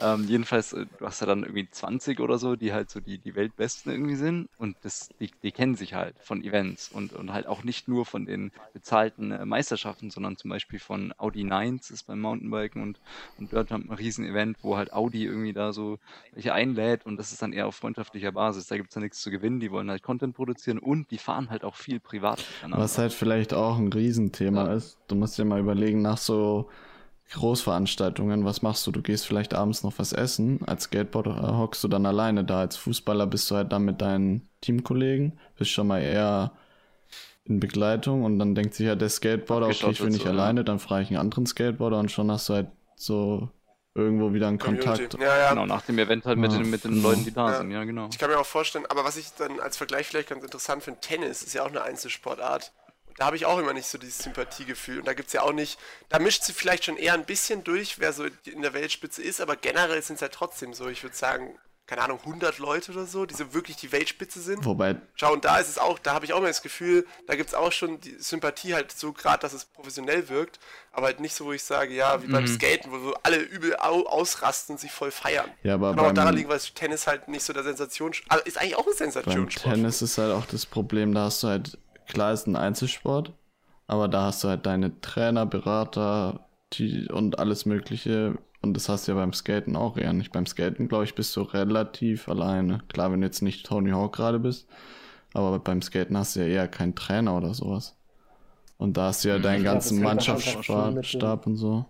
Ähm, 0.00 0.24
jedenfalls, 0.24 0.72
äh, 0.72 0.86
du 0.98 1.06
hast 1.06 1.20
ja 1.20 1.26
dann 1.26 1.42
irgendwie 1.42 1.68
20 1.70 2.20
oder 2.20 2.38
so, 2.38 2.56
die 2.56 2.72
halt 2.72 2.90
so 2.90 3.00
die, 3.00 3.18
die 3.18 3.34
Weltbesten 3.34 3.92
irgendwie 3.92 4.16
sind 4.16 4.48
und 4.58 4.76
das, 4.82 5.08
die, 5.20 5.30
die 5.42 5.52
kennen 5.52 5.74
sich 5.74 5.94
halt 5.94 6.16
von 6.20 6.42
Events 6.42 6.90
und, 6.90 7.12
und 7.12 7.32
halt 7.32 7.46
auch 7.46 7.64
nicht 7.64 7.88
nur 7.88 8.06
von 8.06 8.26
den 8.26 8.50
bezahlten 8.72 9.30
äh, 9.32 9.44
Meisterschaften, 9.44 10.10
sondern 10.10 10.36
zum 10.36 10.50
Beispiel 10.50 10.78
von 10.78 11.12
Audi 11.18 11.42
9s 11.44 11.92
ist 11.92 12.06
beim 12.06 12.20
Mountainbiken 12.20 12.82
und, 12.82 13.00
und 13.38 13.52
dort 13.52 13.70
haben 13.70 13.84
wir 13.84 13.92
ein 13.92 13.96
Riesen-Event, 13.98 14.58
wo 14.62 14.76
halt 14.76 14.92
Audi 14.92 15.24
irgendwie 15.24 15.52
da 15.52 15.72
so 15.72 15.98
welche 16.32 16.52
einlädt 16.52 17.06
und 17.06 17.16
das 17.16 17.32
ist 17.32 17.42
dann 17.42 17.52
eher 17.52 17.66
auf 17.66 17.76
freundschaftlicher 17.76 18.32
Basis. 18.32 18.66
Da 18.66 18.76
gibt 18.76 18.90
es 18.90 18.94
ja 18.94 19.00
nichts 19.00 19.20
zu 19.20 19.30
gewinnen, 19.30 19.60
die 19.60 19.70
wollen 19.70 19.90
halt 19.90 20.02
Content 20.02 20.34
produzieren 20.34 20.78
und 20.78 21.10
die 21.10 21.18
fahren 21.18 21.50
halt 21.50 21.64
auch 21.64 21.76
viel 21.76 22.00
privat 22.00 22.38
miteinander. 22.38 22.84
Was 22.84 22.98
halt 22.98 23.12
vielleicht 23.12 23.54
auch 23.54 23.78
ein 23.78 23.92
Riesenthema 23.92 24.66
Ja. 24.66 24.74
ist. 24.74 24.98
Du 25.08 25.14
musst 25.14 25.38
dir 25.38 25.44
mal 25.44 25.60
überlegen, 25.60 26.02
nach 26.02 26.18
so 26.18 26.68
Großveranstaltungen, 27.32 28.44
was 28.44 28.62
machst 28.62 28.86
du? 28.86 28.90
Du 28.92 29.02
gehst 29.02 29.26
vielleicht 29.26 29.54
abends 29.54 29.82
noch 29.82 29.94
was 29.98 30.12
essen. 30.12 30.60
Als 30.66 30.84
Skateboarder 30.84 31.58
hockst 31.58 31.82
du 31.82 31.88
dann 31.88 32.06
alleine 32.06 32.44
da. 32.44 32.60
Als 32.60 32.76
Fußballer 32.76 33.26
bist 33.26 33.50
du 33.50 33.56
halt 33.56 33.72
dann 33.72 33.84
mit 33.84 34.00
deinen 34.00 34.48
Teamkollegen. 34.60 35.38
Bist 35.56 35.70
schon 35.70 35.86
mal 35.86 36.00
eher 36.00 36.52
in 37.44 37.60
Begleitung 37.60 38.24
und 38.24 38.38
dann 38.38 38.54
denkt 38.54 38.74
sich 38.74 38.86
ja 38.86 38.94
der 38.94 39.08
Skateboarder, 39.08 39.66
okay, 39.66 39.74
ich 39.74 39.82
will 39.82 39.88
Abgeschottet 39.90 40.12
nicht 40.12 40.22
so, 40.22 40.28
ja. 40.28 40.34
alleine, 40.34 40.64
dann 40.64 40.78
frage 40.78 41.02
ich 41.02 41.08
einen 41.10 41.18
anderen 41.18 41.46
Skateboarder 41.46 41.98
und 41.98 42.10
schon 42.10 42.30
hast 42.30 42.48
du 42.48 42.54
halt 42.54 42.68
so 42.96 43.50
irgendwo 43.94 44.32
wieder 44.32 44.48
einen 44.48 44.58
Community. 44.58 44.88
Kontakt. 44.88 45.20
Ja, 45.20 45.36
ja. 45.38 45.50
Genau, 45.50 45.66
nach 45.66 45.82
dem 45.82 45.98
Event 45.98 46.24
halt 46.24 46.38
mit, 46.38 46.52
Ja. 46.52 46.58
den, 46.58 46.70
mit 46.70 46.84
den 46.84 46.96
Ja. 46.96 47.02
Leuten, 47.02 47.24
die 47.24 47.32
da 47.32 47.50
Ja. 47.50 47.58
sind, 47.58 47.70
ja, 47.70 47.84
genau. 47.84 48.08
Ich 48.10 48.18
kann 48.18 48.30
mir 48.30 48.38
auch 48.38 48.46
vorstellen, 48.46 48.86
aber 48.88 49.04
was 49.04 49.16
ich 49.16 49.32
dann 49.38 49.60
als 49.60 49.76
Vergleich 49.76 50.06
vielleicht 50.06 50.30
ganz 50.30 50.42
interessant 50.42 50.82
finde, 50.82 51.00
Tennis 51.00 51.42
ist 51.42 51.52
ja 51.54 51.62
auch 51.64 51.68
eine 51.68 51.82
Einzelsportart. 51.82 52.72
Da 53.16 53.26
habe 53.26 53.36
ich 53.36 53.46
auch 53.46 53.58
immer 53.58 53.72
nicht 53.72 53.86
so 53.86 53.98
dieses 53.98 54.18
Sympathiegefühl. 54.18 54.98
Und 54.98 55.06
da 55.06 55.14
gibt 55.14 55.28
es 55.28 55.32
ja 55.32 55.42
auch 55.42 55.52
nicht, 55.52 55.78
da 56.08 56.18
mischt 56.18 56.42
sie 56.42 56.52
vielleicht 56.52 56.84
schon 56.84 56.96
eher 56.96 57.14
ein 57.14 57.24
bisschen 57.24 57.64
durch, 57.64 57.98
wer 57.98 58.12
so 58.12 58.24
in 58.44 58.62
der 58.62 58.74
Weltspitze 58.74 59.22
ist, 59.22 59.40
aber 59.40 59.56
generell 59.56 60.02
sind 60.02 60.16
es 60.16 60.22
halt 60.22 60.32
trotzdem 60.32 60.74
so, 60.74 60.88
ich 60.88 61.02
würde 61.02 61.16
sagen, 61.16 61.58
keine 61.86 62.00
Ahnung, 62.00 62.18
100 62.20 62.58
Leute 62.58 62.92
oder 62.92 63.04
so, 63.04 63.26
die 63.26 63.34
so 63.34 63.52
wirklich 63.52 63.76
die 63.76 63.92
Weltspitze 63.92 64.40
sind. 64.40 64.64
Wobei, 64.64 64.96
Schau, 65.16 65.34
und 65.34 65.44
da 65.44 65.58
ist 65.58 65.68
es 65.68 65.76
auch, 65.76 65.98
da 65.98 66.14
habe 66.14 66.24
ich 66.24 66.32
auch 66.32 66.40
mal 66.40 66.46
das 66.46 66.62
Gefühl, 66.62 67.06
da 67.26 67.34
gibt 67.34 67.50
es 67.50 67.54
auch 67.54 67.72
schon 67.72 68.00
die 68.00 68.16
Sympathie 68.18 68.72
halt 68.72 68.90
so 68.90 69.12
gerade, 69.12 69.40
dass 69.40 69.52
es 69.52 69.66
professionell 69.66 70.30
wirkt, 70.30 70.58
aber 70.92 71.06
halt 71.06 71.20
nicht 71.20 71.34
so, 71.34 71.44
wo 71.44 71.52
ich 71.52 71.62
sage, 71.62 71.92
ja, 71.92 72.22
wie 72.22 72.28
beim 72.28 72.46
Skaten, 72.46 72.90
wo 72.90 72.98
so 72.98 73.14
alle 73.22 73.36
übel 73.36 73.76
au 73.76 74.06
ausrasten 74.06 74.76
und 74.76 74.80
sich 74.80 74.92
voll 74.92 75.10
feiern. 75.10 75.50
ja, 75.62 75.74
aber 75.74 75.90
Kann 75.90 75.98
auch 75.98 76.04
beim, 76.06 76.14
daran 76.14 76.36
liegen, 76.36 76.48
weil 76.48 76.58
Tennis 76.74 77.06
halt 77.06 77.28
nicht 77.28 77.44
so 77.44 77.52
der 77.52 77.64
Sensation, 77.64 78.12
also 78.28 78.44
ist 78.44 78.56
eigentlich 78.56 78.76
auch 78.76 78.86
ein 78.86 78.86
beim 78.86 78.96
Sensationssport. 78.96 79.74
Tennis 79.74 80.00
ist 80.00 80.16
halt 80.16 80.32
auch 80.32 80.46
das 80.46 80.64
Problem, 80.64 81.14
da 81.14 81.24
hast 81.24 81.42
du 81.42 81.48
halt, 81.48 81.76
klar 82.06 82.32
ist 82.32 82.46
ein 82.46 82.56
Einzelsport, 82.56 83.32
aber 83.86 84.08
da 84.08 84.26
hast 84.26 84.44
du 84.44 84.48
halt 84.48 84.66
deine 84.66 85.00
Trainer, 85.00 85.46
Berater 85.46 86.46
die, 86.72 87.08
und 87.10 87.38
alles 87.38 87.66
Mögliche. 87.66 88.38
Und 88.62 88.74
das 88.74 88.88
hast 88.88 89.06
du 89.06 89.12
ja 89.12 89.18
beim 89.18 89.32
Skaten 89.34 89.76
auch 89.76 89.98
eher 89.98 90.14
nicht. 90.14 90.32
Beim 90.32 90.46
Skaten, 90.46 90.88
glaube 90.88 91.04
ich, 91.04 91.14
bist 91.14 91.36
du 91.36 91.42
relativ 91.42 92.28
alleine. 92.28 92.80
Klar, 92.88 93.12
wenn 93.12 93.20
du 93.20 93.26
jetzt 93.26 93.42
nicht 93.42 93.66
Tony 93.66 93.90
Hawk 93.90 94.16
gerade 94.16 94.38
bist, 94.38 94.66
aber 95.34 95.58
beim 95.58 95.82
Skaten 95.82 96.16
hast 96.16 96.36
du 96.36 96.40
ja 96.40 96.46
eher 96.46 96.68
keinen 96.68 96.94
Trainer 96.94 97.36
oder 97.36 97.52
sowas. 97.52 97.94
Und 98.78 98.96
da 98.96 99.08
hast 99.08 99.24
du 99.24 99.28
ja 99.28 99.38
deinen 99.38 99.62
glaub, 99.62 99.74
ganzen 99.74 100.02
Mannschaftsstab 100.02 101.46
und 101.46 101.56
so. 101.56 101.84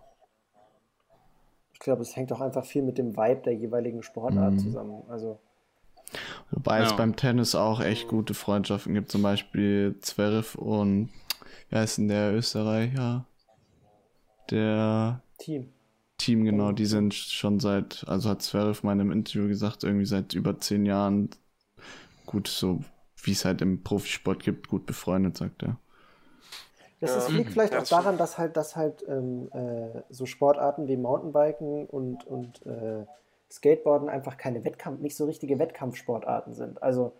Ich 1.72 1.78
glaube, 1.78 2.02
es 2.02 2.16
hängt 2.16 2.32
auch 2.32 2.40
einfach 2.40 2.64
viel 2.64 2.82
mit 2.82 2.98
dem 2.98 3.16
Vibe 3.16 3.42
der 3.42 3.54
jeweiligen 3.54 4.02
Sportart 4.02 4.54
Mhm. 4.54 4.58
zusammen. 4.58 5.02
Also, 5.08 5.38
Wobei 6.50 6.80
es 6.80 6.92
Ja. 6.92 6.96
beim 6.96 7.16
Tennis 7.16 7.54
auch 7.54 7.80
echt 7.80 8.08
gute 8.08 8.34
Freundschaften 8.34 8.94
gibt, 8.94 9.10
zum 9.10 9.22
Beispiel 9.22 9.96
Zverev 10.00 10.56
und 10.58 11.10
wie 11.70 11.76
heißt 11.76 11.98
denn 11.98 12.08
der 12.08 12.34
Österreicher? 12.34 13.26
Der 14.50 15.22
Team. 15.38 15.72
Team, 16.18 16.44
genau, 16.44 16.72
die 16.72 16.86
sind 16.86 17.14
schon 17.14 17.60
seit, 17.60 18.04
also 18.08 18.30
hat 18.30 18.42
Zverev 18.42 18.82
mal 18.84 18.92
in 18.94 19.00
einem 19.02 19.12
Interview 19.12 19.48
gesagt, 19.48 19.84
irgendwie 19.84 20.06
seit 20.06 20.34
über 20.34 20.58
zehn 20.60 20.86
Jahren 20.86 21.30
gut, 22.26 22.48
so 22.48 22.84
wie 23.22 23.32
es 23.32 23.44
halt 23.44 23.62
im 23.62 23.82
Profisport 23.84 24.42
gibt, 24.44 24.68
gut 24.68 24.86
befreundet, 24.86 25.36
sagt 25.38 25.62
er. 25.64 25.78
Das 27.00 27.16
ist, 27.16 27.32
liegt 27.32 27.52
vielleicht 27.52 27.74
Ja, 27.74 27.80
auch 27.80 27.86
daran, 27.86 28.16
dass 28.18 28.38
halt, 28.38 28.56
dass 28.56 28.76
halt 28.76 29.04
ähm, 29.08 29.50
äh, 29.52 30.00
so 30.10 30.26
Sportarten 30.26 30.88
wie 30.88 30.96
Mountainbiken 30.96 31.86
und, 31.86 32.26
und 32.26 32.64
äh, 32.66 33.04
Skateboarden 33.50 34.08
einfach 34.08 34.36
keine 34.36 34.64
Wettkampf, 34.64 35.00
nicht 35.00 35.16
so 35.16 35.24
richtige 35.26 35.58
Wettkampfsportarten 35.58 36.54
sind. 36.54 36.82
Also 36.82 37.12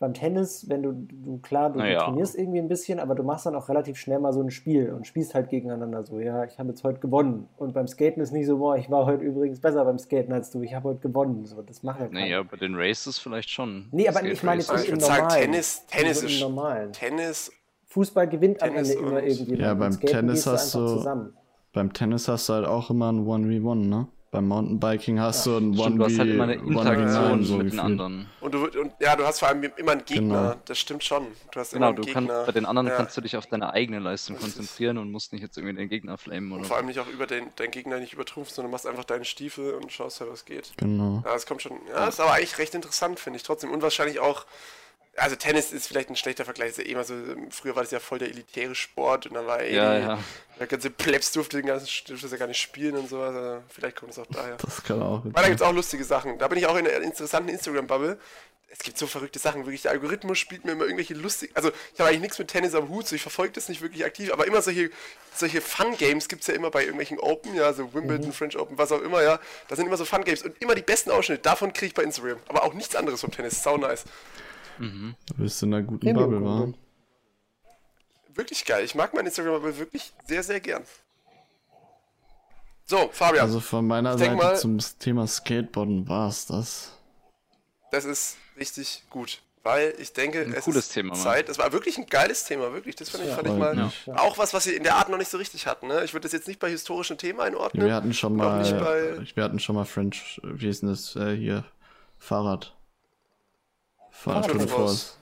beim 0.00 0.12
Tennis, 0.12 0.68
wenn 0.68 0.82
du, 0.82 0.92
du 0.92 1.38
klar, 1.38 1.70
du, 1.70 1.78
Na 1.78 1.86
du 1.86 1.92
ja. 1.92 1.98
trainierst 2.04 2.36
irgendwie 2.36 2.58
ein 2.58 2.68
bisschen, 2.68 2.98
aber 2.98 3.14
du 3.14 3.22
machst 3.22 3.46
dann 3.46 3.54
auch 3.54 3.68
relativ 3.68 3.96
schnell 3.96 4.18
mal 4.18 4.32
so 4.32 4.42
ein 4.42 4.50
Spiel 4.50 4.92
und 4.92 5.06
spielst 5.06 5.34
halt 5.34 5.48
gegeneinander 5.48 6.02
so, 6.04 6.18
ja, 6.20 6.44
ich 6.44 6.58
habe 6.58 6.70
jetzt 6.70 6.84
heute 6.84 6.98
gewonnen. 7.00 7.48
Und 7.56 7.72
beim 7.74 7.86
Skaten 7.86 8.20
ist 8.20 8.32
nicht 8.32 8.46
so, 8.46 8.58
boah, 8.58 8.76
ich 8.76 8.90
war 8.90 9.06
heute 9.06 9.22
übrigens 9.24 9.60
besser 9.60 9.84
beim 9.84 9.98
Skaten 9.98 10.32
als 10.32 10.50
du, 10.50 10.60
ich 10.62 10.74
habe 10.74 10.90
heute 10.90 11.00
gewonnen. 11.00 11.46
So, 11.46 11.62
das 11.62 11.82
macht 11.82 12.00
halt. 12.00 12.12
Naja, 12.12 12.42
bei 12.42 12.56
den 12.56 12.74
Races 12.74 13.18
vielleicht 13.18 13.48
schon. 13.50 13.86
Nee, 13.92 14.08
aber 14.08 14.18
Skate 14.18 14.32
ich 14.32 14.42
meine 14.42 14.60
ich 14.60 14.68
im 14.68 14.76
würd 14.90 15.02
sagen. 15.02 15.28
Tennis- 15.28 15.86
Tennis 15.86 16.22
ist- 16.22 16.34
im 16.34 16.40
normalen. 16.40 16.92
Tennis, 16.92 17.52
Fußball 17.86 18.28
gewinnt 18.28 18.62
am 18.62 18.70
Tennis 18.70 18.90
Ende 18.90 19.06
immer 19.08 19.22
irgendjemand. 19.22 19.60
Ja, 19.60 19.74
beim 19.74 20.00
Tennis 20.00 20.46
hast 20.46 20.74
du- 20.74 20.86
zusammen. 20.86 21.34
Beim 21.72 21.92
Tennis 21.92 22.28
hast 22.28 22.48
du 22.48 22.52
halt 22.54 22.66
auch 22.66 22.90
immer 22.90 23.10
ein 23.10 23.24
1v1, 23.26 23.88
ne? 23.88 24.08
Beim 24.34 24.48
Mountainbiking 24.48 25.20
hast 25.20 25.46
du 25.46 25.56
ein 25.58 25.72
1v1 25.76 25.80
Stimmt, 25.80 25.98
du 26.00 26.04
hast 26.06 26.18
halt 26.18 26.30
immer 26.30 26.42
eine 26.42 26.54
Interaktion 26.54 27.44
so 27.44 27.56
mit 27.56 27.72
den 27.72 27.78
anderen. 27.78 28.26
und 28.40 28.52
du 28.52 28.64
und 28.64 28.92
ja, 28.98 29.14
du 29.14 29.24
hast 29.24 29.38
vor 29.38 29.46
allem 29.46 29.62
immer 29.76 29.92
einen 29.92 30.04
Gegner, 30.04 30.42
Genau. 30.42 30.54
das 30.64 30.76
stimmt 30.80 31.04
schon. 31.04 31.28
Du 31.52 31.60
hast 31.60 31.72
Genau, 31.72 31.90
immer 31.90 31.94
du 31.96 32.02
einen 32.02 32.12
kannst 32.12 32.28
Gegner. 32.30 32.44
bei 32.46 32.50
den 32.50 32.66
anderen 32.66 32.88
ja. 32.88 32.96
kannst 32.96 33.16
du 33.16 33.20
dich 33.20 33.36
auf 33.36 33.46
deine 33.46 33.72
eigene 33.72 34.00
Leistung 34.00 34.36
konzentrieren 34.36 34.98
und 34.98 35.12
musst 35.12 35.32
nicht 35.32 35.42
jetzt 35.42 35.56
irgendwie 35.56 35.76
den 35.76 35.88
Gegner 35.88 36.18
flamen 36.18 36.50
oder 36.50 36.64
vor 36.64 36.76
allem 36.78 36.86
nicht 36.86 36.98
auch 36.98 37.06
über 37.06 37.28
den, 37.28 37.46
deinen 37.54 37.70
Gegner 37.70 38.00
nicht 38.00 38.12
übertrumpfst, 38.12 38.56
sondern 38.56 38.72
machst 38.72 38.88
einfach 38.88 39.04
deine 39.04 39.24
Stiefel 39.24 39.74
und 39.74 39.92
schaust 39.92 40.20
halt, 40.20 40.32
was 40.32 40.44
geht. 40.44 40.72
Genau. 40.78 41.22
Ja, 41.24 41.32
das 41.32 41.46
kommt 41.46 41.62
schon. 41.62 41.78
Ja, 41.88 42.08
ist 42.08 42.18
aber 42.18 42.32
eigentlich 42.32 42.58
recht 42.58 42.74
interessant, 42.74 43.20
finde 43.20 43.36
ich 43.36 43.44
trotzdem. 43.44 43.70
Und 43.70 43.82
wahrscheinlich 43.82 44.18
auch. 44.18 44.46
Also 45.16 45.36
Tennis 45.36 45.72
ist 45.72 45.86
vielleicht 45.86 46.10
ein 46.10 46.16
schlechter 46.16 46.44
Vergleich. 46.44 46.70
Ist 46.70 46.78
ja 46.78 46.84
eh 46.84 46.92
immer 46.92 47.04
so, 47.04 47.14
früher 47.50 47.76
war 47.76 47.82
das 47.82 47.92
ja 47.92 48.00
voll 48.00 48.18
der 48.18 48.28
elitäre 48.28 48.74
Sport 48.74 49.26
und 49.26 49.34
dann 49.34 49.46
war 49.46 49.62
eh 49.62 49.74
Ja, 49.74 49.98
die, 49.98 50.06
ja. 50.06 50.18
der 50.58 50.66
ganze 50.66 50.90
Plebs 50.90 51.32
durfte 51.32 51.58
den 51.58 51.66
ganzen 51.66 51.88
durfte 52.06 52.22
das 52.22 52.32
ja 52.32 52.38
gar 52.38 52.48
nicht 52.48 52.60
spielen 52.60 52.96
und 52.96 53.08
sowas. 53.08 53.34
Also 53.34 53.62
vielleicht 53.68 53.96
kommt 53.96 54.12
es 54.12 54.18
auch 54.18 54.26
daher. 54.26 54.56
Das 54.56 54.82
kann 54.82 55.00
auch. 55.02 55.22
Weil 55.24 55.32
da 55.32 55.48
gibt 55.48 55.60
es 55.60 55.66
auch 55.66 55.72
lustige 55.72 56.04
Sachen. 56.04 56.38
Da 56.38 56.48
bin 56.48 56.58
ich 56.58 56.66
auch 56.66 56.76
in 56.76 56.86
einer 56.86 57.00
interessanten 57.02 57.48
Instagram-Bubble. 57.50 58.18
Es 58.76 58.80
gibt 58.80 58.98
so 58.98 59.06
verrückte 59.06 59.38
Sachen, 59.38 59.66
wirklich. 59.66 59.82
Der 59.82 59.92
Algorithmus 59.92 60.36
spielt 60.36 60.64
mir 60.64 60.72
immer 60.72 60.82
irgendwelche 60.82 61.14
lustigen. 61.14 61.54
Also, 61.54 61.70
ich 61.92 62.00
habe 62.00 62.08
eigentlich 62.08 62.22
nichts 62.22 62.38
mit 62.40 62.48
Tennis 62.48 62.74
am 62.74 62.88
Hut, 62.88 63.06
so 63.06 63.14
ich 63.14 63.22
verfolge 63.22 63.52
das 63.52 63.68
nicht 63.68 63.82
wirklich 63.82 64.04
aktiv, 64.04 64.32
aber 64.32 64.48
immer 64.48 64.62
solche, 64.62 64.90
solche 65.32 65.60
Fun-Games 65.60 66.26
gibt 66.26 66.40
es 66.42 66.48
ja 66.48 66.54
immer 66.54 66.72
bei 66.72 66.80
irgendwelchen 66.80 67.20
Open, 67.20 67.54
ja, 67.54 67.72
so 67.72 67.94
Wimbledon, 67.94 68.32
French 68.32 68.58
Open, 68.58 68.76
was 68.76 68.90
auch 68.90 69.00
immer, 69.00 69.22
ja. 69.22 69.38
Da 69.68 69.76
sind 69.76 69.86
immer 69.86 69.96
so 69.96 70.04
Fun-Games 70.04 70.42
und 70.42 70.60
immer 70.60 70.74
die 70.74 70.82
besten 70.82 71.12
Ausschnitte. 71.12 71.42
Davon 71.42 71.72
kriege 71.72 71.86
ich 71.86 71.94
bei 71.94 72.02
Instagram. 72.02 72.38
Aber 72.48 72.64
auch 72.64 72.74
nichts 72.74 72.96
anderes 72.96 73.20
vom 73.20 73.30
Tennis. 73.30 73.62
Sau 73.62 73.76
nice. 73.76 74.06
Mhm. 74.78 75.14
Du 75.28 75.34
bist 75.34 75.62
in 75.62 75.72
einer 75.74 75.82
guten 75.82 76.00
Premium 76.00 76.30
Bubble, 76.30 76.44
wa? 76.44 76.72
Wirklich 78.34 78.64
geil. 78.64 78.84
Ich 78.84 78.94
mag 78.94 79.14
mein 79.14 79.26
Instagram-Bubble 79.26 79.78
wirklich 79.78 80.12
sehr, 80.26 80.42
sehr 80.42 80.60
gern. 80.60 80.82
So, 82.86 83.08
Fabian. 83.12 83.44
Also 83.46 83.60
von 83.60 83.86
meiner 83.86 84.14
Ich 84.14 84.18
Seite 84.20 84.34
mal- 84.34 84.56
zum 84.58 84.78
Thema 84.98 85.26
Skateboarden 85.26 86.08
war 86.08 86.28
es 86.28 86.46
das. 86.46 86.92
Das 87.92 88.04
ist 88.04 88.36
richtig 88.58 89.04
gut. 89.10 89.40
Weil 89.62 89.94
ich 89.98 90.12
denke, 90.12 90.42
Ein 90.42 90.52
es 90.52 90.64
cooles 90.64 90.88
ist 90.88 90.92
Thema. 90.92 91.14
Zeit. 91.14 91.48
Es 91.48 91.56
war 91.56 91.72
wirklich 91.72 91.96
ein 91.96 92.04
geiles 92.04 92.44
Thema, 92.44 92.74
wirklich. 92.74 92.96
Das 92.96 93.08
fand 93.08 93.22
ich, 93.24 93.30
Ja, 93.30 93.36
fand 93.36 93.48
ich 93.48 93.54
mal 93.54 93.74
mich. 93.74 94.10
auch 94.14 94.36
was, 94.36 94.52
was 94.52 94.64
sie 94.64 94.74
in 94.74 94.82
der 94.82 94.96
Art 94.96 95.08
noch 95.08 95.16
nicht 95.16 95.30
so 95.30 95.38
richtig 95.38 95.66
hatten. 95.66 95.86
Ne? 95.86 96.04
Ich 96.04 96.12
würde 96.12 96.24
das 96.24 96.32
jetzt 96.32 96.46
nicht 96.48 96.60
bei 96.60 96.68
historischen 96.68 97.16
Themen 97.16 97.40
einordnen. 97.40 97.86
Wir 97.86 97.94
hatten 97.94 98.12
schon 98.12 98.36
mal, 98.36 98.60
bei- 98.78 99.26
wir 99.34 99.42
hatten 99.44 99.58
schon 99.58 99.74
mal 99.76 99.86
French, 99.86 100.38
wie 100.42 100.68
ist 100.68 100.82
denn 100.82 100.90
das 100.90 101.16
äh, 101.16 101.34
hier? 101.34 101.64
Fahrrad. 102.18 102.76
Fahrrad 104.24 104.46
Tour 104.46 104.58
de 104.58 104.66
Fahrradcross. 104.68 105.02
France. 105.02 105.12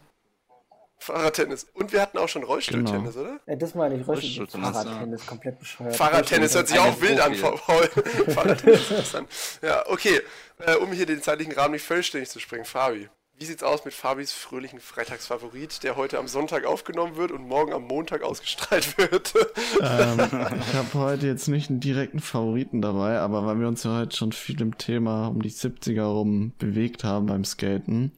Fahrradtennis. 0.98 1.66
Und 1.74 1.92
wir 1.92 2.00
hatten 2.00 2.16
auch 2.18 2.28
schon 2.28 2.44
Rollstuhltennis, 2.44 3.16
oder? 3.16 3.40
Ja, 3.46 3.56
das 3.56 3.74
meine 3.74 3.96
ich, 3.96 4.02
Rollstuhl- 4.02 4.38
Rollstuhltennis, 4.38 4.70
Fahrradtennis, 4.70 5.26
komplett 5.26 5.58
bescheuert. 5.58 5.96
Fahrradtennis 5.96 6.54
hört 6.54 6.68
sich 6.68 6.78
auch 6.78 7.00
wild 7.00 7.20
an. 7.20 7.36
Paul. 7.40 7.88
Fahrradtennis 8.28 8.90
ist 8.90 9.14
dann. 9.14 9.26
Ja, 9.62 9.84
okay. 9.88 10.20
Äh, 10.64 10.76
um 10.76 10.92
hier 10.92 11.06
den 11.06 11.20
zeitlichen 11.20 11.52
Rahmen 11.54 11.72
nicht 11.72 11.84
vollständig 11.84 12.30
zu 12.30 12.38
springen, 12.38 12.64
Fabi. 12.64 13.08
Wie 13.42 13.46
sieht's 13.46 13.64
aus 13.64 13.84
mit 13.84 13.92
Fabis 13.92 14.30
fröhlichen 14.30 14.78
Freitagsfavorit, 14.78 15.82
der 15.82 15.96
heute 15.96 16.20
am 16.20 16.28
Sonntag 16.28 16.64
aufgenommen 16.64 17.16
wird 17.16 17.32
und 17.32 17.48
morgen 17.48 17.72
am 17.72 17.88
Montag 17.88 18.22
ausgestrahlt 18.22 18.96
wird? 18.98 19.34
ähm, 19.80 20.20
ich 20.60 20.74
habe 20.74 20.94
heute 20.94 21.26
jetzt 21.26 21.48
nicht 21.48 21.68
einen 21.68 21.80
direkten 21.80 22.20
Favoriten 22.20 22.80
dabei, 22.80 23.18
aber 23.18 23.44
weil 23.44 23.58
wir 23.58 23.66
uns 23.66 23.82
ja 23.82 23.98
heute 23.98 24.16
schon 24.16 24.30
viel 24.30 24.60
im 24.60 24.78
Thema 24.78 25.26
um 25.26 25.42
die 25.42 25.50
70er 25.50 26.04
rum 26.04 26.52
bewegt 26.60 27.02
haben 27.02 27.26
beim 27.26 27.44
Skaten, 27.44 28.12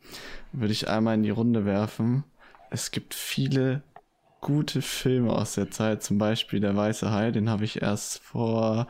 würde 0.52 0.74
ich 0.74 0.88
einmal 0.88 1.14
in 1.14 1.22
die 1.22 1.30
Runde 1.30 1.64
werfen. 1.64 2.24
Es 2.68 2.90
gibt 2.90 3.14
viele 3.14 3.82
gute 4.42 4.82
Filme 4.82 5.32
aus 5.32 5.54
der 5.54 5.70
Zeit, 5.70 6.02
zum 6.02 6.18
Beispiel 6.18 6.60
Der 6.60 6.76
Weiße 6.76 7.10
Hai, 7.10 7.30
den 7.30 7.48
habe 7.48 7.64
ich 7.64 7.80
erst 7.80 8.18
vor 8.18 8.88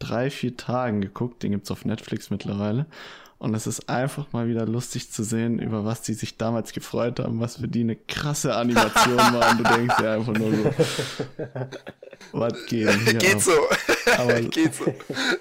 drei, 0.00 0.30
vier 0.30 0.56
Tagen 0.56 1.00
geguckt, 1.00 1.44
den 1.44 1.52
gibt's 1.52 1.70
auf 1.70 1.84
Netflix 1.84 2.28
mittlerweile. 2.28 2.86
Und 3.40 3.54
es 3.54 3.66
ist 3.66 3.88
einfach 3.88 4.26
mal 4.32 4.48
wieder 4.48 4.66
lustig 4.66 5.10
zu 5.10 5.24
sehen, 5.24 5.60
über 5.60 5.82
was 5.86 6.02
die 6.02 6.12
sich 6.12 6.36
damals 6.36 6.74
gefreut 6.74 7.20
haben, 7.20 7.40
was 7.40 7.56
für 7.56 7.68
die 7.68 7.80
eine 7.80 7.96
krasse 7.96 8.54
Animation 8.54 9.16
war. 9.16 9.52
Und 9.52 9.60
du 9.60 9.64
denkst 9.64 9.96
dir 9.96 10.10
einfach 10.10 10.34
nur 10.34 10.50
so, 10.50 10.74
was 12.32 12.52
geht 12.66 12.90
hier 12.90 13.14
Geht 13.14 13.36
ab? 13.36 13.40
so. 13.40 13.52
Aber- 14.18 14.40
Geht 14.40 14.74
so. 14.74 14.94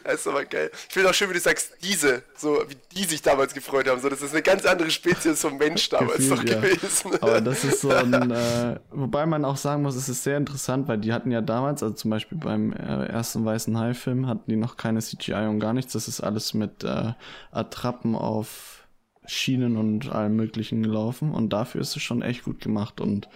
Das 0.04 0.16
ist 0.16 0.28
aber 0.28 0.46
geil. 0.46 0.72
Ich 0.88 0.94
finde 0.94 1.10
auch 1.10 1.14
schön, 1.14 1.30
wie 1.30 1.34
du 1.34 1.40
sagst, 1.40 1.74
diese, 1.84 2.24
so 2.36 2.64
wie 2.68 2.76
die 2.96 3.04
sich 3.06 3.22
damals 3.22 3.54
gefreut 3.54 3.88
haben. 3.88 4.02
So, 4.02 4.10
das 4.10 4.22
ist 4.22 4.34
eine 4.34 4.42
ganz 4.42 4.66
andere 4.66 4.92
Spezies 4.92 5.42
vom 5.42 5.58
Mensch 5.58 5.90
damals 5.90 6.18
Gefühlt, 6.18 6.40
doch 6.40 6.54
ja. 6.54 6.60
gewesen. 6.60 7.12
Aber 7.22 7.42
das 7.42 7.64
ist 7.64 7.82
so 7.82 7.90
ein, 7.90 8.14
äh, 8.32 8.80
wobei 8.92 9.26
man 9.26 9.46
auch 9.46 9.58
sagen 9.58 9.84
muss, 9.84 9.96
es 9.96 10.10
ist 10.10 10.24
sehr 10.24 10.38
interessant, 10.38 10.88
weil 10.88 10.98
die 10.98 11.14
hatten 11.14 11.32
ja 11.32 11.42
damals, 11.42 11.84
also 11.84 11.96
zum 11.96 12.12
Beispiel 12.12 12.38
beim 12.38 12.74
äh, 12.74 13.06
ersten 13.06 13.46
Weißen 13.46 13.78
Hai-Film, 13.78 14.28
hatten 14.28 14.50
die 14.50 14.56
noch 14.58 14.78
keine 14.78 15.00
CGI 15.00 15.48
und 15.48 15.60
gar 15.60 15.74
nichts. 15.74 15.94
Das 15.94 16.08
ist 16.08 16.22
alles 16.22 16.54
mit 16.54 16.84
äh, 16.84 17.14
Attrappen 17.52 18.16
auf 18.16 18.88
Schienen 19.26 19.78
und 19.78 20.12
allem 20.12 20.36
Möglichen 20.36 20.82
gelaufen 20.82 21.32
und 21.32 21.54
dafür 21.54 21.82
ist 21.82 21.96
es 21.96 22.02
schon 22.02 22.22
echt 22.24 22.44
gut 22.46 22.62
gemacht 22.62 23.00
und 23.00 23.30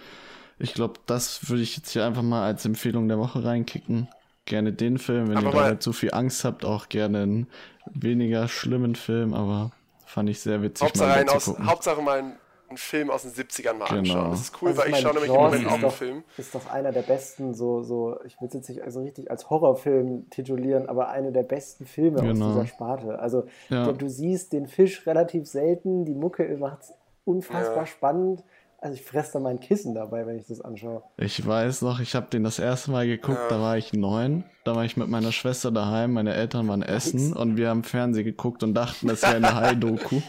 ich 0.58 0.74
glaube, 0.74 0.94
das 1.06 1.48
würde 1.48 1.62
ich 1.62 1.76
jetzt 1.76 1.90
hier 1.90 2.04
einfach 2.04 2.22
mal 2.22 2.44
als 2.44 2.64
Empfehlung 2.64 3.08
der 3.08 3.18
Woche 3.18 3.44
reinkicken. 3.44 4.08
Gerne 4.46 4.72
den 4.72 4.98
Film, 4.98 5.28
wenn 5.28 5.38
Aber 5.38 5.46
ihr 5.48 5.52
da 5.52 5.62
halt 5.64 5.82
so 5.82 5.92
viel 5.92 6.12
Angst 6.12 6.44
habt, 6.44 6.64
auch 6.64 6.88
gerne 6.90 7.22
einen 7.22 7.46
weniger 7.94 8.46
schlimmen 8.48 8.94
Film, 8.94 9.32
aber 9.32 9.70
fand 10.04 10.28
ich 10.28 10.40
sehr 10.40 10.60
witzig 10.62 10.84
Hauptsache, 10.86 11.24
mal 11.24 11.34
aus. 11.34 11.58
Hauptsache 11.64 12.02
mal 12.02 12.18
ein, 12.18 12.36
einen 12.68 12.76
Film 12.76 13.10
aus 13.10 13.22
den 13.22 13.32
70ern 13.32 13.72
mal 13.78 13.86
Genau. 13.86 13.98
anschauen. 14.00 14.30
Das 14.32 14.40
ist 14.42 14.60
cool, 14.60 14.68
Also 14.68 14.82
weil 14.82 14.90
ich 14.90 14.98
schaue 14.98 15.12
nämlich 15.14 15.30
im 15.30 15.36
Moment 15.36 15.62
ist 15.62 15.68
auch 15.68 15.72
einen 15.72 15.82
doch- 15.82 15.92
Film. 15.94 16.24
Ist 16.36 16.54
doch 16.54 16.70
einer 16.70 16.92
der 16.92 17.02
besten, 17.02 17.54
so, 17.54 17.82
so, 17.82 18.18
ich 18.26 18.38
will 18.40 18.48
es 18.48 18.54
jetzt 18.54 18.68
nicht 18.68 18.82
also 18.82 19.00
richtig 19.00 19.30
als 19.30 19.48
Horrorfilm 19.48 20.28
titulieren, 20.28 20.90
aber 20.90 21.08
einer 21.08 21.30
der 21.30 21.42
besten 21.44 21.86
Filme 21.86 22.20
Genau. 22.20 22.46
aus 22.48 22.52
dieser 22.52 22.66
Sparte. 22.66 23.18
Also 23.18 23.44
Ja. 23.70 23.86
du, 23.86 23.92
du 23.92 24.08
siehst 24.10 24.52
den 24.52 24.66
Fisch 24.66 25.06
relativ 25.06 25.46
selten, 25.46 26.04
die 26.04 26.14
Mucke 26.14 26.44
macht 26.58 26.82
es 26.82 26.92
unfassbar 27.24 27.76
Ja. 27.78 27.86
spannend. 27.86 28.44
Also 28.84 28.96
ich 28.96 29.02
fresse 29.02 29.32
da 29.32 29.40
mein 29.40 29.60
Kissen 29.60 29.94
dabei, 29.94 30.26
wenn 30.26 30.38
ich 30.38 30.46
das 30.46 30.60
anschaue. 30.60 31.02
Ich 31.16 31.46
weiß 31.46 31.80
noch, 31.80 32.00
ich 32.00 32.14
habe 32.14 32.26
den 32.28 32.44
das 32.44 32.58
erste 32.58 32.90
Mal 32.90 33.06
geguckt, 33.06 33.38
Ja. 33.50 33.56
da 33.56 33.58
war 33.58 33.78
ich 33.78 33.94
neun. 33.94 34.44
Da 34.64 34.76
war 34.76 34.84
ich 34.84 34.98
mit 34.98 35.08
meiner 35.08 35.32
Schwester 35.32 35.70
daheim, 35.70 36.12
meine 36.12 36.34
Eltern 36.34 36.68
waren 36.68 36.82
essen 36.82 37.32
und 37.32 37.56
wir 37.56 37.70
haben 37.70 37.82
Fernsehen 37.82 38.26
geguckt 38.26 38.62
und 38.62 38.74
dachten, 38.74 39.08
das 39.08 39.22
wäre 39.22 39.36
eine 39.36 39.54
Hai-Doku. 39.60 40.20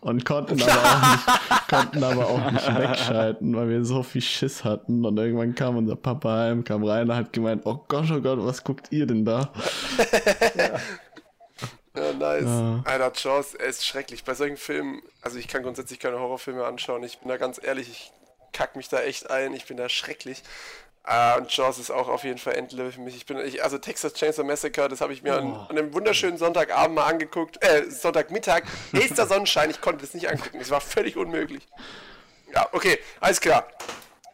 Und 0.00 0.24
konnten 0.24 0.62
aber, 0.62 0.72
auch 0.72 1.10
nicht, 1.12 1.68
konnten 1.68 2.04
aber 2.04 2.26
auch 2.26 2.50
nicht 2.52 2.74
wegschalten, 2.78 3.54
weil 3.54 3.68
wir 3.68 3.84
so 3.84 4.02
viel 4.02 4.22
Schiss 4.22 4.64
hatten. 4.64 5.04
Und 5.04 5.18
irgendwann 5.18 5.54
kam 5.54 5.76
unser 5.76 5.96
Papa 5.96 6.38
heim, 6.38 6.64
kam 6.64 6.82
rein 6.84 7.10
und 7.10 7.14
hat 7.16 7.34
gemeint, 7.34 7.66
oh 7.66 7.80
Gott, 7.86 8.10
oh 8.10 8.20
Gott, 8.22 8.38
was 8.40 8.64
guckt 8.64 8.86
ihr 8.92 9.06
denn 9.06 9.26
da? 9.26 9.50
Ja, 10.56 10.70
nice. 12.20 12.44
Ja. 12.44 12.82
Alter, 12.84 13.12
Jaws, 13.14 13.54
er 13.54 13.66
ist 13.66 13.86
schrecklich. 13.86 14.24
Bei 14.24 14.34
solchen 14.34 14.56
Filmen, 14.56 15.02
also 15.22 15.38
ich 15.38 15.48
kann 15.48 15.62
grundsätzlich 15.62 15.98
keine 15.98 16.20
Horrorfilme 16.20 16.64
anschauen. 16.64 17.02
Ich 17.02 17.18
bin 17.18 17.28
da 17.28 17.36
ganz 17.36 17.60
ehrlich, 17.62 17.88
ich 17.88 18.12
kack 18.52 18.76
mich 18.76 18.88
da 18.88 19.00
echt 19.00 19.30
ein. 19.30 19.52
Ich 19.54 19.66
bin 19.66 19.76
da 19.76 19.88
schrecklich. 19.88 20.42
Äh, 21.06 21.38
und 21.38 21.54
Jaws 21.54 21.78
ist 21.78 21.90
auch 21.90 22.08
auf 22.08 22.24
jeden 22.24 22.38
Fall 22.38 22.54
Endlevel 22.54 22.92
für 22.92 23.00
mich. 23.00 23.16
Ich 23.16 23.26
bin, 23.26 23.38
ich, 23.38 23.64
also 23.64 23.78
Texas 23.78 24.14
Chainsaw 24.14 24.44
Massacre, 24.44 24.88
das 24.88 25.00
habe 25.00 25.12
ich 25.12 25.22
mir 25.22 25.34
an, 25.34 25.54
an 25.54 25.78
einem 25.78 25.94
wunderschönen 25.94 26.36
Sonntagabend 26.36 26.94
mal 26.94 27.06
angeguckt. 27.06 27.62
Äh, 27.64 27.90
Sonntagmittag, 27.90 28.62
hellster 28.92 29.26
Sonnenschein, 29.26 29.70
ich 29.70 29.80
konnte 29.80 30.02
das 30.02 30.14
nicht 30.14 30.28
angucken. 30.28 30.58
Es 30.60 30.70
war 30.70 30.80
völlig 30.80 31.16
unmöglich. 31.16 31.66
Ja, 32.52 32.68
okay, 32.72 32.98
alles 33.20 33.40
klar. 33.40 33.66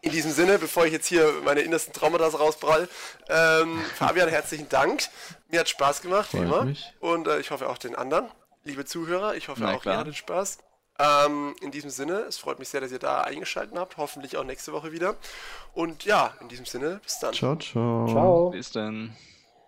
In 0.07 0.13
diesem 0.13 0.31
Sinne, 0.31 0.57
bevor 0.61 0.87
ich 0.87 0.93
jetzt 0.93 1.09
hier 1.09 1.33
meine 1.45 1.63
innersten 1.63 1.93
Traumata 1.93 2.29
rausprall, 2.29 2.89
ähm, 3.29 3.81
Fabian, 3.97 4.29
herzlichen 4.29 4.69
Dank. 4.69 5.03
Mir 5.49 5.59
hat 5.59 5.69
Spaß 5.69 6.01
gemacht, 6.01 6.33
wie 6.33 6.37
Freut 6.37 6.47
immer. 6.47 6.65
mich. 6.65 6.93
Und 7.01 7.27
äh, 7.27 7.41
ich 7.41 7.51
hoffe 7.51 7.69
auch 7.69 7.77
den 7.77 7.97
anderen. 7.97 8.31
Liebe 8.63 8.85
Zuhörer, 8.85 9.35
ich 9.35 9.49
hoffe 9.49 9.63
Na 9.63 9.71
auch, 9.71 9.75
ihr 9.75 9.81
klar. 9.81 9.97
hattet 9.99 10.15
Spaß. 10.15 10.59
Ähm, 11.01 11.57
in 11.61 11.73
diesem 11.73 11.91
Sinne, 11.91 12.21
es 12.21 12.39
freut 12.39 12.61
mich 12.61 12.69
sehr, 12.69 12.81
dass 12.81 12.93
ihr 12.93 13.01
da 13.01 13.23
eingeschaltet 13.23 13.77
habt. 13.77 13.97
Hoffentlich 13.97 14.37
auch 14.37 14.45
nächste 14.45 14.73
Woche 14.73 14.93
wieder. 14.93 15.17
Und 15.75 16.05
ja, 16.05 16.35
in 16.41 16.49
diesem 16.49 16.67
Sinne, 16.67 17.01
bis 17.03 17.19
dann. 17.19 17.35
Ciao, 17.35 17.57
ciao. 17.57 18.07
Ciao. 18.07 18.51
Bis 18.51 18.71
dann. 18.71 19.13